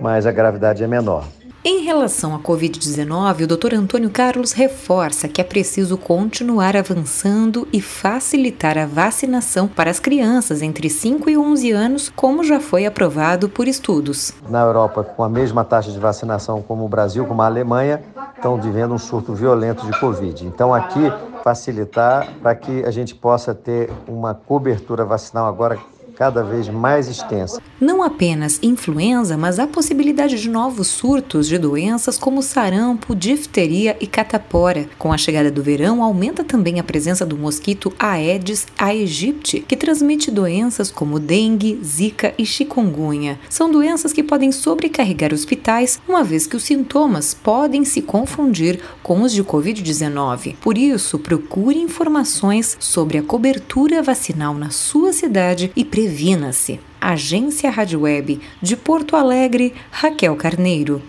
mas 0.00 0.26
a 0.26 0.32
gravidade 0.32 0.84
é 0.84 0.86
menor. 0.86 1.24
Em 1.62 1.82
relação 1.82 2.34
à 2.34 2.38
Covid-19, 2.38 3.42
o 3.42 3.46
Dr. 3.46 3.74
Antônio 3.74 4.08
Carlos 4.08 4.52
reforça 4.52 5.28
que 5.28 5.42
é 5.42 5.44
preciso 5.44 5.98
continuar 5.98 6.74
avançando 6.74 7.68
e 7.70 7.82
facilitar 7.82 8.78
a 8.78 8.86
vacinação 8.86 9.68
para 9.68 9.90
as 9.90 10.00
crianças 10.00 10.62
entre 10.62 10.88
5 10.88 11.28
e 11.28 11.36
11 11.36 11.70
anos, 11.70 12.08
como 12.16 12.42
já 12.42 12.60
foi 12.60 12.86
aprovado 12.86 13.46
por 13.46 13.68
estudos. 13.68 14.32
Na 14.48 14.62
Europa, 14.62 15.04
com 15.04 15.22
a 15.22 15.28
mesma 15.28 15.62
taxa 15.62 15.92
de 15.92 15.98
vacinação 15.98 16.62
como 16.62 16.86
o 16.86 16.88
Brasil, 16.88 17.26
como 17.26 17.42
a 17.42 17.46
Alemanha, 17.46 18.02
estão 18.34 18.58
vivendo 18.58 18.94
um 18.94 18.98
surto 18.98 19.34
violento 19.34 19.84
de 19.84 20.00
Covid. 20.00 20.46
Então, 20.46 20.72
aqui, 20.72 21.12
facilitar 21.44 22.26
para 22.40 22.54
que 22.54 22.86
a 22.86 22.90
gente 22.90 23.14
possa 23.14 23.54
ter 23.54 23.90
uma 24.08 24.32
cobertura 24.32 25.04
vacinal 25.04 25.46
agora 25.46 25.78
cada 26.20 26.42
vez 26.42 26.68
mais 26.68 27.08
extensa. 27.08 27.62
Não 27.80 28.02
apenas 28.02 28.58
influenza, 28.62 29.38
mas 29.38 29.58
há 29.58 29.66
possibilidade 29.66 30.38
de 30.38 30.50
novos 30.50 30.88
surtos 30.88 31.48
de 31.48 31.56
doenças 31.56 32.18
como 32.18 32.42
sarampo, 32.42 33.16
difteria 33.16 33.96
e 33.98 34.06
catapora. 34.06 34.86
Com 34.98 35.14
a 35.14 35.16
chegada 35.16 35.50
do 35.50 35.62
verão, 35.62 36.04
aumenta 36.04 36.44
também 36.44 36.78
a 36.78 36.84
presença 36.84 37.24
do 37.24 37.38
mosquito 37.38 37.90
Aedes 37.98 38.66
aegypti, 38.78 39.60
que 39.60 39.74
transmite 39.74 40.30
doenças 40.30 40.90
como 40.90 41.18
dengue, 41.18 41.80
zika 41.82 42.34
e 42.36 42.44
chikungunya. 42.44 43.40
São 43.48 43.70
doenças 43.70 44.12
que 44.12 44.22
podem 44.22 44.52
sobrecarregar 44.52 45.32
hospitais, 45.32 45.98
uma 46.06 46.22
vez 46.22 46.46
que 46.46 46.56
os 46.56 46.64
sintomas 46.64 47.32
podem 47.32 47.82
se 47.82 48.02
confundir 48.02 48.78
com 49.02 49.22
os 49.22 49.32
de 49.32 49.42
Covid-19. 49.42 50.56
Por 50.60 50.76
isso, 50.76 51.18
procure 51.18 51.78
informações 51.78 52.76
sobre 52.78 53.16
a 53.16 53.22
cobertura 53.22 54.02
vacinal 54.02 54.52
na 54.52 54.68
sua 54.68 55.14
cidade 55.14 55.72
e 55.74 55.82
previna-se. 56.10 56.80
Agência 57.00 57.70
Rádio 57.70 58.00
Web 58.00 58.40
de 58.60 58.76
Porto 58.76 59.14
Alegre, 59.14 59.72
Raquel 59.92 60.34
Carneiro. 60.34 61.00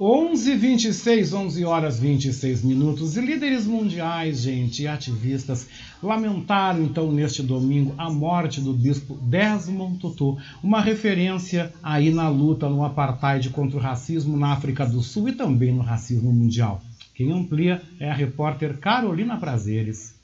11:26, 0.00 1.32
11 1.32 1.64
horas 1.64 2.00
26 2.00 2.64
minutos. 2.64 3.16
E 3.16 3.20
líderes 3.20 3.66
mundiais, 3.66 4.40
gente, 4.40 4.82
e 4.82 4.88
ativistas 4.88 5.68
lamentaram 6.02 6.82
então 6.82 7.12
neste 7.12 7.40
domingo 7.40 7.94
a 7.96 8.10
morte 8.10 8.60
do 8.60 8.72
bispo 8.72 9.16
Desmond 9.22 9.98
Tutu, 9.98 10.36
uma 10.60 10.80
referência 10.80 11.72
aí 11.80 12.10
na 12.10 12.28
luta 12.28 12.68
no 12.68 12.84
apartheid 12.84 13.50
contra 13.50 13.78
o 13.78 13.80
racismo 13.80 14.36
na 14.36 14.52
África 14.52 14.84
do 14.84 15.00
Sul 15.02 15.28
e 15.28 15.32
também 15.32 15.72
no 15.72 15.82
racismo 15.82 16.32
mundial. 16.32 16.82
Quem 17.14 17.30
amplia 17.30 17.80
é 18.00 18.10
a 18.10 18.14
repórter 18.14 18.76
Carolina 18.78 19.36
Prazeres. 19.36 20.17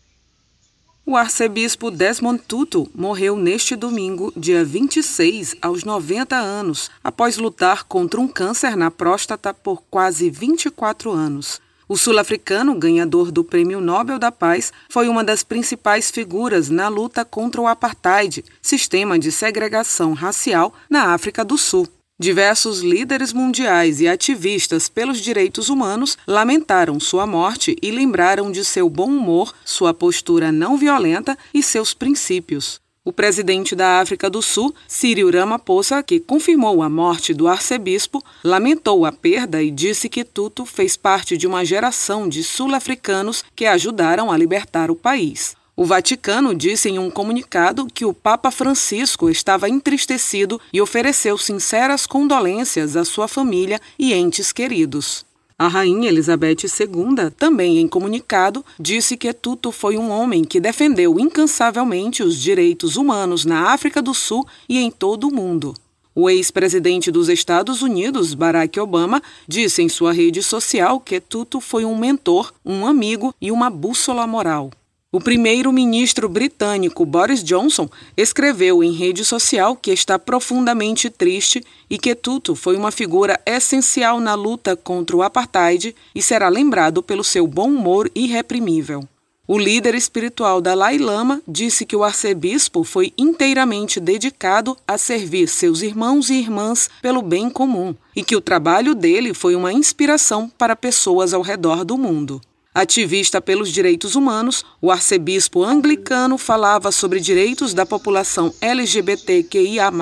O 1.07 1.19
arcebispo 1.19 1.91
Desmond 1.91 2.43
Tutu 2.49 2.91
morreu 2.95 3.37
neste 3.37 3.77
domingo, 3.77 4.33
dia 4.35 4.65
26, 4.65 5.55
aos 5.61 5.85
90 5.85 6.35
anos, 6.35 6.91
após 7.05 7.37
lutar 7.37 7.85
contra 7.85 8.19
um 8.19 8.27
câncer 8.27 8.75
na 8.75 8.91
próstata 8.91 9.53
por 9.53 9.83
quase 9.91 10.31
24 10.31 11.11
anos. 11.13 11.61
O 11.87 11.95
sul-africano, 11.95 12.75
ganhador 12.79 13.31
do 13.31 13.45
Prêmio 13.45 13.83
Nobel 13.83 14.19
da 14.19 14.33
Paz, 14.33 14.73
foi 14.89 15.07
uma 15.07 15.23
das 15.23 15.43
principais 15.43 16.11
figuras 16.11 16.71
na 16.71 16.89
luta 16.89 17.23
contra 17.23 17.61
o 17.61 17.67
apartheid, 17.67 18.43
sistema 18.63 19.19
de 19.19 19.31
segregação 19.31 20.15
racial 20.15 20.73
na 20.89 21.13
África 21.13 21.45
do 21.45 21.59
Sul. 21.59 21.87
Diversos 22.25 22.81
líderes 22.81 23.35
mundiais 23.35 24.01
e 24.01 24.09
ativistas 24.09 24.89
pelos 24.89 25.21
direitos 25.21 25.69
humanos 25.69 26.17
lamentaram 26.27 26.99
sua 26.99 27.27
morte 27.27 27.77
e 27.83 27.91
lembraram 27.91 28.51
de 28.51 28.65
seu 28.65 28.89
bom 28.89 29.09
humor, 29.09 29.55
sua 29.63 29.93
postura 29.93 30.51
não 30.51 30.79
violenta 30.79 31.37
e 31.53 31.63
seus 31.63 31.93
princípios. 31.93 32.81
O 33.05 33.13
presidente 33.13 33.77
da 33.77 34.01
África 34.01 34.31
do 34.31 34.41
Sul, 34.41 34.75
Cyril 34.89 35.31
Ramaphosa, 35.31 36.03
que 36.03 36.19
confirmou 36.19 36.83
a 36.83 36.89
morte 36.89 37.35
do 37.35 37.47
arcebispo, 37.47 38.25
lamentou 38.43 39.05
a 39.05 39.13
perda 39.13 39.63
e 39.63 39.71
disse 39.71 40.09
que 40.09 40.25
Tutu 40.25 40.65
fez 40.65 40.97
parte 40.97 41.37
de 41.37 41.47
uma 41.47 41.63
geração 41.63 42.27
de 42.27 42.43
sul-africanos 42.43 43.45
que 43.55 43.67
ajudaram 43.67 44.33
a 44.33 44.39
libertar 44.39 44.91
o 44.91 44.97
país. 44.97 45.55
O 45.77 45.85
Vaticano 45.85 46.55
disse 46.55 46.89
em 46.89 47.01
um 47.01 47.11
comunicado 47.11 47.89
que 47.93 48.05
o 48.05 48.15
Papa 48.15 48.53
Francisco 48.53 49.29
estava 49.29 49.69
entristecido 49.69 50.61
e 50.73 50.81
ofereceu 50.81 51.37
sinceras 51.37 52.07
condolências 52.07 52.97
à 52.97 53.05
sua 53.05 53.27
família 53.27 53.81
e 53.99 54.15
entes 54.15 54.53
queridos. 54.53 55.27
A 55.59 55.67
rainha 55.67 56.09
Elizabeth 56.09 56.59
II, 56.63 57.29
também 57.37 57.79
em 57.79 57.89
comunicado, 57.89 58.65
disse 58.79 59.17
que 59.17 59.33
Tutu 59.33 59.73
foi 59.73 59.99
um 59.99 60.11
homem 60.11 60.45
que 60.45 60.61
defendeu 60.61 61.19
incansavelmente 61.19 62.23
os 62.23 62.39
direitos 62.39 62.97
humanos 62.97 63.45
na 63.45 63.73
África 63.73 64.01
do 64.01 64.15
Sul 64.15 64.47
e 64.69 64.79
em 64.79 64.93
todo 64.93 65.27
o 65.27 65.35
mundo. 65.35 65.75
O 66.15 66.31
ex-presidente 66.31 67.11
dos 67.11 67.29
Estados 67.29 67.83
Unidos, 67.83 68.33
Barack 68.33 68.79
Obama, 68.79 69.21
disse 69.49 69.83
em 69.83 69.89
sua 69.89 70.13
rede 70.13 70.41
social 70.41 71.01
que 71.01 71.21
Tutu 71.21 71.61
foi 71.61 71.85
um 71.85 71.99
mentor, 71.99 72.53
um 72.65 72.87
amigo 72.87 73.35
e 73.41 73.51
uma 73.51 73.69
bússola 73.69 74.25
moral. 74.25 74.71
O 75.15 75.21
primeiro-ministro 75.21 76.29
britânico 76.29 77.07
Boris 77.07 77.41
Johnson 77.41 77.89
escreveu 78.17 78.83
em 78.83 78.91
rede 78.91 79.25
social 79.25 79.77
que 79.77 79.93
está 79.93 80.19
profundamente 80.19 81.09
triste 81.09 81.63
e 81.89 81.97
que 81.97 82.17
Tutu 82.17 82.57
foi 82.57 82.75
uma 82.75 82.91
figura 82.91 83.39
essencial 83.47 84.19
na 84.19 84.35
luta 84.35 84.75
contra 84.75 85.17
o 85.17 85.23
apartheid 85.23 85.95
e 86.13 86.21
será 86.21 86.49
lembrado 86.49 87.01
pelo 87.01 87.23
seu 87.23 87.47
bom 87.47 87.69
humor 87.69 88.11
irreprimível. 88.13 89.09
O 89.47 89.57
líder 89.57 89.95
espiritual 89.95 90.61
Dalai 90.61 90.99
Lama 90.99 91.41
disse 91.47 91.87
que 91.87 91.95
o 91.95 92.03
arcebispo 92.03 92.83
foi 92.83 93.13
inteiramente 93.17 94.01
dedicado 94.01 94.77
a 94.85 94.99
servir 94.99 95.47
seus 95.47 95.81
irmãos 95.83 96.29
e 96.29 96.35
irmãs 96.35 96.91
pelo 97.01 97.23
bem 97.23 97.49
comum 97.49 97.95
e 98.17 98.25
que 98.25 98.35
o 98.35 98.41
trabalho 98.41 98.97
dele 98.97 99.33
foi 99.33 99.55
uma 99.55 99.73
inspiração 99.73 100.51
para 100.59 100.75
pessoas 100.75 101.33
ao 101.33 101.41
redor 101.41 101.85
do 101.85 101.97
mundo. 101.97 102.41
Ativista 102.75 103.41
pelos 103.41 103.71
direitos 103.71 104.17
humanos, 104.17 104.65
o 104.83 104.91
arcebispo 104.91 105.63
anglicano 105.63 106.37
falava 106.37 106.91
sobre 106.91 107.21
direitos 107.21 107.73
da 107.73 107.87
população 107.87 108.53
LGBTQIA, 108.61 109.93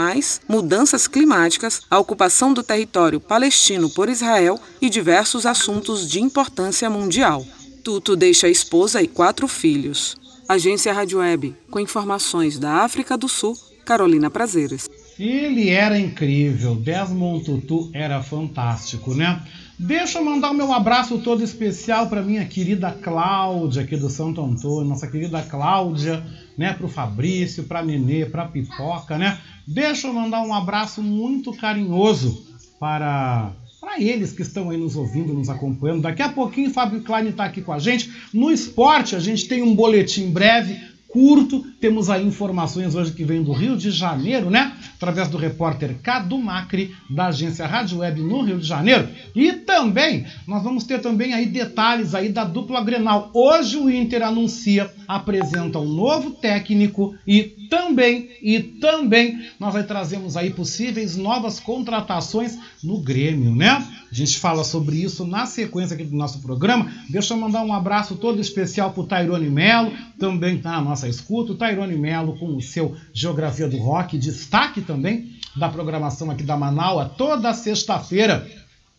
mudanças 0.48 1.06
climáticas, 1.06 1.82
a 1.90 1.98
ocupação 1.98 2.54
do 2.54 2.62
território 2.62 3.20
palestino 3.20 3.90
por 3.90 4.08
Israel 4.08 4.58
e 4.80 4.88
diversos 4.88 5.44
assuntos 5.44 6.08
de 6.08 6.22
importância 6.22 6.88
mundial. 6.88 7.44
Tuto 7.84 8.16
deixa 8.16 8.46
a 8.46 8.50
esposa 8.50 9.02
e 9.02 9.06
quatro 9.06 9.46
filhos. 9.46 10.16
Agência 10.48 10.94
Rádio 10.94 11.18
Web, 11.18 11.54
com 11.70 11.78
informações 11.78 12.58
da 12.58 12.76
África 12.76 13.18
do 13.18 13.28
Sul, 13.28 13.54
Carolina 13.84 14.30
Prazeres. 14.30 14.88
Ele 15.22 15.70
era 15.70 15.96
incrível, 15.96 16.74
Desmond 16.74 17.44
Tutu 17.44 17.90
era 17.92 18.20
fantástico, 18.20 19.14
né? 19.14 19.40
Deixa 19.78 20.18
eu 20.18 20.24
mandar 20.24 20.50
o 20.50 20.54
meu 20.54 20.72
abraço 20.72 21.16
todo 21.18 21.44
especial 21.44 22.08
para 22.08 22.22
minha 22.22 22.44
querida 22.44 22.90
Cláudia 22.90 23.84
aqui 23.84 23.96
do 23.96 24.10
Santo 24.10 24.44
Antônio, 24.44 24.88
nossa 24.88 25.06
querida 25.06 25.40
Cláudia, 25.40 26.26
né, 26.58 26.72
pro 26.72 26.88
Fabrício, 26.88 27.62
pra 27.62 27.84
Nenê, 27.84 28.26
pra 28.26 28.46
Pipoca, 28.46 29.16
né? 29.16 29.38
Deixa 29.64 30.08
eu 30.08 30.12
mandar 30.12 30.42
um 30.42 30.52
abraço 30.52 31.00
muito 31.00 31.52
carinhoso 31.52 32.44
para 32.80 33.52
para 33.80 34.00
eles 34.00 34.32
que 34.32 34.42
estão 34.42 34.70
aí 34.70 34.76
nos 34.76 34.96
ouvindo, 34.96 35.34
nos 35.34 35.48
acompanhando. 35.48 36.02
Daqui 36.02 36.22
a 36.22 36.28
pouquinho 36.28 36.70
o 36.70 36.72
Fábio 36.72 37.02
Klein 37.02 37.28
está 37.28 37.44
aqui 37.44 37.60
com 37.60 37.72
a 37.72 37.80
gente. 37.80 38.12
No 38.32 38.50
esporte, 38.50 39.16
a 39.16 39.20
gente 39.20 39.46
tem 39.48 39.60
um 39.60 39.74
boletim 39.74 40.30
breve 40.30 40.80
curto. 41.12 41.62
Temos 41.80 42.08
aí 42.08 42.26
informações 42.26 42.94
hoje 42.94 43.12
que 43.12 43.24
vem 43.24 43.42
do 43.42 43.52
Rio 43.52 43.76
de 43.76 43.90
Janeiro, 43.90 44.50
né? 44.50 44.72
Através 44.96 45.28
do 45.28 45.36
repórter 45.36 45.96
Cadu 46.02 46.38
Macri, 46.38 46.94
da 47.10 47.26
agência 47.26 47.66
Rádio 47.66 47.98
Web 47.98 48.20
no 48.20 48.42
Rio 48.42 48.58
de 48.58 48.66
Janeiro. 48.66 49.08
E 49.34 49.52
também, 49.52 50.24
nós 50.46 50.62
vamos 50.62 50.84
ter 50.84 51.00
também 51.00 51.34
aí 51.34 51.46
detalhes 51.46 52.14
aí 52.14 52.30
da 52.30 52.44
dupla 52.44 52.82
Grenal. 52.82 53.30
Hoje 53.34 53.76
o 53.76 53.90
Inter 53.90 54.22
anuncia, 54.22 54.90
apresenta 55.06 55.78
um 55.78 55.88
novo 55.88 56.30
técnico 56.30 57.14
e 57.26 57.61
também, 57.72 58.28
e 58.42 58.60
também, 58.60 59.46
nós 59.58 59.74
aí 59.74 59.84
trazemos 59.84 60.36
aí 60.36 60.50
possíveis 60.50 61.16
novas 61.16 61.58
contratações 61.58 62.58
no 62.84 63.00
Grêmio, 63.00 63.56
né? 63.56 63.70
A 63.70 64.14
gente 64.14 64.38
fala 64.38 64.62
sobre 64.62 64.96
isso 64.96 65.26
na 65.26 65.46
sequência 65.46 65.94
aqui 65.94 66.04
do 66.04 66.14
nosso 66.14 66.42
programa. 66.42 66.92
Deixa 67.08 67.32
eu 67.32 67.38
mandar 67.38 67.62
um 67.62 67.72
abraço 67.72 68.16
todo 68.16 68.42
especial 68.42 68.90
para 68.90 69.00
o 69.00 69.06
Tairone 69.06 69.48
Melo, 69.48 69.90
também 70.18 70.56
está 70.56 70.72
na 70.72 70.82
nossa 70.82 71.08
escuta. 71.08 71.52
O 71.52 71.56
Tairone 71.56 71.96
Melo 71.96 72.38
com 72.38 72.54
o 72.54 72.60
seu 72.60 72.94
Geografia 73.10 73.66
do 73.66 73.78
Rock, 73.78 74.18
destaque 74.18 74.82
também 74.82 75.30
da 75.56 75.70
programação 75.70 76.30
aqui 76.30 76.42
da 76.42 76.58
Manaus, 76.58 77.12
toda 77.16 77.54
sexta-feira 77.54 78.46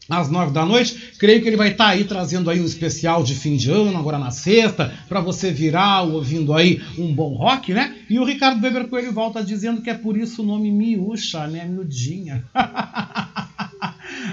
às 0.09 0.29
nove 0.29 0.51
da 0.51 0.65
noite. 0.65 1.13
Creio 1.17 1.41
que 1.41 1.47
ele 1.47 1.57
vai 1.57 1.71
estar 1.71 1.85
tá 1.85 1.89
aí 1.91 2.03
trazendo 2.03 2.49
aí 2.49 2.59
um 2.59 2.65
especial 2.65 3.23
de 3.23 3.35
fim 3.35 3.55
de 3.55 3.71
ano, 3.71 3.97
agora 3.97 4.17
na 4.17 4.31
sexta, 4.31 4.93
para 5.07 5.21
você 5.21 5.51
virar 5.51 6.01
ouvindo 6.03 6.53
aí 6.53 6.81
um 6.97 7.13
bom 7.13 7.33
rock, 7.33 7.73
né? 7.73 7.95
E 8.09 8.19
o 8.19 8.23
Ricardo 8.23 8.61
Weber 8.61 8.87
Coelho 8.87 9.11
volta 9.13 9.43
dizendo 9.43 9.81
que 9.81 9.89
é 9.89 9.93
por 9.93 10.17
isso 10.17 10.41
o 10.41 10.45
nome 10.45 10.71
Miúcha, 10.71 11.47
né? 11.47 11.65
Miudinha. 11.65 12.43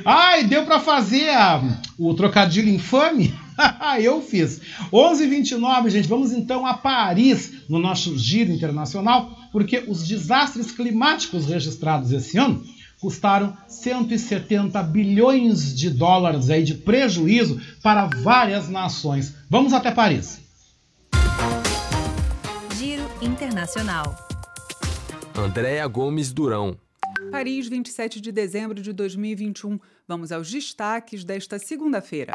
Ai, 0.04 0.44
deu 0.44 0.64
para 0.64 0.80
fazer 0.80 1.30
o 1.98 2.14
trocadilho 2.14 2.68
infame? 2.68 3.34
Eu 4.00 4.22
fiz. 4.22 4.60
11:29, 4.92 5.90
gente. 5.90 6.08
Vamos 6.08 6.32
então 6.32 6.66
a 6.66 6.74
Paris 6.74 7.52
no 7.68 7.78
nosso 7.78 8.16
giro 8.18 8.52
internacional, 8.52 9.36
porque 9.52 9.84
os 9.86 10.06
desastres 10.06 10.70
climáticos 10.70 11.46
registrados 11.46 12.12
esse 12.12 12.38
ano 12.38 12.64
custaram 13.00 13.56
170 13.66 14.82
bilhões 14.82 15.74
de 15.76 15.90
dólares 15.90 16.50
aí 16.50 16.62
de 16.62 16.74
prejuízo 16.74 17.60
para 17.82 18.06
várias 18.06 18.68
nações. 18.68 19.34
Vamos 19.48 19.72
até 19.72 19.90
Paris. 19.90 20.40
Giro 22.76 23.04
Internacional. 23.22 24.14
Andréa 25.36 25.86
Gomes 25.86 26.32
Durão. 26.32 26.76
Paris, 27.30 27.68
27 27.68 28.20
de 28.20 28.32
dezembro 28.32 28.82
de 28.82 28.92
2021. 28.92 29.78
Vamos 30.10 30.32
aos 30.32 30.50
destaques 30.50 31.22
desta 31.22 31.56
segunda-feira. 31.56 32.32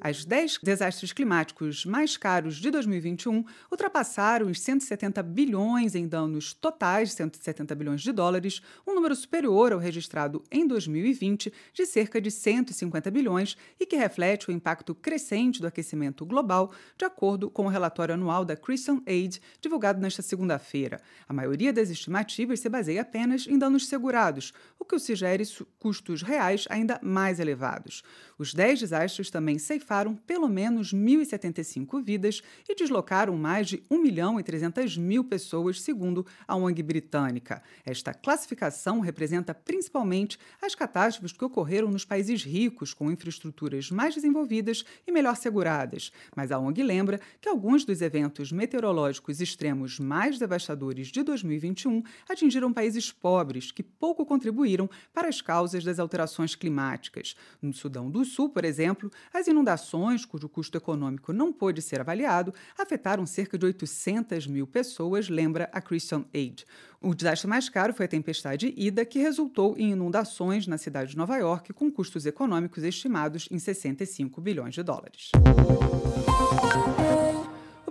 As 0.00 0.24
10 0.24 0.58
desastres 0.60 1.12
climáticos 1.12 1.86
mais 1.86 2.16
caros 2.16 2.56
de 2.56 2.68
2021 2.68 3.44
ultrapassaram 3.70 4.48
os 4.48 4.60
170 4.60 5.22
bilhões 5.22 5.94
em 5.94 6.08
danos 6.08 6.52
totais, 6.52 7.12
170 7.12 7.76
bilhões 7.76 8.00
de 8.00 8.10
dólares, 8.10 8.60
um 8.84 8.92
número 8.92 9.14
superior 9.14 9.72
ao 9.72 9.78
registrado 9.78 10.42
em 10.50 10.66
2020 10.66 11.52
de 11.72 11.86
cerca 11.86 12.20
de 12.20 12.28
150 12.28 13.08
bilhões 13.08 13.56
e 13.78 13.86
que 13.86 13.94
reflete 13.94 14.48
o 14.48 14.52
impacto 14.52 14.92
crescente 14.92 15.60
do 15.60 15.68
aquecimento 15.68 16.26
global, 16.26 16.72
de 16.98 17.04
acordo 17.04 17.48
com 17.48 17.66
o 17.66 17.68
relatório 17.68 18.14
anual 18.14 18.44
da 18.44 18.56
Christian 18.56 19.00
Aid, 19.06 19.40
divulgado 19.60 20.00
nesta 20.00 20.22
segunda-feira. 20.22 21.00
A 21.28 21.32
maioria 21.32 21.72
das 21.72 21.88
estimativas 21.88 22.58
se 22.58 22.68
baseia 22.68 23.02
apenas 23.02 23.46
em 23.46 23.56
danos 23.56 23.86
segurados, 23.86 24.52
o 24.76 24.84
que 24.84 24.98
sugere 24.98 25.44
custos 25.78 26.20
reais 26.22 26.66
ainda 26.68 26.98
mais 27.00 27.11
elevados. 27.40 28.02
Os 28.42 28.52
10 28.52 28.80
desastres 28.80 29.30
também 29.30 29.56
ceifaram 29.56 30.16
pelo 30.16 30.48
menos 30.48 30.92
1.075 30.92 32.02
vidas 32.02 32.42
e 32.68 32.74
deslocaram 32.74 33.36
mais 33.36 33.68
de 33.68 33.84
1 33.88 34.02
milhão 34.02 34.40
e 34.40 34.42
300 34.42 34.96
mil 34.96 35.22
pessoas, 35.22 35.80
segundo 35.80 36.26
a 36.44 36.56
ONG 36.56 36.82
britânica. 36.82 37.62
Esta 37.86 38.12
classificação 38.12 38.98
representa 38.98 39.54
principalmente 39.54 40.40
as 40.60 40.74
catástrofes 40.74 41.30
que 41.30 41.44
ocorreram 41.44 41.88
nos 41.88 42.04
países 42.04 42.42
ricos, 42.42 42.92
com 42.92 43.12
infraestruturas 43.12 43.92
mais 43.92 44.16
desenvolvidas 44.16 44.84
e 45.06 45.12
melhor 45.12 45.36
seguradas. 45.36 46.10
Mas 46.34 46.50
a 46.50 46.58
ONG 46.58 46.82
lembra 46.82 47.20
que 47.40 47.48
alguns 47.48 47.84
dos 47.84 48.02
eventos 48.02 48.50
meteorológicos 48.50 49.40
extremos 49.40 50.00
mais 50.00 50.40
devastadores 50.40 51.12
de 51.12 51.22
2021 51.22 52.02
atingiram 52.28 52.72
países 52.72 53.12
pobres, 53.12 53.70
que 53.70 53.84
pouco 53.84 54.26
contribuíram 54.26 54.90
para 55.14 55.28
as 55.28 55.40
causas 55.40 55.84
das 55.84 56.00
alterações 56.00 56.56
climáticas. 56.56 57.36
No 57.62 57.72
Sudão 57.72 58.10
do 58.10 58.31
Sul, 58.32 58.48
por 58.48 58.64
exemplo, 58.64 59.10
as 59.32 59.46
inundações, 59.46 60.24
cujo 60.24 60.48
custo 60.48 60.78
econômico 60.78 61.32
não 61.32 61.52
pôde 61.52 61.82
ser 61.82 62.00
avaliado, 62.00 62.54
afetaram 62.78 63.26
cerca 63.26 63.58
de 63.58 63.66
800 63.66 64.46
mil 64.46 64.66
pessoas, 64.66 65.28
lembra 65.28 65.68
a 65.72 65.80
Christian 65.80 66.24
Aid. 66.34 66.64
O 67.00 67.14
desastre 67.14 67.48
mais 67.48 67.68
caro 67.68 67.92
foi 67.92 68.06
a 68.06 68.08
tempestade 68.08 68.72
Ida, 68.76 69.04
que 69.04 69.18
resultou 69.18 69.76
em 69.76 69.90
inundações 69.90 70.66
na 70.66 70.78
cidade 70.78 71.10
de 71.10 71.16
Nova 71.16 71.36
York, 71.36 71.72
com 71.72 71.90
custos 71.90 72.24
econômicos 72.24 72.82
estimados 72.84 73.48
em 73.50 73.58
65 73.58 74.40
bilhões 74.40 74.74
de 74.74 74.82
dólares. 74.82 75.30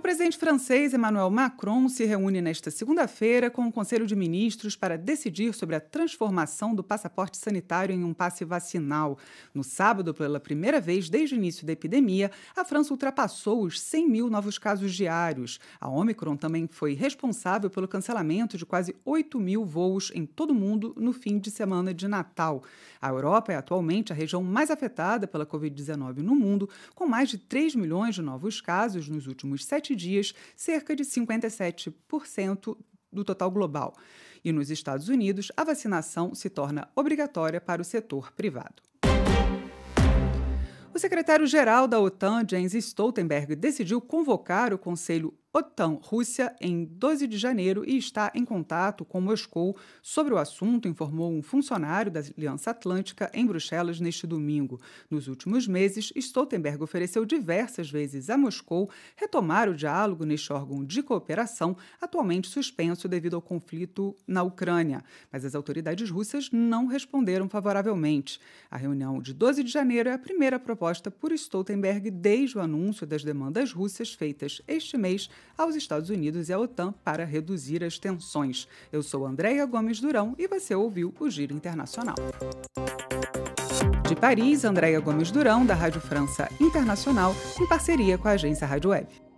O 0.02 0.10
presidente 0.12 0.36
francês 0.36 0.92
Emmanuel 0.92 1.30
Macron 1.30 1.88
se 1.88 2.04
reúne 2.04 2.42
nesta 2.42 2.72
segunda-feira 2.72 3.48
com 3.48 3.68
o 3.68 3.72
Conselho 3.72 4.04
de 4.04 4.16
Ministros 4.16 4.74
para 4.74 4.98
decidir 4.98 5.54
sobre 5.54 5.76
a 5.76 5.80
transformação 5.80 6.74
do 6.74 6.82
passaporte 6.82 7.36
sanitário 7.36 7.94
em 7.94 8.02
um 8.02 8.12
passe 8.12 8.44
vacinal. 8.44 9.16
No 9.54 9.62
sábado, 9.62 10.12
pela 10.12 10.40
primeira 10.40 10.80
vez 10.80 11.08
desde 11.08 11.36
o 11.36 11.38
início 11.38 11.64
da 11.64 11.72
epidemia, 11.72 12.32
a 12.56 12.64
França 12.64 12.92
ultrapassou 12.92 13.62
os 13.62 13.80
100 13.80 14.08
mil 14.08 14.28
novos 14.28 14.58
casos 14.58 14.92
diários. 14.92 15.60
A 15.80 15.88
Omicron 15.88 16.36
também 16.36 16.66
foi 16.66 16.94
responsável 16.94 17.70
pelo 17.70 17.86
cancelamento 17.86 18.58
de 18.58 18.66
quase 18.66 18.96
8 19.04 19.38
mil 19.38 19.64
voos 19.64 20.10
em 20.16 20.26
todo 20.26 20.50
o 20.50 20.54
mundo 20.54 20.92
no 20.98 21.12
fim 21.12 21.38
de 21.38 21.48
semana 21.48 21.94
de 21.94 22.08
Natal. 22.08 22.64
A 23.00 23.08
Europa 23.08 23.52
é 23.52 23.56
atualmente 23.56 24.12
a 24.12 24.16
região 24.16 24.42
mais 24.42 24.68
afetada 24.68 25.28
pela 25.28 25.46
Covid-19 25.46 26.18
no 26.18 26.34
mundo, 26.34 26.68
com 26.92 27.06
mais 27.06 27.28
de 27.28 27.38
3 27.38 27.76
milhões 27.76 28.16
de 28.16 28.22
novos 28.22 28.60
casos 28.60 29.08
nos 29.08 29.28
últimos 29.28 29.64
sete 29.64 29.91
dias, 29.94 30.34
cerca 30.56 30.94
de 30.94 31.04
57% 31.04 32.76
do 33.12 33.24
total 33.24 33.50
global. 33.50 33.94
E 34.44 34.50
nos 34.50 34.70
Estados 34.70 35.08
Unidos, 35.08 35.52
a 35.56 35.64
vacinação 35.64 36.34
se 36.34 36.50
torna 36.50 36.88
obrigatória 36.96 37.60
para 37.60 37.82
o 37.82 37.84
setor 37.84 38.32
privado. 38.32 38.82
O 40.94 40.98
secretário-geral 40.98 41.88
da 41.88 41.98
OTAN, 41.98 42.44
Jens 42.48 42.74
Stoltenberg, 42.74 43.56
decidiu 43.56 44.00
convocar 44.00 44.74
o 44.74 44.78
Conselho 44.78 45.32
OTAN-Rússia 45.54 46.56
em 46.62 46.86
12 46.86 47.26
de 47.26 47.36
janeiro 47.36 47.84
e 47.86 47.98
está 47.98 48.32
em 48.34 48.42
contato 48.42 49.04
com 49.04 49.20
Moscou 49.20 49.76
sobre 50.00 50.32
o 50.32 50.38
assunto, 50.38 50.88
informou 50.88 51.30
um 51.30 51.42
funcionário 51.42 52.10
da 52.10 52.20
Aliança 52.20 52.70
Atlântica 52.70 53.30
em 53.34 53.44
Bruxelas 53.44 54.00
neste 54.00 54.26
domingo. 54.26 54.80
Nos 55.10 55.28
últimos 55.28 55.68
meses, 55.68 56.10
Stoltenberg 56.16 56.82
ofereceu 56.82 57.26
diversas 57.26 57.90
vezes 57.90 58.30
a 58.30 58.38
Moscou 58.38 58.88
retomar 59.14 59.68
o 59.68 59.74
diálogo 59.74 60.24
neste 60.24 60.50
órgão 60.52 60.82
de 60.82 61.02
cooperação, 61.02 61.76
atualmente 62.00 62.48
suspenso 62.48 63.06
devido 63.06 63.36
ao 63.36 63.42
conflito 63.42 64.16
na 64.26 64.42
Ucrânia. 64.42 65.04
Mas 65.30 65.44
as 65.44 65.54
autoridades 65.54 66.08
russas 66.08 66.50
não 66.50 66.86
responderam 66.86 67.46
favoravelmente. 67.46 68.40
A 68.70 68.78
reunião 68.78 69.20
de 69.20 69.34
12 69.34 69.62
de 69.62 69.70
janeiro 69.70 70.08
é 70.08 70.14
a 70.14 70.18
primeira 70.18 70.58
proposta 70.58 71.10
por 71.10 71.30
Stoltenberg 71.32 72.10
desde 72.10 72.56
o 72.56 72.60
anúncio 72.62 73.06
das 73.06 73.22
demandas 73.22 73.70
russas 73.70 74.14
feitas 74.14 74.62
este 74.66 74.96
mês 74.96 75.28
aos 75.56 75.74
Estados 75.74 76.10
Unidos 76.10 76.48
e 76.48 76.52
à 76.52 76.58
OTAN 76.58 76.92
para 77.04 77.24
reduzir 77.24 77.84
as 77.84 77.98
tensões. 77.98 78.66
Eu 78.92 79.02
sou 79.02 79.26
Andréia 79.26 79.64
Gomes 79.66 80.00
Durão 80.00 80.34
e 80.38 80.46
você 80.46 80.74
ouviu 80.74 81.14
o 81.18 81.30
Giro 81.30 81.54
Internacional. 81.54 82.16
De 84.08 84.16
Paris, 84.16 84.64
Andréia 84.64 85.00
Gomes 85.00 85.30
Durão, 85.30 85.64
da 85.64 85.74
Rádio 85.74 86.00
França 86.00 86.48
Internacional, 86.60 87.34
em 87.60 87.66
parceria 87.66 88.18
com 88.18 88.28
a 88.28 88.32
agência 88.32 88.66
Rádio 88.66 88.90
Web. 88.90 89.31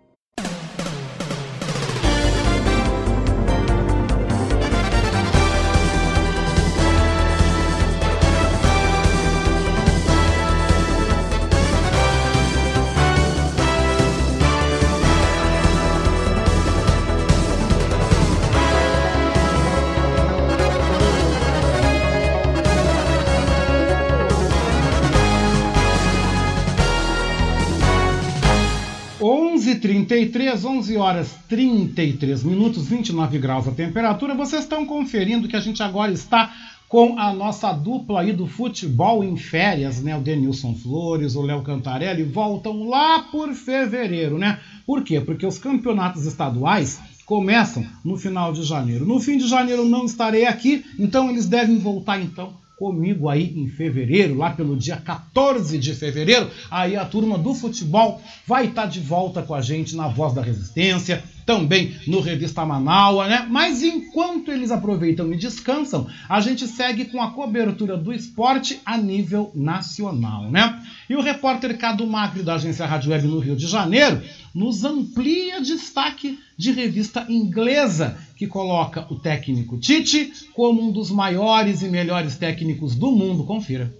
33, 30.05 30.65
11 30.65 30.97
horas 30.99 31.35
33 31.49 32.45
minutos, 32.45 32.87
29 32.87 33.39
graus 33.39 33.67
a 33.67 33.73
temperatura. 33.73 34.35
Vocês 34.35 34.63
estão 34.63 34.85
conferindo 34.85 35.49
que 35.49 35.57
a 35.57 35.61
gente 35.61 35.83
agora 35.83 36.13
está 36.13 36.55
com 36.89 37.19
a 37.19 37.33
nossa 37.33 37.73
dupla 37.73 38.21
aí 38.21 38.33
do 38.33 38.47
futebol 38.47 39.25
em 39.25 39.37
férias, 39.37 40.03
né? 40.03 40.17
O 40.17 40.21
Denilson 40.21 40.75
Flores, 40.75 41.35
o 41.35 41.43
Léo 41.43 41.63
Cantarelli 41.63 42.23
voltam 42.23 42.87
lá 42.89 43.21
por 43.23 43.53
fevereiro, 43.55 44.39
né? 44.39 44.61
Por 44.87 45.03
quê? 45.03 45.21
Porque 45.21 45.47
os 45.47 45.59
campeonatos 45.59 46.27
estaduais 46.27 47.01
começam 47.25 47.85
no 48.05 48.19
final 48.19 48.53
de 48.53 48.63
janeiro. 48.63 49.07
No 49.07 49.19
fim 49.19 49.39
de 49.39 49.49
janeiro 49.49 49.85
não 49.87 50.05
estarei 50.05 50.45
aqui, 50.45 50.85
então 50.99 51.31
eles 51.31 51.47
devem 51.47 51.79
voltar 51.79 52.21
então 52.21 52.64
comigo 52.77 53.29
aí 53.29 53.53
em 53.57 53.69
fevereiro, 53.69 54.37
lá 54.37 54.51
pelo 54.51 54.77
dia 54.77 54.97
14 54.97 55.79
de 55.79 55.95
fevereiro. 55.95 56.51
Aí 56.71 56.97
a 56.97 57.05
turma 57.05 57.39
do 57.39 57.55
futebol 57.55 58.21
vai 58.47 58.67
estar 58.67 58.83
tá 58.83 58.89
de 58.89 59.01
volta 59.01 59.43
com 59.43 59.55
a 59.55 59.61
gente 59.61 59.95
na 59.97 60.09
Voz 60.09 60.35
da 60.35 60.43
Resistência, 60.43 61.23
também 61.45 61.95
no 62.07 62.21
Revista 62.21 62.65
Manaua, 62.65 63.29
né? 63.29 63.47
Mas 63.49 63.83
enquanto 63.83 64.51
eles 64.51 64.71
aproveitam 64.71 65.33
e 65.33 65.37
descansam, 65.37 66.07
a 66.29 66.41
gente 66.41 66.67
segue 66.67 67.05
com 67.07 67.21
a 67.21 67.33
cobertura 67.33 67.97
do 67.97 68.13
esporte 68.13 68.81
a 68.85 68.97
nível 68.97 69.51
nacional, 69.55 70.51
né? 70.51 70.83
E 71.09 71.15
o 71.15 71.21
repórter 71.21 71.77
Cadu 71.77 72.07
Macri 72.07 72.43
da 72.43 72.55
agência 72.55 72.87
Rádio 72.87 73.11
Web 73.11 73.27
no 73.27 73.39
Rio 73.39 73.57
de 73.57 73.67
Janeiro 73.67 74.23
nos 74.55 74.85
amplia 74.85 75.61
destaque 75.61 76.39
de 76.57 76.73
revista 76.73 77.27
inglesa 77.29 78.17
que 78.37 78.47
coloca 78.47 79.07
o 79.11 79.19
técnico 79.19 79.79
Tite 79.79 80.33
como 80.55 80.83
um 80.83 80.93
dos 80.93 81.11
maiores 81.11 81.83
e 81.83 81.89
melhores 81.89 82.37
técnicos 82.37 82.95
do 82.95 83.11
mundo. 83.11 83.45
Confira. 83.45 83.95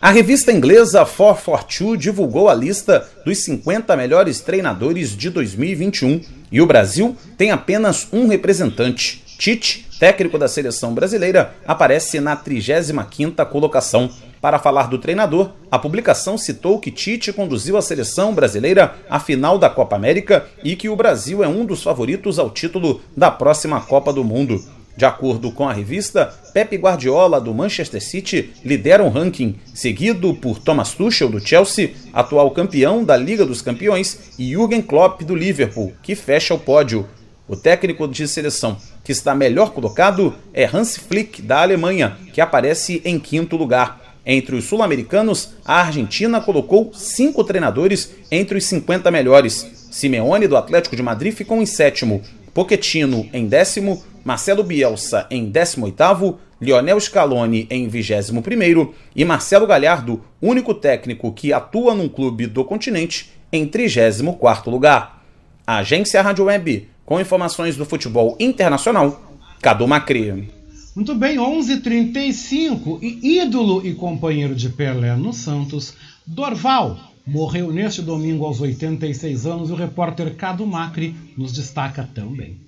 A 0.00 0.10
revista 0.10 0.52
inglesa 0.52 1.04
442 1.04 1.98
divulgou 1.98 2.48
a 2.48 2.54
lista 2.54 3.08
dos 3.24 3.38
50 3.38 3.96
melhores 3.96 4.40
treinadores 4.40 5.16
de 5.16 5.30
2021 5.30 6.20
e 6.52 6.60
o 6.60 6.66
Brasil 6.66 7.16
tem 7.38 7.50
apenas 7.50 8.08
um 8.12 8.28
representante. 8.28 9.24
Tite, 9.38 9.88
técnico 9.98 10.38
da 10.38 10.46
seleção 10.46 10.92
brasileira, 10.92 11.54
aparece 11.66 12.20
na 12.20 12.36
35ª 12.36 13.46
colocação. 13.46 14.10
Para 14.44 14.58
falar 14.58 14.88
do 14.88 14.98
treinador, 14.98 15.52
a 15.70 15.78
publicação 15.78 16.36
citou 16.36 16.78
que 16.78 16.90
Tite 16.90 17.32
conduziu 17.32 17.78
a 17.78 17.80
seleção 17.80 18.34
brasileira 18.34 18.94
à 19.08 19.18
final 19.18 19.58
da 19.58 19.70
Copa 19.70 19.96
América 19.96 20.44
e 20.62 20.76
que 20.76 20.86
o 20.86 20.94
Brasil 20.94 21.42
é 21.42 21.48
um 21.48 21.64
dos 21.64 21.82
favoritos 21.82 22.38
ao 22.38 22.50
título 22.50 23.00
da 23.16 23.30
próxima 23.30 23.80
Copa 23.80 24.12
do 24.12 24.22
Mundo. 24.22 24.62
De 24.94 25.06
acordo 25.06 25.50
com 25.50 25.66
a 25.66 25.72
revista, 25.72 26.26
Pep 26.52 26.76
Guardiola 26.76 27.40
do 27.40 27.54
Manchester 27.54 28.02
City 28.02 28.52
lidera 28.62 29.02
o 29.02 29.06
um 29.06 29.08
ranking, 29.08 29.56
seguido 29.72 30.34
por 30.34 30.58
Thomas 30.58 30.92
Tuchel 30.92 31.30
do 31.30 31.40
Chelsea, 31.40 31.94
atual 32.12 32.50
campeão 32.50 33.02
da 33.02 33.16
Liga 33.16 33.46
dos 33.46 33.62
Campeões, 33.62 34.34
e 34.38 34.50
Jürgen 34.50 34.82
Klopp 34.82 35.22
do 35.22 35.34
Liverpool, 35.34 35.94
que 36.02 36.14
fecha 36.14 36.52
o 36.52 36.58
pódio. 36.58 37.08
O 37.48 37.56
técnico 37.56 38.06
de 38.06 38.28
seleção 38.28 38.76
que 39.02 39.12
está 39.12 39.34
melhor 39.34 39.70
colocado 39.70 40.34
é 40.52 40.68
Hans 40.70 40.98
Flick 40.98 41.40
da 41.40 41.62
Alemanha, 41.62 42.18
que 42.34 42.42
aparece 42.42 43.00
em 43.06 43.18
quinto 43.18 43.56
lugar. 43.56 44.03
Entre 44.26 44.56
os 44.56 44.64
sul-americanos, 44.64 45.50
a 45.64 45.80
Argentina 45.82 46.40
colocou 46.40 46.92
cinco 46.94 47.44
treinadores 47.44 48.10
entre 48.30 48.56
os 48.56 48.64
50 48.64 49.10
melhores. 49.10 49.88
Simeone, 49.90 50.48
do 50.48 50.56
Atlético 50.56 50.96
de 50.96 51.02
Madrid, 51.02 51.34
ficou 51.34 51.60
em 51.60 51.66
sétimo, 51.66 52.22
Pochettino 52.54 53.28
em 53.32 53.46
décimo, 53.46 54.02
Marcelo 54.24 54.62
Bielsa 54.62 55.26
em 55.30 55.50
décimo 55.50 55.86
oitavo, 55.86 56.38
Lionel 56.60 56.98
Scaloni 57.00 57.66
em 57.68 57.88
vigésimo 57.88 58.40
primeiro 58.40 58.94
e 59.14 59.24
Marcelo 59.24 59.66
Galhardo, 59.66 60.24
único 60.40 60.72
técnico 60.72 61.32
que 61.32 61.52
atua 61.52 61.94
num 61.94 62.08
clube 62.08 62.46
do 62.46 62.64
continente, 62.64 63.32
em 63.52 63.66
trigésimo 63.66 64.36
quarto 64.36 64.70
lugar. 64.70 65.22
A 65.66 65.78
agência 65.78 66.22
Rádio 66.22 66.44
Web, 66.44 66.88
com 67.04 67.20
informações 67.20 67.76
do 67.76 67.84
futebol 67.84 68.36
internacional, 68.40 69.20
Cadu 69.60 69.86
Macri. 69.86 70.48
Muito 70.94 71.14
bem, 71.14 71.38
11:35 71.38 73.00
e 73.02 73.40
ídolo 73.40 73.84
e 73.84 73.94
companheiro 73.94 74.54
de 74.54 74.68
Pelé 74.68 75.16
no 75.16 75.32
Santos, 75.32 75.94
Dorval 76.24 77.14
morreu 77.26 77.72
neste 77.72 78.02
domingo 78.02 78.44
aos 78.44 78.60
86 78.60 79.46
anos 79.46 79.70
e 79.70 79.72
o 79.72 79.76
repórter 79.76 80.34
Cado 80.36 80.66
Macri 80.66 81.16
nos 81.36 81.52
destaca 81.52 82.08
também. 82.14 82.60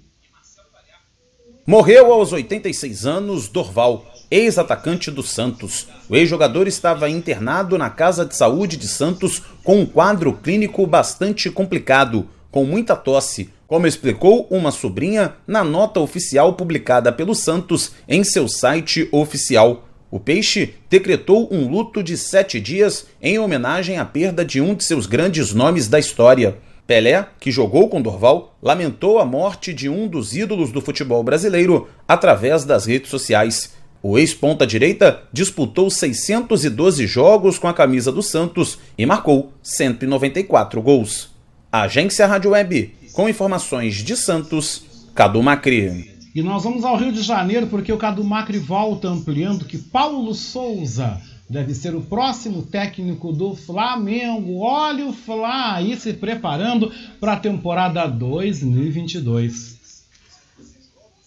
Morreu 1.67 2.13
aos 2.13 2.33
86 2.33 3.07
anos 3.07 3.49
Dorval, 3.49 4.07
ex-atacante 4.31 5.11
do 5.11 5.23
Santos. 5.23 5.87
O 6.09 6.17
ex-jogador 6.17 6.67
estava 6.67 7.11
internado 7.11 7.77
na 7.77 7.91
Casa 7.91 8.25
de 8.25 8.35
Saúde 8.35 8.77
de 8.77 8.89
Santos 8.89 9.43
com 9.63 9.81
um 9.81 9.87
quadro 9.87 10.33
clínico 10.33 10.87
bastante 10.87 11.51
complicado, 11.51 12.29
com 12.51 12.65
muita 12.65 12.97
tosse, 12.97 13.51
como 13.67 13.87
explicou 13.87 14.47
uma 14.51 14.71
sobrinha 14.71 15.35
na 15.47 15.65
nota 15.65 16.01
oficial 16.01 16.55
publicada 16.55 17.13
pelo 17.13 17.35
Santos 17.35 17.93
em 18.09 18.23
seu 18.23 18.49
site 18.49 19.09
oficial. 19.11 19.87
O 20.11 20.21
Peixe 20.21 20.75
decretou 20.89 21.49
um 21.53 21.69
luto 21.69 22.03
de 22.03 22.17
sete 22.17 22.61
dias 22.61 23.07
em 23.21 23.39
homenagem 23.39 23.99
à 23.99 24.05
perda 24.05 24.45
de 24.45 24.61
um 24.61 24.75
de 24.75 24.85
seus 24.85 25.07
grandes 25.07 25.53
nomes 25.53 25.89
da 25.89 25.99
história. 25.99 26.59
Pelé, 26.87 27.27
que 27.41 27.51
jogou 27.51 27.89
com 27.89 28.01
Dorval, 28.01 28.57
lamentou 28.63 29.19
a 29.19 29.25
morte 29.25 29.75
de 29.75 29.89
um 29.89 30.07
dos 30.07 30.37
ídolos 30.37 30.71
do 30.71 30.81
futebol 30.81 31.23
brasileiro 31.25 31.89
através 32.07 32.65
das 32.65 32.87
redes 32.87 33.11
sociais. 33.11 33.75
O 34.01 34.17
ex-ponta-direita 34.17 35.25
disputou 35.33 35.91
612 35.91 37.05
jogos 37.09 37.59
com 37.59 37.67
a 37.67 37.75
camisa 37.75 38.13
do 38.13 38.23
Santos 38.23 38.79
e 38.97 39.05
marcou 39.05 39.53
194 39.65 40.81
gols. 40.81 41.35
Agência 41.73 42.25
Rádio 42.25 42.53
Web, 42.53 42.95
com 43.17 43.31
informações 43.31 43.95
de 43.95 44.15
Santos, 44.15 44.85
Cadu 45.15 45.43
Macri. 45.43 46.15
E 46.35 46.43
nós 46.43 46.65
vamos 46.65 46.85
ao 46.85 46.99
Rio 46.99 47.11
de 47.11 47.23
Janeiro 47.23 47.67
porque 47.67 47.91
o 47.91 47.97
Cadu 47.97 48.23
Macri 48.23 48.59
volta 48.59 49.09
ampliando 49.09 49.65
que 49.65 49.79
Paulo 49.79 50.35
Souza 50.35 51.19
deve 51.49 51.73
ser 51.73 51.95
o 51.95 52.03
próximo 52.03 52.61
técnico 52.61 53.33
do 53.33 53.55
Flamengo. 53.55 54.59
Olha 54.59 55.07
o 55.07 55.15
Fla 55.15 55.77
aí 55.77 55.97
se 55.97 56.13
preparando 56.13 56.93
para 57.19 57.33
a 57.33 57.41
temporada 57.41 58.07
2022. 58.07 59.77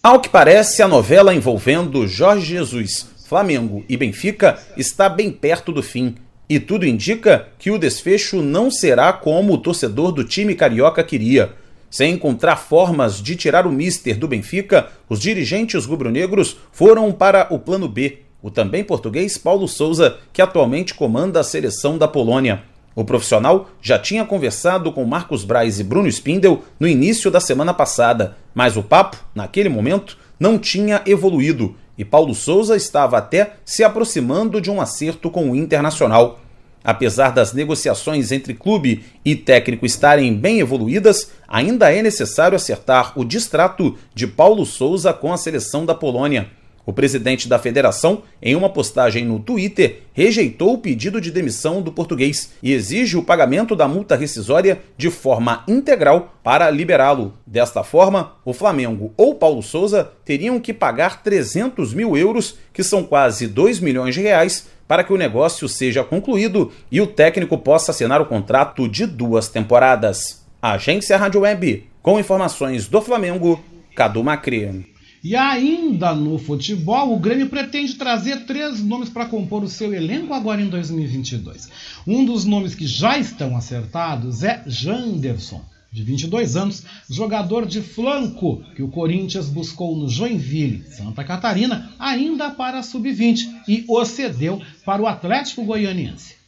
Ao 0.00 0.20
que 0.20 0.28
parece, 0.28 0.84
a 0.84 0.88
novela 0.88 1.34
envolvendo 1.34 2.06
Jorge 2.06 2.46
Jesus, 2.46 3.04
Flamengo 3.26 3.84
e 3.88 3.96
Benfica 3.96 4.62
está 4.76 5.08
bem 5.08 5.32
perto 5.32 5.72
do 5.72 5.82
fim. 5.82 6.14
E 6.48 6.60
tudo 6.60 6.86
indica 6.86 7.48
que 7.58 7.72
o 7.72 7.78
desfecho 7.78 8.40
não 8.40 8.70
será 8.70 9.12
como 9.12 9.54
o 9.54 9.58
torcedor 9.58 10.12
do 10.12 10.22
time 10.22 10.54
carioca 10.54 11.02
queria. 11.02 11.58
Sem 11.90 12.14
encontrar 12.14 12.56
formas 12.56 13.20
de 13.20 13.34
tirar 13.34 13.66
o 13.66 13.72
mister 13.72 14.16
do 14.16 14.28
Benfica, 14.28 14.88
os 15.08 15.20
dirigentes 15.20 15.84
rubro-negros 15.84 16.56
foram 16.70 17.10
para 17.10 17.48
o 17.50 17.58
plano 17.58 17.88
B, 17.88 18.20
o 18.40 18.50
também 18.50 18.84
português 18.84 19.36
Paulo 19.36 19.66
Souza, 19.66 20.18
que 20.32 20.40
atualmente 20.40 20.94
comanda 20.94 21.40
a 21.40 21.44
seleção 21.44 21.98
da 21.98 22.06
Polônia. 22.06 22.62
O 22.94 23.04
profissional 23.04 23.70
já 23.82 23.98
tinha 23.98 24.24
conversado 24.24 24.92
com 24.92 25.04
Marcos 25.04 25.44
Braz 25.44 25.80
e 25.80 25.84
Bruno 25.84 26.08
Spindel 26.08 26.62
no 26.78 26.86
início 26.86 27.30
da 27.30 27.40
semana 27.40 27.74
passada, 27.74 28.36
mas 28.54 28.76
o 28.76 28.82
papo, 28.82 29.16
naquele 29.34 29.68
momento, 29.68 30.16
não 30.38 30.58
tinha 30.58 31.02
evoluído 31.04 31.74
e 32.00 32.04
Paulo 32.04 32.34
Souza 32.34 32.76
estava 32.76 33.18
até 33.18 33.56
se 33.62 33.84
aproximando 33.84 34.58
de 34.58 34.70
um 34.70 34.80
acerto 34.80 35.30
com 35.30 35.50
o 35.50 35.54
Internacional. 35.54 36.40
Apesar 36.82 37.30
das 37.30 37.52
negociações 37.52 38.32
entre 38.32 38.54
clube 38.54 39.04
e 39.24 39.36
técnico 39.36 39.84
estarem 39.84 40.34
bem 40.34 40.60
evoluídas, 40.60 41.30
ainda 41.46 41.92
é 41.92 42.00
necessário 42.02 42.56
acertar 42.56 43.12
o 43.18 43.24
distrato 43.24 43.98
de 44.14 44.26
Paulo 44.26 44.64
Souza 44.64 45.12
com 45.12 45.32
a 45.32 45.36
seleção 45.36 45.84
da 45.84 45.94
Polônia. 45.94 46.59
O 46.84 46.92
presidente 46.92 47.48
da 47.48 47.58
federação, 47.58 48.22
em 48.42 48.56
uma 48.56 48.70
postagem 48.70 49.24
no 49.24 49.38
Twitter, 49.38 50.02
rejeitou 50.12 50.74
o 50.74 50.78
pedido 50.78 51.20
de 51.20 51.30
demissão 51.30 51.82
do 51.82 51.92
português 51.92 52.52
e 52.62 52.72
exige 52.72 53.16
o 53.16 53.22
pagamento 53.22 53.76
da 53.76 53.86
multa 53.86 54.16
rescisória 54.16 54.80
de 54.96 55.10
forma 55.10 55.62
integral 55.68 56.34
para 56.42 56.70
liberá-lo. 56.70 57.34
Desta 57.46 57.84
forma, 57.84 58.32
o 58.44 58.52
Flamengo 58.52 59.12
ou 59.16 59.34
Paulo 59.34 59.62
Souza 59.62 60.10
teriam 60.24 60.58
que 60.58 60.72
pagar 60.72 61.22
300 61.22 61.92
mil 61.94 62.16
euros, 62.16 62.56
que 62.72 62.82
são 62.82 63.04
quase 63.04 63.46
2 63.46 63.80
milhões 63.80 64.14
de 64.14 64.22
reais, 64.22 64.68
para 64.88 65.04
que 65.04 65.12
o 65.12 65.16
negócio 65.16 65.68
seja 65.68 66.02
concluído 66.02 66.72
e 66.90 67.00
o 67.00 67.06
técnico 67.06 67.56
possa 67.56 67.92
assinar 67.92 68.20
o 68.20 68.26
contrato 68.26 68.88
de 68.88 69.06
duas 69.06 69.48
temporadas. 69.48 70.44
Agência 70.60 71.16
Rádio 71.16 71.42
Web, 71.42 71.88
com 72.02 72.18
informações 72.18 72.88
do 72.88 73.00
Flamengo, 73.00 73.62
Cadu 73.94 74.24
Macri. 74.24 74.89
E 75.22 75.36
ainda 75.36 76.14
no 76.14 76.38
futebol, 76.38 77.12
o 77.12 77.18
Grêmio 77.18 77.50
pretende 77.50 77.94
trazer 77.94 78.46
três 78.46 78.82
nomes 78.82 79.10
para 79.10 79.26
compor 79.26 79.62
o 79.62 79.68
seu 79.68 79.92
elenco 79.92 80.32
agora 80.32 80.62
em 80.62 80.68
2022. 80.70 81.68
Um 82.06 82.24
dos 82.24 82.46
nomes 82.46 82.74
que 82.74 82.86
já 82.86 83.18
estão 83.18 83.54
acertados 83.54 84.42
é 84.42 84.62
Janderson, 84.66 85.62
de 85.92 86.02
22 86.02 86.56
anos, 86.56 86.84
jogador 87.08 87.66
de 87.66 87.82
flanco 87.82 88.62
que 88.74 88.82
o 88.82 88.88
Corinthians 88.88 89.48
buscou 89.50 89.94
no 89.94 90.08
Joinville, 90.08 90.84
Santa 90.88 91.22
Catarina, 91.22 91.92
ainda 91.98 92.50
para 92.50 92.78
a 92.78 92.82
sub-20 92.82 93.62
e 93.68 93.84
o 93.86 94.02
cedeu 94.06 94.62
para 94.86 95.02
o 95.02 95.06
Atlético 95.06 95.64
Goianiense. 95.64 96.39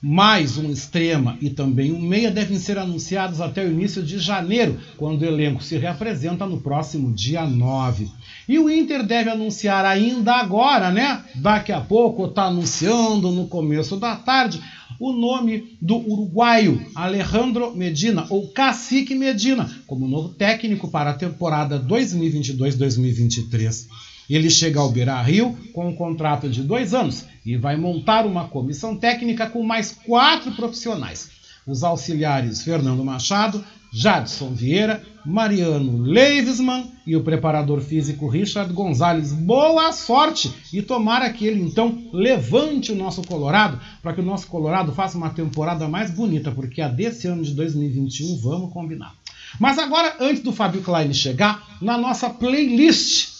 Mais 0.00 0.56
um 0.56 0.70
extrema 0.70 1.36
e 1.40 1.50
também 1.50 1.90
um 1.90 2.00
meia 2.00 2.30
devem 2.30 2.56
ser 2.56 2.78
anunciados 2.78 3.40
até 3.40 3.64
o 3.64 3.70
início 3.70 4.00
de 4.00 4.20
janeiro, 4.20 4.78
quando 4.96 5.22
o 5.22 5.24
elenco 5.24 5.60
se 5.60 5.76
reapresenta 5.76 6.46
no 6.46 6.60
próximo 6.60 7.12
dia 7.12 7.44
9. 7.44 8.08
E 8.48 8.60
o 8.60 8.70
Inter 8.70 9.04
deve 9.04 9.28
anunciar 9.28 9.84
ainda 9.84 10.36
agora, 10.36 10.92
né? 10.92 11.24
Daqui 11.34 11.72
a 11.72 11.80
pouco, 11.80 12.26
está 12.26 12.44
anunciando 12.44 13.32
no 13.32 13.48
começo 13.48 13.96
da 13.96 14.14
tarde, 14.14 14.62
o 15.00 15.12
nome 15.12 15.76
do 15.82 15.96
uruguaio 15.96 16.80
Alejandro 16.94 17.76
Medina, 17.76 18.24
ou 18.30 18.52
Cacique 18.52 19.16
Medina, 19.16 19.68
como 19.86 20.06
novo 20.06 20.28
técnico 20.30 20.88
para 20.88 21.10
a 21.10 21.14
temporada 21.14 21.80
2022-2023. 21.80 23.86
Ele 24.28 24.50
chega 24.50 24.78
ao 24.78 24.90
Beira 24.90 25.20
Rio 25.22 25.56
com 25.72 25.88
um 25.88 25.94
contrato 25.94 26.48
de 26.48 26.62
dois 26.62 26.92
anos 26.92 27.24
e 27.44 27.56
vai 27.56 27.76
montar 27.76 28.26
uma 28.26 28.46
comissão 28.46 28.96
técnica 28.96 29.48
com 29.48 29.62
mais 29.62 29.92
quatro 30.04 30.52
profissionais. 30.52 31.30
Os 31.66 31.82
auxiliares 31.82 32.62
Fernando 32.62 33.04
Machado, 33.04 33.64
Jadson 33.92 34.50
Vieira, 34.50 35.02
Mariano 35.24 36.02
Leivesman 36.02 36.90
e 37.06 37.16
o 37.16 37.22
preparador 37.22 37.80
físico 37.80 38.28
Richard 38.28 38.72
Gonzalez. 38.72 39.32
Boa 39.32 39.92
sorte 39.92 40.52
e 40.72 40.82
tomara 40.82 41.30
que 41.30 41.46
ele 41.46 41.62
então 41.62 41.98
levante 42.12 42.92
o 42.92 42.96
nosso 42.96 43.22
Colorado 43.22 43.80
para 44.02 44.12
que 44.12 44.20
o 44.20 44.24
nosso 44.24 44.46
Colorado 44.46 44.92
faça 44.92 45.16
uma 45.16 45.30
temporada 45.30 45.88
mais 45.88 46.10
bonita, 46.10 46.50
porque 46.50 46.82
a 46.82 46.88
desse 46.88 47.26
ano 47.26 47.42
de 47.42 47.54
2021 47.54 48.36
vamos 48.38 48.72
combinar. 48.72 49.14
Mas 49.58 49.78
agora, 49.78 50.16
antes 50.20 50.42
do 50.42 50.52
Fábio 50.52 50.82
Klein 50.82 51.12
chegar, 51.14 51.78
na 51.80 51.96
nossa 51.96 52.28
playlist 52.28 53.37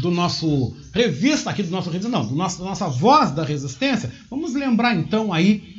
do 0.00 0.10
nosso 0.10 0.74
revista 0.92 1.50
aqui 1.50 1.62
do 1.62 1.70
nosso 1.70 1.90
revista 1.90 2.10
não, 2.10 2.26
do 2.26 2.34
nosso, 2.34 2.58
da 2.58 2.64
nossa 2.64 2.88
voz 2.88 3.30
da 3.30 3.44
resistência, 3.44 4.12
vamos 4.30 4.54
lembrar 4.54 4.94
então 4.96 5.32
aí 5.32 5.74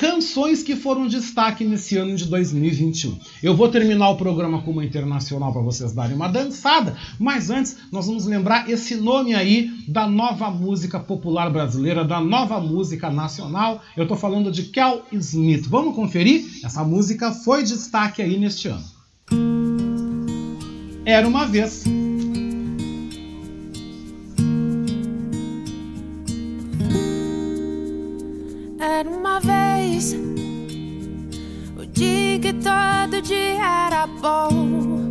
canções 0.00 0.62
que 0.62 0.74
foram 0.74 1.06
destaque 1.06 1.62
nesse 1.62 1.98
ano 1.98 2.16
de 2.16 2.24
2021. 2.24 3.18
Eu 3.42 3.54
vou 3.54 3.68
terminar 3.68 4.08
o 4.08 4.16
programa 4.16 4.62
com 4.62 4.70
uma 4.70 4.82
internacional 4.82 5.52
para 5.52 5.60
vocês 5.60 5.92
darem 5.92 6.16
uma 6.16 6.26
dançada, 6.26 6.96
mas 7.18 7.50
antes 7.50 7.76
nós 7.92 8.06
vamos 8.06 8.24
lembrar 8.24 8.70
esse 8.70 8.96
nome 8.96 9.34
aí 9.34 9.70
da 9.86 10.06
nova 10.06 10.50
música 10.50 10.98
popular 10.98 11.50
brasileira, 11.50 12.02
da 12.02 12.18
nova 12.18 12.58
música 12.58 13.10
nacional. 13.10 13.82
Eu 13.94 14.04
estou 14.04 14.16
falando 14.16 14.50
de 14.50 14.62
Kel 14.62 15.02
Smith. 15.12 15.68
Vamos 15.68 15.94
conferir? 15.94 16.46
Essa 16.64 16.82
música 16.82 17.30
foi 17.32 17.62
destaque 17.62 18.22
aí 18.22 18.38
neste 18.38 18.68
ano. 18.68 18.84
Era 21.04 21.28
uma 21.28 21.44
vez. 21.44 21.84
Era 29.00 29.08
uma 29.08 29.40
vez 29.40 30.14
o 31.74 31.86
dia 31.86 32.38
que 32.38 32.52
todo 32.52 33.22
dia 33.22 33.86
era 33.86 34.06
bom. 34.06 35.10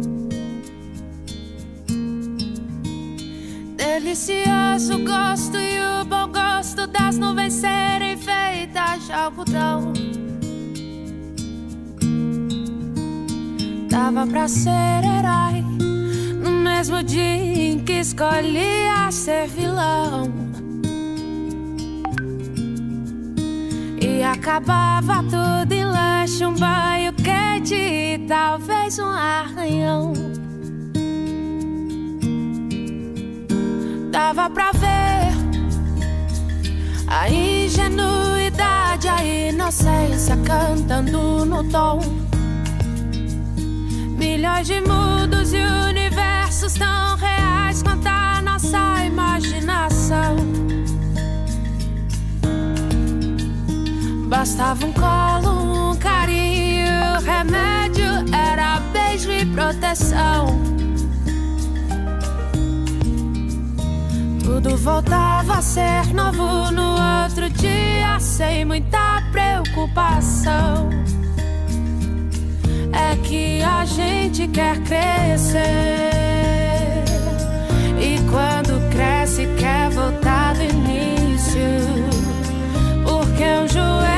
delicioso 3.76 5.04
gosto 5.04 5.58
e 5.58 5.80
o 5.80 6.06
bom 6.06 6.32
gosto 6.32 6.86
das 6.86 7.18
nuvens 7.18 7.54
serem 7.54 8.16
feitas 8.16 9.08
de 9.08 9.12
algodão. 9.12 9.92
Dava 13.90 14.28
pra 14.28 14.48
ser 14.48 14.70
herói 14.70 15.64
no 16.44 16.52
mesmo 16.52 17.02
dia 17.02 17.72
em 17.72 17.80
que 17.80 17.94
escolhia 17.94 19.12
ser 19.12 19.48
vilão. 19.48 20.49
Acabava 24.32 25.24
tudo 25.24 25.74
em 25.74 25.84
lanche, 25.84 26.46
um 26.46 26.54
banho 26.54 27.12
quente 27.14 27.74
e 27.74 28.20
talvez 28.28 29.00
um 29.00 29.08
arranhão. 29.08 30.14
Dava 34.12 34.50
pra 34.50 34.72
ver 34.72 35.34
a 37.08 37.30
ingenuidade, 37.30 39.08
a 39.08 39.24
inocência 39.24 40.38
cantando 40.38 41.44
no 41.46 41.64
tom. 41.64 42.00
Milhões 44.18 44.68
de 44.68 44.80
mundos 44.82 45.54
e 45.54 45.62
universos 45.90 46.74
tão 46.74 47.16
reais 47.18 47.82
quanto 47.82 48.08
a 48.08 48.42
nossa 48.42 49.06
imaginação. 49.06 50.69
Bastava 54.40 54.86
um 54.86 54.94
colo, 54.94 55.92
um 55.92 55.96
carinho, 55.98 57.20
remédio 57.26 58.06
era 58.34 58.80
beijo 58.94 59.30
e 59.30 59.46
proteção. 59.48 60.62
Tudo 64.42 64.78
voltava 64.78 65.56
a 65.56 65.62
ser 65.62 66.14
novo 66.14 66.72
no 66.72 66.92
outro 67.26 67.50
dia, 67.50 68.18
sem 68.22 68.64
muita 68.64 69.22
preocupação. 69.34 70.90
É 72.94 73.18
que 73.18 73.62
a 73.62 73.84
gente 73.84 74.48
quer 74.48 74.80
crescer, 74.84 75.60
e 78.00 78.18
quando 78.32 78.90
cresce, 78.90 79.50
quer 79.58 79.90
voltar 79.90 80.54
do 80.54 80.64
início. 80.64 81.60
Porque 83.04 83.44
um 83.44 83.68
joelho 83.68 84.09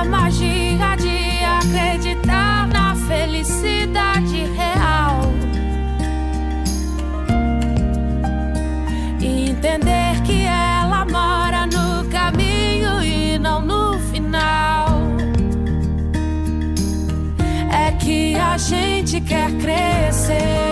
a 0.00 0.04
magia 0.04 0.96
de 0.96 1.44
acreditar 1.44 2.66
na 2.68 2.94
felicidade 2.94 4.46
real. 4.56 5.20
E 9.20 9.50
entender 9.50 10.22
que 10.24 10.46
ela 10.46 11.04
mora 11.04 11.66
no 11.66 12.08
caminho 12.08 13.02
e 13.02 13.38
não 13.38 13.60
no 13.60 13.98
final. 14.10 14.86
É 17.70 17.92
que 17.92 18.36
a 18.36 18.56
gente 18.56 19.20
quer 19.20 19.50
crescer. 19.58 20.69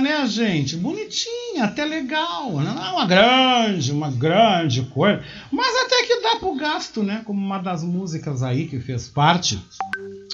Né, 0.00 0.26
gente? 0.26 0.76
Bonitinha, 0.76 1.64
até 1.64 1.84
legal. 1.84 2.52
Não 2.52 2.84
é 2.84 2.90
uma 2.90 3.06
grande, 3.06 3.92
uma 3.92 4.10
grande 4.10 4.82
coisa. 4.82 5.22
Mas 5.50 5.74
até 5.84 6.02
que 6.04 6.20
dá 6.20 6.36
pro 6.36 6.54
gasto, 6.54 7.02
né? 7.02 7.22
Como 7.24 7.40
uma 7.40 7.58
das 7.58 7.82
músicas 7.82 8.42
aí 8.42 8.66
que 8.66 8.80
fez 8.80 9.08
parte 9.08 9.58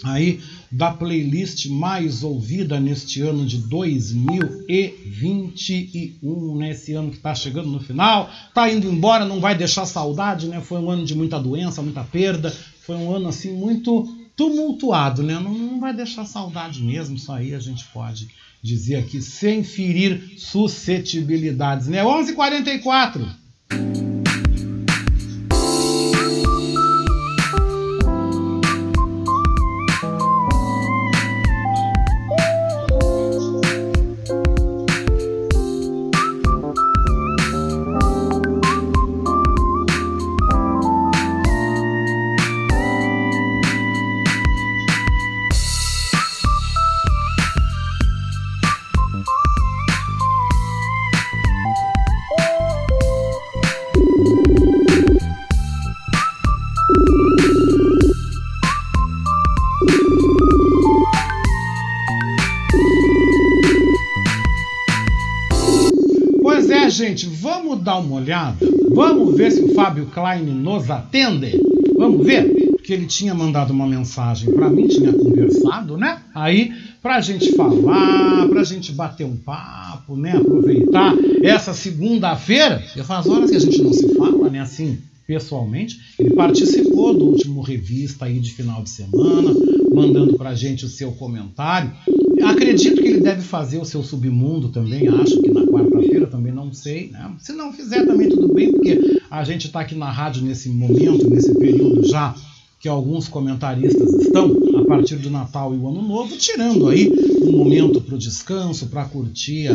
aí 0.03 0.41
da 0.71 0.91
playlist 0.91 1.67
mais 1.67 2.23
ouvida 2.23 2.81
neste 2.81 3.21
ano 3.21 3.45
de 3.45 3.59
2021, 3.59 6.57
né? 6.57 6.71
Esse 6.71 6.95
ano 6.95 7.11
que 7.11 7.19
tá 7.19 7.35
chegando 7.35 7.69
no 7.69 7.81
final, 7.81 8.31
tá 8.55 8.71
indo 8.71 8.91
embora, 8.91 9.25
não 9.25 9.41
vai 9.41 9.57
deixar 9.57 9.87
saudade, 9.87 10.49
né? 10.49 10.61
Foi 10.61 10.81
um 10.81 10.91
ano 10.91 11.05
de 11.05 11.15
muita 11.15 11.39
doença, 11.39 11.83
muita 11.83 12.03
perda, 12.05 12.55
foi 12.81 12.97
um 12.97 13.15
ano 13.15 13.29
assim 13.29 13.53
muito 13.53 14.09
tumultuado, 14.37 15.23
né? 15.23 15.35
Não, 15.35 15.53
não 15.53 15.79
vai 15.81 15.93
deixar 15.93 16.25
saudade 16.25 16.83
mesmo, 16.83 17.17
isso 17.17 17.31
aí 17.33 17.55
a 17.55 17.61
gente 17.61 17.85
pode 17.93 18.29
dizer 18.63 18.97
aqui 18.97 19.21
sem 19.21 19.63
ferir 19.65 20.35
suscetibilidades, 20.37 21.87
né? 21.89 22.03
11:44. 22.05 23.27
Gente, 66.91 67.27
vamos 67.27 67.81
dar 67.85 67.99
uma 67.99 68.17
olhada. 68.17 68.67
Vamos 68.91 69.37
ver 69.37 69.53
se 69.53 69.63
o 69.63 69.73
Fábio 69.75 70.07
Klein 70.07 70.43
nos 70.43 70.91
atende. 70.91 71.53
Vamos 71.97 72.27
ver? 72.27 72.53
Porque 72.73 72.93
ele 72.93 73.07
tinha 73.07 73.33
mandado 73.33 73.73
uma 73.73 73.87
mensagem 73.87 74.53
para 74.53 74.69
mim, 74.69 74.89
tinha 74.89 75.13
conversado, 75.13 75.97
né? 75.97 76.21
Aí, 76.35 76.73
pra 77.01 77.21
gente 77.21 77.53
falar, 77.53 78.49
pra 78.49 78.65
gente 78.65 78.91
bater 78.91 79.25
um 79.25 79.37
papo, 79.37 80.17
né? 80.17 80.33
Aproveitar 80.37 81.15
essa 81.45 81.73
segunda-feira, 81.73 82.83
já 82.97 83.05
faz 83.05 83.27
horas 83.29 83.51
que 83.51 83.57
a 83.57 83.61
gente 83.61 83.81
não 83.81 83.93
se 83.93 84.13
fala, 84.17 84.51
né? 84.51 84.59
Assim, 84.59 84.99
pessoalmente. 85.29 85.97
Ele 86.19 86.31
participou 86.31 87.17
do 87.17 87.27
último 87.27 87.61
revista 87.61 88.25
aí 88.25 88.41
de 88.41 88.51
final 88.51 88.83
de 88.83 88.91
semana, 88.91 89.55
mandando 89.95 90.37
pra 90.37 90.57
gente 90.57 90.85
o 90.85 90.89
seu 90.89 91.13
comentário. 91.13 91.93
Acredito 92.49 93.01
que 93.01 93.09
ele 93.09 93.21
deve 93.21 93.43
fazer 93.43 93.79
o 93.79 93.85
seu 93.85 94.03
submundo 94.03 94.69
também, 94.69 95.09
acho 95.09 95.41
que 95.41 95.51
na 95.51 95.63
quarta-feira 95.63 96.27
também, 96.27 96.53
não 96.53 96.73
sei. 96.73 97.11
Né? 97.11 97.33
Se 97.39 97.53
não 97.53 97.73
fizer 97.73 98.07
também 98.07 98.29
tudo 98.29 98.53
bem, 98.53 98.73
porque 98.73 99.21
a 99.31 99.45
gente 99.45 99.67
está 99.67 99.81
aqui 99.81 99.95
na 99.95 100.11
rádio 100.11 100.43
nesse 100.43 100.69
momento, 100.69 101.29
nesse 101.29 101.55
período 101.55 102.07
já 102.09 102.35
que 102.79 102.89
alguns 102.89 103.29
comentaristas 103.29 104.11
estão, 104.15 104.51
a 104.79 104.85
partir 104.87 105.17
do 105.17 105.29
Natal 105.29 105.75
e 105.75 105.79
o 105.79 105.87
Ano 105.87 106.01
Novo, 106.01 106.35
tirando 106.37 106.89
aí 106.89 107.13
um 107.43 107.53
momento 107.53 108.01
para 108.01 108.15
o 108.15 108.19
descanso, 108.19 108.87
para 108.87 109.05
curtir 109.05 109.69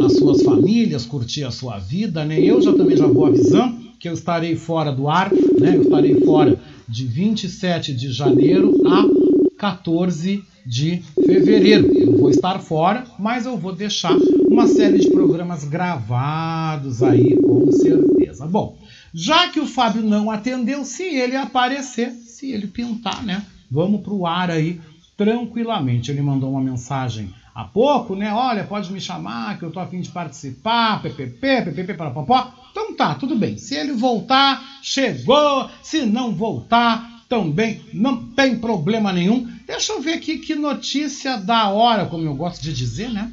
as 0.00 0.12
suas 0.12 0.42
famílias, 0.42 1.04
curtir 1.04 1.42
a 1.42 1.50
sua 1.50 1.78
vida. 1.78 2.24
Né? 2.24 2.40
Eu 2.40 2.62
já 2.62 2.72
também 2.72 2.96
já 2.96 3.08
vou 3.08 3.26
avisando 3.26 3.76
que 3.98 4.08
eu 4.08 4.12
estarei 4.12 4.54
fora 4.54 4.92
do 4.92 5.08
ar, 5.08 5.32
né? 5.32 5.76
eu 5.76 5.82
estarei 5.82 6.14
fora 6.20 6.56
de 6.88 7.06
27 7.06 7.92
de 7.92 8.12
janeiro 8.12 8.72
a 8.86 9.04
14 9.58 10.36
de 10.36 10.53
fevereiro. 11.24 11.90
Eu 11.94 12.18
vou 12.18 12.30
estar 12.30 12.58
fora, 12.58 13.04
mas 13.18 13.46
eu 13.46 13.56
vou 13.56 13.74
deixar 13.74 14.16
uma 14.48 14.66
série 14.66 14.98
de 14.98 15.10
programas 15.10 15.64
gravados 15.64 17.02
aí, 17.02 17.36
com 17.36 17.70
certeza. 17.72 18.46
Bom, 18.46 18.78
já 19.12 19.48
que 19.48 19.60
o 19.60 19.66
Fábio 19.66 20.02
não 20.02 20.30
atendeu, 20.30 20.84
se 20.84 21.02
ele 21.02 21.36
aparecer, 21.36 22.10
se 22.10 22.50
ele 22.52 22.66
pintar, 22.66 23.22
né? 23.24 23.44
Vamos 23.70 24.02
para 24.02 24.12
o 24.12 24.26
ar 24.26 24.50
aí 24.50 24.80
tranquilamente. 25.16 26.10
Ele 26.10 26.22
mandou 26.22 26.50
uma 26.50 26.60
mensagem 26.60 27.32
há 27.54 27.64
pouco, 27.64 28.16
né? 28.16 28.32
Olha, 28.32 28.64
pode 28.64 28.92
me 28.92 29.00
chamar 29.00 29.58
que 29.58 29.64
eu 29.64 29.70
tô 29.70 29.80
afim 29.80 30.00
de 30.00 30.10
participar, 30.10 31.00
ppp, 31.02 31.62
ppp, 31.62 31.94
para 31.94 32.10
popó. 32.10 32.52
Então 32.70 32.94
tá, 32.96 33.14
tudo 33.14 33.36
bem. 33.36 33.56
Se 33.56 33.74
ele 33.76 33.92
voltar, 33.92 34.80
chegou. 34.82 35.68
Se 35.82 36.04
não 36.04 36.32
voltar, 36.34 37.13
também 37.28 37.80
não 37.92 38.28
tem 38.28 38.58
problema 38.58 39.12
nenhum. 39.12 39.50
Deixa 39.66 39.92
eu 39.92 40.00
ver 40.00 40.14
aqui 40.14 40.38
que 40.38 40.54
notícia 40.54 41.36
da 41.36 41.68
hora, 41.68 42.06
como 42.06 42.24
eu 42.24 42.34
gosto 42.34 42.62
de 42.62 42.72
dizer, 42.72 43.10
né? 43.10 43.32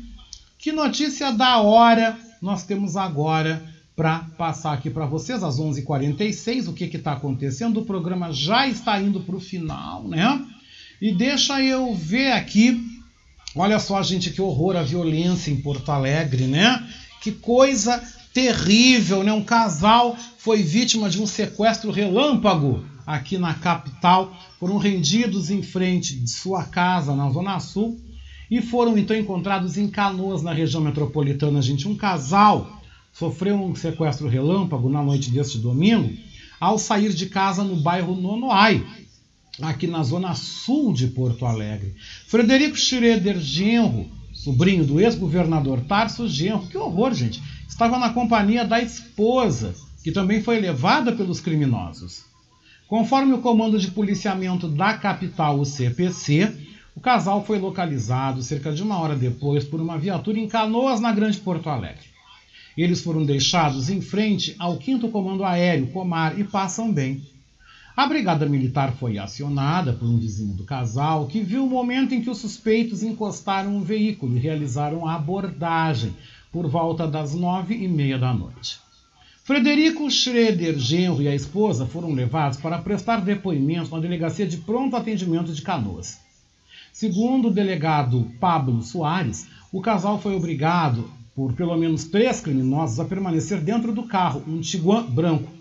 Que 0.58 0.72
notícia 0.72 1.32
da 1.32 1.60
hora 1.60 2.18
nós 2.42 2.64
temos 2.64 2.96
agora 2.96 3.64
para 3.96 4.20
passar 4.38 4.74
aqui 4.74 4.90
para 4.90 5.06
vocês 5.06 5.44
às 5.44 5.60
11h46. 5.60 6.68
O 6.68 6.74
que 6.74 6.86
está 6.86 7.14
acontecendo? 7.14 7.82
O 7.82 7.86
programa 7.86 8.32
já 8.32 8.68
está 8.68 9.00
indo 9.02 9.22
para 9.22 9.36
o 9.36 9.40
final, 9.40 10.08
né? 10.08 10.44
E 11.02 11.12
deixa 11.12 11.62
eu 11.62 11.94
ver 11.94 12.32
aqui. 12.32 12.80
Olha 13.56 13.80
só, 13.80 14.02
gente, 14.02 14.30
que 14.30 14.42
horror 14.42 14.76
a 14.76 14.84
violência 14.84 15.52
em 15.52 15.58
Porto 15.58 15.92
Alegre, 15.92 16.46
né? 16.46 16.88
Que 17.22 17.32
coisa 17.32 18.02
terrível, 18.34 19.24
né? 19.24 19.34
Um 19.34 19.44
casal 19.44 20.16
foi 20.38 20.64
vítima 20.64 21.10
de 21.10 21.22
um 21.22 21.28
sequestro 21.28 21.92
relâmpago 21.92 22.86
aqui 23.14 23.38
na 23.38 23.54
capital. 23.54 24.36
Foram 24.60 24.78
rendidos 24.78 25.50
em 25.50 25.62
frente 25.62 26.16
de 26.16 26.30
sua 26.30 26.64
casa 26.64 27.16
na 27.16 27.30
Zona 27.30 27.60
Sul 27.60 28.00
e 28.50 28.62
foram 28.62 28.98
então 28.98 29.16
encontrados 29.16 29.78
em 29.78 29.88
Canoas, 29.88 30.42
na 30.42 30.54
região 30.54 30.82
metropolitana, 30.82 31.62
gente. 31.62 31.88
Um 31.88 31.96
casal 31.96 32.82
sofreu 33.14 33.56
um 33.56 33.76
sequestro 33.76 34.28
relâmpago 34.28 34.90
na 34.90 35.04
noite 35.04 35.30
deste 35.30 35.58
domingo 35.58 36.14
ao 36.60 36.78
sair 36.78 37.14
de 37.14 37.26
casa 37.26 37.64
no 37.64 37.78
bairro 37.78 38.16
Nonoai, 38.16 38.86
aqui 39.62 39.88
na 39.88 40.04
zona 40.04 40.36
sul 40.36 40.94
de 40.94 41.08
Porto 41.08 41.46
Alegre. 41.46 41.96
Frederico 42.28 42.78
Schroeder 42.78 43.40
Genro, 43.40 44.08
sobrinho 44.32 44.86
do 44.86 45.00
ex-governador 45.00 45.82
Tarso 45.82 46.28
Genro, 46.30 46.68
que 46.68 46.78
horror, 46.78 47.14
gente, 47.14 47.42
estava 47.68 47.98
na 47.98 48.12
companhia 48.12 48.64
da 48.64 48.80
esposa, 48.80 49.74
que 50.04 50.12
também 50.12 50.42
foi 50.42 50.60
levada 50.60 51.12
pelos 51.12 51.40
criminosos. 51.40 52.31
Conforme 52.92 53.32
o 53.32 53.38
Comando 53.38 53.80
de 53.80 53.90
Policiamento 53.90 54.68
da 54.68 54.98
capital, 54.98 55.58
o 55.58 55.66
CPC, 55.66 56.54
o 56.94 57.00
casal 57.00 57.42
foi 57.46 57.58
localizado 57.58 58.44
cerca 58.44 58.74
de 58.74 58.84
uma 58.84 59.00
hora 59.00 59.16
depois 59.16 59.64
por 59.64 59.80
uma 59.80 59.98
viatura 59.98 60.38
em 60.38 60.46
Canoas, 60.46 61.00
na 61.00 61.14
Grande 61.14 61.38
Porto 61.38 61.70
Alegre. 61.70 62.10
Eles 62.76 63.02
foram 63.02 63.24
deixados 63.24 63.90
em 63.90 64.02
frente 64.02 64.58
ao 64.60 64.78
5 64.78 65.08
Comando 65.08 65.46
Aéreo, 65.46 65.88
Comar, 65.88 66.38
e 66.38 66.44
passam 66.44 66.92
bem. 66.92 67.26
A 67.96 68.06
Brigada 68.06 68.46
Militar 68.46 68.92
foi 68.92 69.18
acionada 69.18 69.94
por 69.94 70.06
um 70.06 70.18
vizinho 70.18 70.54
do 70.54 70.66
casal 70.66 71.28
que 71.28 71.40
viu 71.40 71.64
o 71.64 71.70
momento 71.70 72.14
em 72.14 72.22
que 72.22 72.30
os 72.30 72.40
suspeitos 72.40 73.04
encostaram 73.04 73.74
um 73.74 73.82
veículo 73.82 74.36
e 74.36 74.42
realizaram 74.42 75.08
a 75.08 75.16
abordagem 75.16 76.14
por 76.52 76.68
volta 76.68 77.08
das 77.08 77.34
nove 77.34 77.74
e 77.74 77.88
meia 77.88 78.20
da 78.20 78.34
noite. 78.34 78.91
Frederico 79.44 80.10
Schroeder 80.10 80.78
Genro 80.78 81.20
e 81.20 81.28
a 81.28 81.34
esposa 81.34 81.88
foram 81.88 82.14
levados 82.14 82.60
para 82.60 82.78
prestar 82.78 83.22
depoimento 83.22 83.90
na 83.90 84.00
Delegacia 84.00 84.46
de 84.46 84.58
Pronto 84.58 84.96
Atendimento 84.96 85.52
de 85.52 85.64
Canoas. 85.64 86.20
Segundo 86.94 87.48
o 87.48 87.52
delegado 87.52 88.32
Pablo 88.40 88.84
Soares, 88.84 89.48
o 89.72 89.82
casal 89.82 90.22
foi 90.22 90.36
obrigado 90.36 91.10
por 91.36 91.54
pelo 91.54 91.76
menos 91.76 92.04
três 92.04 92.40
criminosos 92.40 93.00
a 93.00 93.06
permanecer 93.06 93.60
dentro 93.62 93.92
do 93.92 94.04
carro, 94.04 94.44
um 94.48 94.62
Tiguan 94.62 95.04
branco. 95.06 95.52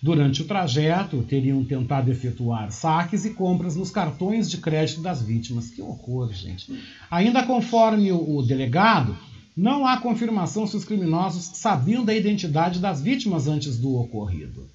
Durante 0.00 0.40
o 0.40 0.46
trajeto, 0.46 1.22
teriam 1.22 1.62
tentado 1.64 2.10
efetuar 2.10 2.70
saques 2.72 3.26
e 3.26 3.34
compras 3.34 3.76
nos 3.76 3.90
cartões 3.90 4.48
de 4.50 4.56
crédito 4.56 5.02
das 5.02 5.20
vítimas. 5.20 5.68
Que 5.68 5.82
horror, 5.82 6.32
gente. 6.32 6.72
Ainda 7.10 7.42
conforme 7.42 8.10
o 8.10 8.40
delegado, 8.40 9.14
não 9.58 9.84
há 9.84 9.96
confirmação 9.96 10.68
se 10.68 10.76
os 10.76 10.84
criminosos 10.84 11.50
sabiam 11.54 12.04
da 12.04 12.14
identidade 12.14 12.78
das 12.78 13.02
vítimas 13.02 13.48
antes 13.48 13.76
do 13.76 13.96
ocorrido. 13.96 14.68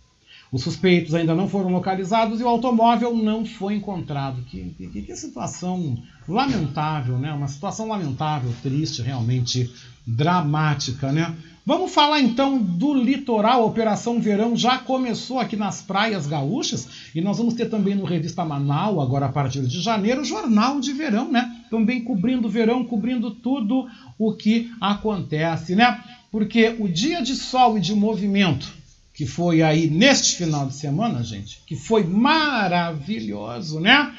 Os 0.51 0.61
suspeitos 0.61 1.15
ainda 1.15 1.34
não 1.34 1.47
foram 1.47 1.72
localizados 1.72 2.41
e 2.41 2.43
o 2.43 2.47
automóvel 2.49 3.15
não 3.15 3.45
foi 3.45 3.76
encontrado. 3.76 4.43
Que, 4.43 4.76
que, 4.77 5.01
que 5.01 5.15
situação 5.15 5.97
lamentável, 6.27 7.18
né? 7.18 7.31
Uma 7.31 7.47
situação 7.47 7.88
lamentável, 7.88 8.53
triste, 8.61 9.01
realmente 9.01 9.73
dramática, 10.05 11.14
né? 11.14 11.34
Vamos 11.65 11.93
falar 11.93 12.19
então 12.19 12.57
do 12.57 12.93
litoral. 12.93 13.61
A 13.61 13.65
Operação 13.65 14.19
Verão 14.19 14.53
já 14.53 14.77
começou 14.77 15.39
aqui 15.39 15.55
nas 15.55 15.81
praias 15.81 16.27
gaúchas 16.27 16.89
e 17.15 17.22
nós 17.22 17.38
vamos 17.38 17.53
ter 17.53 17.69
também 17.69 17.95
no 17.95 18.03
Revista 18.03 18.43
Manaus, 18.43 19.01
agora 19.01 19.27
a 19.27 19.31
partir 19.31 19.61
de 19.61 19.80
janeiro, 19.80 20.22
o 20.22 20.26
Jornal 20.26 20.81
de 20.81 20.91
Verão, 20.91 21.31
né? 21.31 21.52
Também 21.73 22.03
cobrindo 22.03 22.47
o 22.47 22.51
verão, 22.51 22.85
cobrindo 22.85 23.31
tudo 23.31 23.87
o 24.19 24.31
que 24.31 24.71
acontece, 24.79 25.73
né? 25.73 26.03
Porque 26.31 26.75
o 26.77 26.87
dia 26.87 27.19
de 27.19 27.35
sol 27.35 27.79
e 27.79 27.81
de 27.81 27.95
movimento 27.95 28.71
que 29.11 29.25
foi 29.25 29.63
aí 29.63 29.89
neste 29.89 30.35
final 30.35 30.67
de 30.67 30.75
semana, 30.75 31.23
gente, 31.23 31.61
que 31.65 31.75
foi 31.75 32.03
maravilhoso, 32.03 33.79
né? 33.79 34.13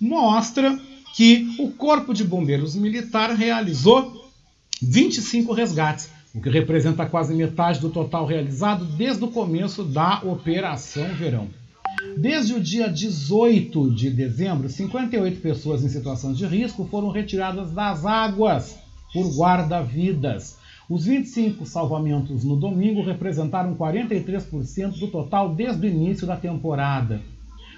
Mostra 0.00 0.78
que 1.16 1.52
o 1.58 1.72
Corpo 1.72 2.14
de 2.14 2.22
Bombeiros 2.22 2.76
Militar 2.76 3.34
realizou 3.34 4.30
25 4.80 5.52
resgates, 5.52 6.10
o 6.32 6.40
que 6.40 6.48
representa 6.48 7.04
quase 7.06 7.34
metade 7.34 7.80
do 7.80 7.90
total 7.90 8.24
realizado 8.24 8.84
desde 8.84 9.24
o 9.24 9.28
começo 9.28 9.82
da 9.82 10.20
Operação 10.22 11.08
Verão. 11.14 11.48
Desde 12.16 12.54
o 12.54 12.60
dia 12.60 12.88
18 12.88 13.94
de 13.94 14.10
dezembro, 14.10 14.68
58 14.68 15.40
pessoas 15.40 15.84
em 15.84 15.88
situação 15.88 16.32
de 16.32 16.46
risco 16.46 16.86
foram 16.86 17.10
retiradas 17.10 17.72
das 17.72 18.06
águas 18.06 18.78
por 19.12 19.26
guarda-vidas. 19.36 20.58
Os 20.88 21.04
25 21.04 21.66
salvamentos 21.66 22.42
no 22.42 22.56
domingo 22.56 23.02
representaram 23.02 23.76
43% 23.76 24.98
do 24.98 25.08
total 25.08 25.54
desde 25.54 25.86
o 25.86 25.90
início 25.90 26.26
da 26.26 26.36
temporada. 26.36 27.20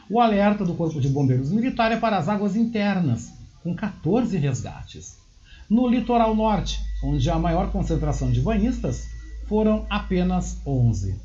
O 0.09 0.21
alerta 0.21 0.65
do 0.65 0.75
Corpo 0.75 1.01
de 1.01 1.09
Bombeiros 1.09 1.51
Militar 1.51 1.91
é 1.91 1.97
para 1.97 2.17
as 2.17 2.29
águas 2.29 2.55
internas, 2.55 3.33
com 3.63 3.75
14 3.75 4.37
resgates. 4.37 5.17
No 5.69 5.89
litoral 5.89 6.35
norte, 6.35 6.81
onde 7.03 7.29
há 7.29 7.39
maior 7.39 7.71
concentração 7.71 8.31
de 8.31 8.41
banhistas, 8.41 9.09
foram 9.47 9.85
apenas 9.91 10.59
11. 10.67 11.17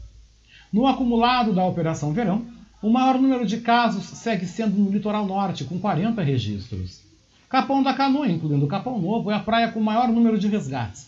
No 0.72 0.88
acumulado 0.88 1.54
da 1.54 1.66
Operação 1.66 2.12
Verão, 2.12 2.46
o 2.82 2.90
maior 2.90 3.20
número 3.20 3.46
de 3.46 3.58
casos 3.58 4.06
segue 4.06 4.46
sendo 4.46 4.78
no 4.78 4.92
litoral 4.92 5.26
norte, 5.26 5.64
com 5.64 5.80
40 5.80 6.22
registros. 6.22 7.02
Capão 7.50 7.82
da 7.82 7.94
Canoa, 7.94 8.30
incluindo 8.30 8.68
Capão 8.68 9.02
Novo, 9.02 9.32
é 9.32 9.36
a 9.36 9.40
praia 9.40 9.72
com 9.72 9.80
o 9.80 9.84
maior 9.84 10.10
número 10.10 10.38
de 10.38 10.48
resgates, 10.48 11.08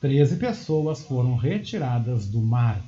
13 0.00 0.36
pessoas 0.36 1.02
foram 1.02 1.36
retiradas 1.36 2.26
do 2.26 2.40
mar. 2.40 2.80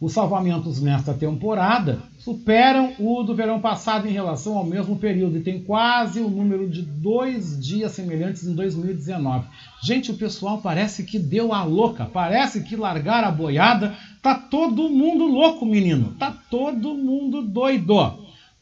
Os 0.00 0.14
salvamentos 0.14 0.80
nesta 0.80 1.12
temporada 1.12 1.98
superam 2.18 2.94
o 2.98 3.22
do 3.22 3.34
verão 3.34 3.60
passado 3.60 4.08
em 4.08 4.12
relação 4.12 4.56
ao 4.56 4.64
mesmo 4.64 4.96
período 4.96 5.36
e 5.36 5.42
tem 5.42 5.62
quase 5.62 6.20
o 6.20 6.30
número 6.30 6.70
de 6.70 6.80
dois 6.80 7.62
dias 7.62 7.92
semelhantes 7.92 8.44
em 8.44 8.54
2019. 8.54 9.46
Gente, 9.82 10.10
o 10.10 10.16
pessoal 10.16 10.58
parece 10.62 11.04
que 11.04 11.18
deu 11.18 11.52
a 11.52 11.64
louca, 11.64 12.06
parece 12.06 12.62
que 12.62 12.76
largaram 12.76 13.28
a 13.28 13.32
boiada. 13.32 13.94
Tá 14.22 14.34
todo 14.34 14.90
mundo 14.90 15.24
louco, 15.26 15.64
menino. 15.64 16.14
Tá 16.18 16.30
todo 16.50 16.94
mundo 16.94 17.42
doido. 17.42 17.94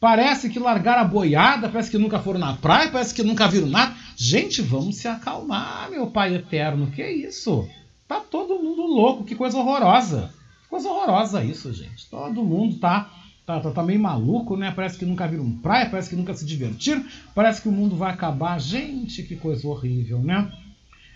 Parece 0.01 0.49
que 0.49 0.61
largaram 0.61 1.03
a 1.03 1.05
boiada, 1.05 1.69
parece 1.69 1.91
que 1.91 1.99
nunca 1.99 2.21
foram 2.21 2.39
na 2.39 2.55
praia, 2.55 2.91
parece 2.91 3.13
que 3.13 3.25
nunca 3.25 3.49
viram 3.49 3.67
nada. 3.67 3.95
Gente, 4.17 4.63
vamos 4.63 4.97
se 4.97 5.09
acalmar, 5.09 5.91
meu 5.91 6.07
Pai 6.07 6.35
eterno. 6.35 6.91
Que 6.93 7.05
isso? 7.05 7.69
Tá 8.07 8.21
todo 8.21 8.63
mundo 8.63 8.83
louco, 8.83 9.25
que 9.25 9.35
coisa 9.35 9.59
horrorosa. 9.59 10.33
Coisa 10.71 10.89
horrorosa 10.89 11.43
isso, 11.43 11.73
gente. 11.73 12.09
Todo 12.09 12.45
mundo 12.45 12.79
tá 12.79 13.11
tá, 13.49 13.59
tá, 13.61 13.71
tá 13.71 13.83
meio 13.83 13.99
maluco, 13.99 14.59
né? 14.59 14.71
Parece 14.71 14.99
que 14.99 15.07
nunca 15.07 15.27
viram 15.27 15.51
praia, 15.51 15.89
parece 15.89 16.11
que 16.11 16.17
nunca 16.17 16.35
se 16.35 16.45
divertiram, 16.45 17.03
parece 17.35 17.63
que 17.63 17.69
o 17.69 17.73
mundo 17.73 17.97
vai 17.97 18.13
acabar. 18.13 18.61
Gente, 18.61 19.23
que 19.23 19.37
coisa 19.37 19.67
horrível, 19.67 20.21
né? 20.21 20.53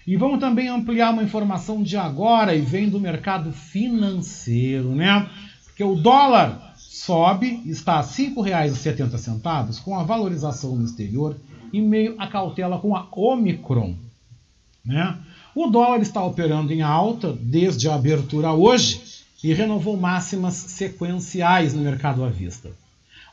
E 0.07 0.17
vamos 0.17 0.41
também 0.41 0.69
ampliar 0.69 1.13
uma 1.13 1.23
informação 1.23 1.83
de 1.83 1.97
agora 1.97 2.55
e 2.55 2.61
vem 2.61 2.89
do 2.89 2.99
mercado 2.99 3.53
financeiro, 3.53 4.95
né? 4.95 5.29
Porque 5.65 5.85
o 5.85 5.95
dólar 5.95 6.75
sobe, 6.77 7.63
está 7.67 7.95
a 7.95 8.01
R$ 8.01 8.07
5,70 8.07 9.81
com 9.83 9.99
a 9.99 10.03
valorização 10.03 10.77
no 10.77 10.85
exterior 10.85 11.37
em 11.73 11.81
meio 11.81 12.15
à 12.19 12.27
cautela 12.27 12.79
com 12.79 12.95
a 12.95 13.07
Omicron, 13.11 13.95
né? 14.85 15.17
O 15.55 15.69
dólar 15.69 16.01
está 16.01 16.23
operando 16.25 16.73
em 16.73 16.83
alta 16.83 17.33
desde 17.33 17.89
a 17.89 17.95
abertura 17.95 18.53
hoje 18.53 19.01
e 19.43 19.53
renovou 19.53 19.97
máximas 19.97 20.55
sequenciais 20.55 21.75
no 21.75 21.83
mercado 21.83 22.25
à 22.25 22.29
vista. 22.29 22.71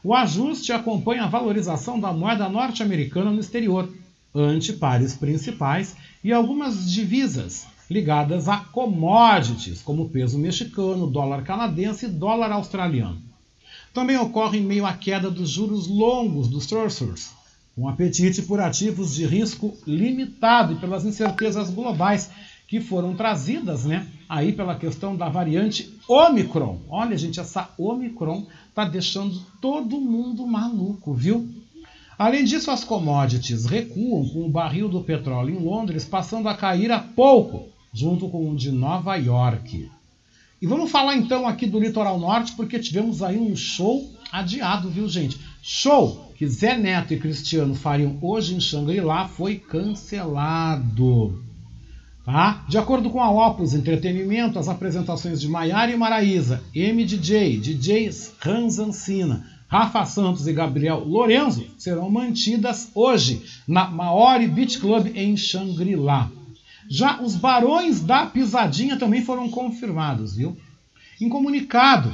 O 0.04 0.14
ajuste 0.14 0.72
acompanha 0.72 1.24
a 1.24 1.28
valorização 1.28 2.00
da 2.00 2.12
moeda 2.12 2.48
norte-americana 2.50 3.32
no 3.32 3.40
exterior, 3.40 3.90
ante 4.34 4.74
pares 4.74 5.16
principais 5.16 5.96
e 6.24 6.32
algumas 6.32 6.90
divisas 6.92 7.68
ligadas 7.90 8.48
a 8.48 8.58
commodities, 8.58 9.82
como 9.82 10.10
peso 10.10 10.38
mexicano, 10.38 11.08
dólar 11.08 11.44
canadense 11.44 12.06
e 12.06 12.10
dólar 12.10 12.52
australiano. 12.52 13.22
Também 13.94 14.18
ocorre 14.18 14.60
em 14.60 14.64
meio 14.64 14.86
à 14.86 14.94
queda 14.94 15.32
dos 15.32 15.50
juros 15.50 15.88
longos 15.88 16.48
dos 16.48 16.68
Treasuries, 16.68 17.34
um 17.76 17.88
apetite 17.88 18.44
por 18.44 18.60
ativos 18.60 19.16
de 19.16 19.26
risco 19.26 19.76
limitado 19.88 20.74
e 20.74 20.76
pelas 20.76 21.06
incertezas 21.06 21.70
globais 21.72 22.30
que 22.68 22.80
foram 22.80 23.16
trazidas, 23.16 23.86
né, 23.86 24.06
aí 24.28 24.54
pela 24.54 24.76
questão 24.76 25.16
da 25.16 25.28
variante 25.28 25.92
Omicron. 26.08 26.82
Olha, 26.88 27.18
gente, 27.18 27.40
essa 27.40 27.70
Omicron 27.80 28.46
tá 28.76 28.86
deixando 28.86 29.42
todo 29.60 30.00
mundo 30.00 30.46
maluco, 30.46 31.12
viu? 31.16 31.50
Além 32.20 32.44
disso, 32.44 32.70
as 32.70 32.84
commodities 32.84 33.66
recuam 33.66 34.28
com 34.28 34.46
o 34.46 34.50
barril 34.50 34.90
do 34.90 35.00
petróleo 35.00 35.56
em 35.56 35.64
Londres 35.64 36.04
passando 36.04 36.50
a 36.50 36.54
cair 36.54 36.92
a 36.92 37.00
pouco, 37.00 37.70
junto 37.94 38.28
com 38.28 38.52
o 38.52 38.58
de 38.58 38.74
Nova 38.74 39.16
York. 39.16 39.90
E 40.62 40.68
vamos 40.68 40.92
falar 40.92 41.16
então 41.16 41.48
aqui 41.48 41.66
do 41.66 41.80
litoral 41.80 42.20
norte, 42.20 42.52
porque 42.58 42.78
tivemos 42.78 43.24
aí 43.24 43.38
um 43.40 43.56
show 43.56 44.06
adiado, 44.30 44.90
viu, 44.90 45.08
gente? 45.08 45.40
Show 45.62 46.34
que 46.36 46.46
Zé 46.46 46.78
Neto 46.78 47.14
e 47.14 47.20
Cristiano 47.20 47.74
fariam 47.74 48.18
hoje 48.22 48.54
em 48.54 48.60
Xangri-Lá 48.60 49.30
foi 49.30 49.56
cancelado. 49.56 51.42
Tá? 52.26 52.66
De 52.68 52.78
acordo 52.78 53.10
com 53.10 53.24
a 53.24 53.32
Opus 53.32 53.74
Entretenimento, 53.74 54.60
as 54.60 54.68
apresentações 54.68 55.40
de 55.40 55.48
Maiara 55.48 55.90
e 55.90 55.96
Maraísa, 55.96 56.62
MDJ, 56.76 57.58
DJs 57.60 58.34
Hans 58.46 58.78
Ancina, 58.78 59.59
Rafa 59.70 60.04
Santos 60.04 60.48
e 60.48 60.52
Gabriel 60.52 61.04
Lorenzo 61.06 61.64
serão 61.78 62.10
mantidas 62.10 62.90
hoje 62.96 63.46
na 63.68 63.86
Maori 63.86 64.48
Beach 64.48 64.80
Club 64.80 65.12
em 65.16 65.38
Xangri-Lá. 65.38 66.32
Já 66.90 67.22
os 67.22 67.36
Barões 67.36 68.02
da 68.02 68.26
Pisadinha 68.26 68.98
também 68.98 69.24
foram 69.24 69.48
confirmados, 69.48 70.36
viu? 70.36 70.58
Em 71.22 71.30
comunicado, 71.30 72.12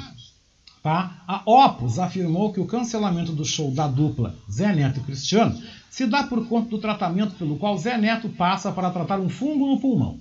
tá? 0.84 1.24
A 1.26 1.44
Opus 1.46 1.98
afirmou 1.98 2.52
que 2.52 2.60
o 2.60 2.66
cancelamento 2.66 3.32
do 3.32 3.46
show 3.46 3.72
da 3.72 3.88
dupla 3.88 4.36
Zé 4.52 4.76
Neto 4.76 5.00
e 5.00 5.04
Cristiano 5.04 5.58
se 5.90 6.06
dá 6.06 6.24
por 6.24 6.46
conta 6.50 6.70
do 6.72 6.78
tratamento 6.78 7.36
pelo 7.36 7.56
qual 7.56 7.78
Zé 7.78 7.98
Neto 7.98 8.28
passa 8.28 8.70
para 8.70 8.92
tratar 8.92 9.22
um 9.22 9.30
fungo 9.30 9.66
no 9.66 9.80
pulmão. 9.80 10.20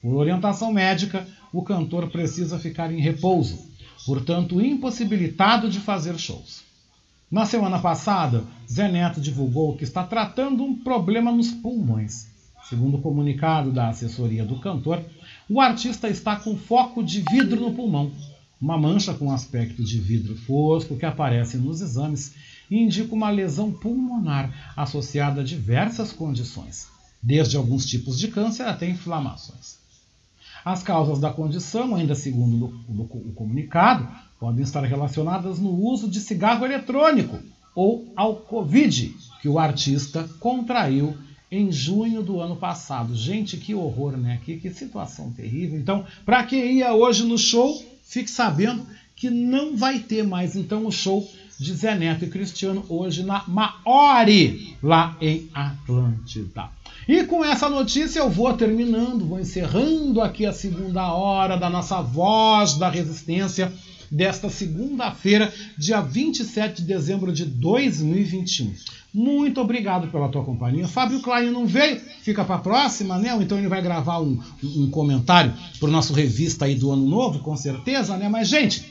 Por 0.00 0.14
orientação 0.14 0.72
médica, 0.72 1.26
o 1.52 1.60
cantor 1.60 2.08
precisa 2.08 2.56
ficar 2.56 2.92
em 2.92 3.00
repouso, 3.00 3.58
portanto 4.06 4.60
impossibilitado 4.60 5.68
de 5.68 5.80
fazer 5.80 6.16
shows. 6.16 6.67
Na 7.30 7.44
semana 7.44 7.78
passada, 7.78 8.44
Zé 8.70 8.90
Neto 8.90 9.20
divulgou 9.20 9.76
que 9.76 9.84
está 9.84 10.02
tratando 10.02 10.64
um 10.64 10.74
problema 10.74 11.30
nos 11.30 11.50
pulmões 11.50 12.28
Segundo 12.68 12.98
o 12.98 13.00
comunicado 13.00 13.72
da 13.72 13.88
assessoria 13.88 14.44
do 14.44 14.60
cantor, 14.60 15.02
o 15.48 15.58
artista 15.58 16.06
está 16.06 16.36
com 16.36 16.54
foco 16.54 17.02
de 17.02 17.24
vidro 17.30 17.58
no 17.58 17.72
pulmão, 17.72 18.12
uma 18.60 18.76
mancha 18.76 19.14
com 19.14 19.32
aspecto 19.32 19.82
de 19.82 19.98
vidro 19.98 20.36
fosco 20.36 20.94
que 20.94 21.06
aparece 21.06 21.56
nos 21.56 21.80
exames 21.80 22.34
indica 22.70 23.14
uma 23.14 23.30
lesão 23.30 23.72
pulmonar 23.72 24.74
associada 24.76 25.40
a 25.40 25.44
diversas 25.44 26.12
condições, 26.12 26.86
desde 27.22 27.56
alguns 27.56 27.86
tipos 27.86 28.18
de 28.18 28.28
câncer 28.28 28.64
até 28.64 28.86
inflamações. 28.86 29.78
As 30.62 30.82
causas 30.82 31.18
da 31.18 31.32
condição, 31.32 31.94
ainda 31.94 32.14
segundo 32.14 32.66
o 32.86 33.32
comunicado, 33.32 34.06
podem 34.38 34.62
estar 34.62 34.84
relacionadas 34.84 35.58
no 35.58 35.70
uso 35.70 36.08
de 36.08 36.20
cigarro 36.20 36.64
eletrônico 36.64 37.38
ou 37.74 38.12
ao 38.16 38.36
Covid, 38.36 39.14
que 39.40 39.48
o 39.48 39.58
artista 39.58 40.28
contraiu 40.40 41.16
em 41.50 41.72
junho 41.72 42.22
do 42.22 42.40
ano 42.40 42.56
passado. 42.56 43.14
Gente, 43.16 43.56
que 43.56 43.74
horror, 43.74 44.16
né? 44.16 44.40
Que, 44.44 44.56
que 44.56 44.70
situação 44.70 45.32
terrível. 45.32 45.78
Então, 45.78 46.04
para 46.24 46.44
quem 46.44 46.78
ia 46.78 46.92
hoje 46.92 47.24
no 47.24 47.38
show, 47.38 47.82
fique 48.02 48.30
sabendo 48.30 48.86
que 49.16 49.30
não 49.30 49.76
vai 49.76 49.98
ter 49.98 50.22
mais 50.22 50.54
então 50.54 50.86
o 50.86 50.92
show 50.92 51.28
de 51.58 51.74
Zé 51.74 51.96
Neto 51.96 52.24
e 52.24 52.30
Cristiano 52.30 52.84
hoje 52.88 53.24
na 53.24 53.42
Maori, 53.48 54.76
lá 54.80 55.16
em 55.20 55.48
Atlântida. 55.52 56.68
E 57.08 57.24
com 57.24 57.44
essa 57.44 57.68
notícia 57.68 58.20
eu 58.20 58.30
vou 58.30 58.52
terminando, 58.54 59.26
vou 59.26 59.40
encerrando 59.40 60.20
aqui 60.20 60.46
a 60.46 60.52
segunda 60.52 61.12
hora 61.12 61.56
da 61.56 61.68
nossa 61.68 62.00
voz 62.00 62.74
da 62.74 62.88
resistência 62.88 63.72
desta 64.10 64.48
segunda-feira, 64.48 65.52
dia 65.76 66.00
27 66.00 66.82
de 66.82 66.88
dezembro 66.88 67.32
de 67.32 67.44
2021. 67.44 68.72
Muito 69.12 69.60
obrigado 69.60 70.08
pela 70.08 70.28
tua 70.28 70.44
companhia. 70.44 70.86
Fábio 70.86 71.20
Klein 71.20 71.50
não 71.50 71.66
veio, 71.66 72.00
fica 72.22 72.44
para 72.44 72.56
a 72.56 72.60
próxima, 72.60 73.18
né? 73.18 73.36
Então 73.40 73.58
ele 73.58 73.68
vai 73.68 73.80
gravar 73.80 74.20
um, 74.20 74.38
um 74.62 74.90
comentário 74.90 75.54
para 75.78 75.88
o 75.88 75.92
nosso 75.92 76.12
revista 76.12 76.66
aí 76.66 76.74
do 76.74 76.90
ano 76.90 77.06
novo, 77.06 77.38
com 77.40 77.56
certeza, 77.56 78.16
né? 78.16 78.28
Mas, 78.28 78.48
gente, 78.48 78.84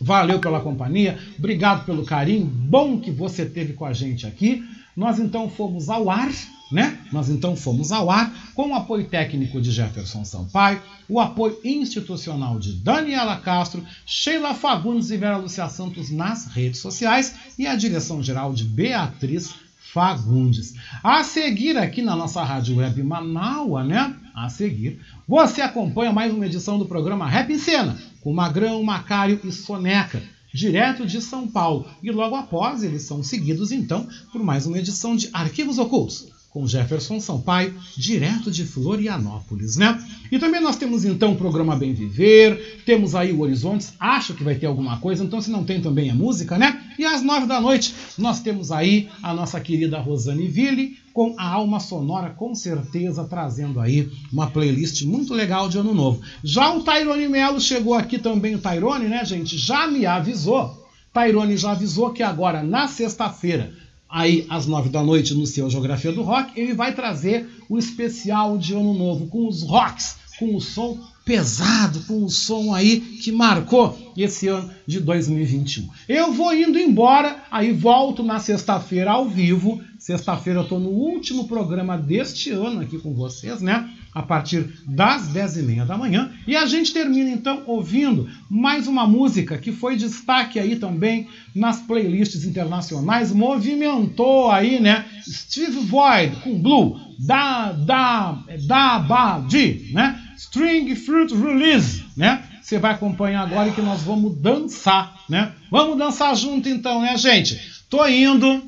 valeu 0.00 0.38
pela 0.38 0.60
companhia, 0.60 1.18
obrigado 1.38 1.84
pelo 1.84 2.04
carinho, 2.04 2.46
bom 2.46 2.98
que 2.98 3.10
você 3.10 3.44
teve 3.44 3.74
com 3.74 3.84
a 3.84 3.92
gente 3.92 4.26
aqui. 4.26 4.64
Nós 4.96 5.18
então 5.18 5.48
fomos 5.48 5.88
ao 5.88 6.10
ar 6.10 6.30
né? 6.72 6.98
Nós 7.12 7.28
então 7.28 7.54
fomos 7.54 7.92
ao 7.92 8.10
ar 8.10 8.52
com 8.54 8.70
o 8.70 8.74
apoio 8.74 9.06
técnico 9.06 9.60
de 9.60 9.70
Jefferson 9.70 10.24
Sampaio, 10.24 10.80
o 11.08 11.20
apoio 11.20 11.58
institucional 11.62 12.58
de 12.58 12.72
Daniela 12.72 13.36
Castro, 13.36 13.84
Sheila 14.06 14.54
Fagundes 14.54 15.10
e 15.10 15.16
Vera 15.16 15.36
Lúcia 15.36 15.68
Santos 15.68 16.10
nas 16.10 16.46
redes 16.46 16.80
sociais 16.80 17.34
e 17.58 17.66
a 17.66 17.76
direção 17.76 18.22
geral 18.22 18.52
de 18.54 18.64
Beatriz 18.64 19.54
Fagundes. 19.92 20.74
A 21.02 21.22
seguir 21.22 21.76
aqui 21.76 22.00
na 22.00 22.16
nossa 22.16 22.42
rádio 22.42 22.76
web 22.76 23.02
Manaua, 23.02 23.84
né? 23.84 24.16
A 24.34 24.48
seguir, 24.48 24.98
você 25.28 25.60
acompanha 25.60 26.10
mais 26.10 26.32
uma 26.32 26.46
edição 26.46 26.78
do 26.78 26.86
programa 26.86 27.28
Rap 27.28 27.52
em 27.52 27.58
Cena, 27.58 27.98
com 28.22 28.32
Magrão, 28.32 28.82
Macário 28.82 29.38
e 29.44 29.52
Soneca 29.52 30.22
direto 30.52 31.06
de 31.06 31.20
São 31.20 31.48
Paulo. 31.48 31.86
E 32.02 32.10
logo 32.10 32.36
após, 32.36 32.82
eles 32.82 33.02
são 33.02 33.22
seguidos 33.22 33.72
então 33.72 34.06
por 34.30 34.42
mais 34.42 34.66
uma 34.66 34.78
edição 34.78 35.16
de 35.16 35.30
Arquivos 35.32 35.78
Ocultos, 35.78 36.28
com 36.52 36.66
Jefferson 36.66 37.18
Sampaio, 37.18 37.74
direto 37.96 38.50
de 38.50 38.64
Florianópolis, 38.64 39.76
né? 39.76 39.98
E 40.30 40.38
também 40.38 40.60
nós 40.60 40.76
temos 40.76 41.02
então 41.02 41.32
o 41.32 41.36
programa 41.36 41.74
Bem 41.74 41.94
Viver, 41.94 42.82
temos 42.84 43.14
aí 43.14 43.32
o 43.32 43.40
Horizontes, 43.40 43.94
acho 43.98 44.34
que 44.34 44.44
vai 44.44 44.54
ter 44.54 44.66
alguma 44.66 44.98
coisa, 44.98 45.24
então 45.24 45.40
se 45.40 45.50
não 45.50 45.64
tem 45.64 45.80
também 45.80 46.10
a 46.10 46.14
música, 46.14 46.58
né? 46.58 46.78
E 46.98 47.06
às 47.06 47.22
nove 47.22 47.46
da 47.46 47.58
noite 47.58 47.94
nós 48.18 48.40
temos 48.40 48.70
aí 48.70 49.08
a 49.22 49.32
nossa 49.32 49.58
querida 49.60 49.98
Rosane 49.98 50.46
Ville 50.46 50.98
com 51.14 51.34
a 51.38 51.48
alma 51.48 51.80
sonora, 51.80 52.30
com 52.30 52.54
certeza 52.54 53.24
trazendo 53.24 53.80
aí 53.80 54.10
uma 54.30 54.50
playlist 54.50 55.02
muito 55.04 55.32
legal 55.32 55.70
de 55.70 55.78
ano 55.78 55.94
novo. 55.94 56.20
Já 56.44 56.74
o 56.74 56.82
Tairone 56.82 57.28
Melo 57.28 57.60
chegou 57.60 57.94
aqui 57.94 58.18
também, 58.18 58.54
o 58.54 58.58
Tairone, 58.58 59.08
né, 59.08 59.24
gente? 59.24 59.56
Já 59.56 59.86
me 59.86 60.04
avisou. 60.04 60.82
Tairone 61.12 61.56
já 61.56 61.72
avisou 61.72 62.10
que 62.10 62.22
agora, 62.22 62.62
na 62.62 62.88
sexta-feira, 62.88 63.74
aí 64.12 64.46
às 64.50 64.66
nove 64.66 64.90
da 64.90 65.02
noite 65.02 65.34
no 65.34 65.46
seu 65.46 65.70
Geografia 65.70 66.12
do 66.12 66.22
Rock, 66.22 66.52
ele 66.60 66.74
vai 66.74 66.94
trazer 66.94 67.48
o 67.68 67.78
especial 67.78 68.58
de 68.58 68.74
Ano 68.74 68.92
Novo 68.92 69.26
com 69.26 69.48
os 69.48 69.62
rocks, 69.62 70.16
com 70.38 70.54
o 70.54 70.60
som 70.60 70.98
pesado, 71.24 72.00
com 72.00 72.24
o 72.24 72.28
som 72.28 72.74
aí 72.74 73.00
que 73.00 73.32
marcou 73.32 74.12
esse 74.16 74.48
ano 74.48 74.70
de 74.86 75.00
2021. 75.00 75.88
Eu 76.08 76.32
vou 76.32 76.54
indo 76.54 76.78
embora, 76.78 77.42
aí 77.50 77.72
volto 77.72 78.22
na 78.22 78.38
sexta-feira 78.38 79.12
ao 79.12 79.28
vivo. 79.28 79.80
Sexta-feira 79.98 80.58
eu 80.60 80.64
estou 80.64 80.80
no 80.80 80.90
último 80.90 81.46
programa 81.46 81.96
deste 81.96 82.50
ano 82.50 82.80
aqui 82.80 82.98
com 82.98 83.14
vocês, 83.14 83.62
né? 83.62 83.88
A 84.14 84.22
partir 84.22 84.68
das 84.86 85.28
10h30 85.32 85.86
da 85.86 85.96
manhã. 85.96 86.30
E 86.46 86.54
a 86.54 86.66
gente 86.66 86.92
termina 86.92 87.30
então 87.30 87.62
ouvindo 87.66 88.28
mais 88.50 88.86
uma 88.86 89.06
música 89.06 89.56
que 89.56 89.72
foi 89.72 89.96
destaque 89.96 90.58
aí 90.58 90.76
também 90.76 91.28
nas 91.54 91.80
playlists 91.80 92.44
internacionais. 92.44 93.32
Movimentou 93.32 94.50
aí, 94.50 94.78
né? 94.80 95.06
Steve 95.26 95.80
Void 95.86 96.36
com 96.42 96.58
Blue, 96.58 97.00
da, 97.18 97.72
da, 97.72 98.38
da, 98.66 98.98
ba, 98.98 99.38
di, 99.38 99.90
né? 99.92 100.20
String 100.36 100.94
Fruit 100.94 101.34
Release, 101.34 102.04
né? 102.16 102.42
Você 102.60 102.78
vai 102.78 102.92
acompanhar 102.92 103.42
agora 103.42 103.68
e 103.68 103.72
que 103.72 103.80
nós 103.80 104.02
vamos 104.02 104.36
dançar, 104.36 105.18
né? 105.28 105.52
Vamos 105.70 105.96
dançar 105.96 106.36
junto 106.36 106.68
então, 106.68 107.00
né, 107.00 107.16
gente? 107.16 107.60
Tô 107.88 108.06
indo. 108.06 108.62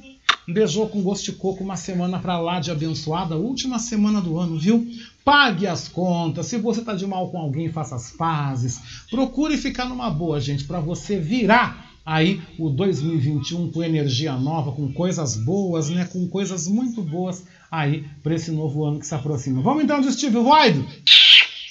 Um 0.46 0.52
beijou 0.52 0.88
com 0.88 1.02
gosto 1.02 1.24
de 1.24 1.32
coco, 1.32 1.64
uma 1.64 1.76
semana 1.76 2.18
pra 2.18 2.38
lá 2.38 2.60
de 2.60 2.70
abençoada, 2.70 3.34
última 3.34 3.78
semana 3.78 4.20
do 4.20 4.38
ano, 4.38 4.58
viu? 4.58 4.86
Pague 5.24 5.66
as 5.66 5.88
contas. 5.88 6.46
Se 6.46 6.58
você 6.58 6.82
tá 6.82 6.94
de 6.94 7.06
mal 7.06 7.30
com 7.30 7.38
alguém, 7.38 7.72
faça 7.72 7.96
as 7.96 8.10
pazes. 8.12 8.80
Procure 9.10 9.56
ficar 9.56 9.86
numa 9.86 10.10
boa, 10.10 10.38
gente, 10.40 10.64
para 10.64 10.80
você 10.80 11.18
virar 11.18 11.92
aí 12.04 12.42
o 12.58 12.68
2021 12.68 13.72
com 13.72 13.82
energia 13.82 14.34
nova, 14.34 14.72
com 14.72 14.92
coisas 14.92 15.36
boas, 15.36 15.88
né? 15.88 16.04
Com 16.04 16.28
coisas 16.28 16.68
muito 16.68 17.00
boas 17.02 17.44
aí 17.70 18.04
para 18.22 18.34
esse 18.34 18.50
novo 18.50 18.84
ano 18.84 18.98
que 19.00 19.06
se 19.06 19.14
aproxima. 19.14 19.62
Vamos 19.62 19.84
então 19.84 20.00
de 20.00 20.12
Steve 20.12 20.36
Void? 20.36 20.84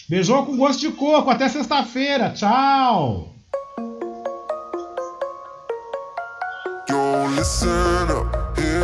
Beijou 0.09 0.45
com 0.45 0.57
gosto 0.57 0.80
de 0.80 0.91
coco. 0.91 1.30
Até 1.30 1.47
sexta-feira. 1.47 2.31
Tchau. 2.31 3.34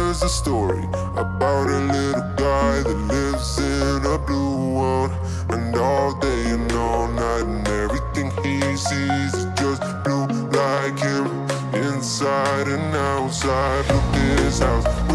Listen 0.09 0.23
up. 0.23 0.23
Here's 0.23 0.23
a 0.23 0.29
story 0.29 0.83
about 1.15 1.69
a 1.69 1.79
little 1.79 2.21
guy 2.35 2.81
that 2.81 2.97
lives 3.13 3.59
in 3.59 4.05
a 4.05 4.17
blue 4.17 4.73
world. 4.73 5.11
And 5.49 5.75
all 5.75 6.17
day 6.19 6.49
and 6.49 6.71
all 6.71 7.07
night, 7.07 7.43
and 7.43 7.67
everything 7.67 8.31
he 8.43 8.59
sees 8.75 9.33
is 9.33 9.45
just 9.55 9.81
blue 10.03 10.25
like 10.49 10.97
him. 10.97 11.27
Inside 11.73 12.67
and 12.67 12.95
outside, 12.95 13.85
look 13.87 14.15
his 14.15 14.59
house. 14.59 15.08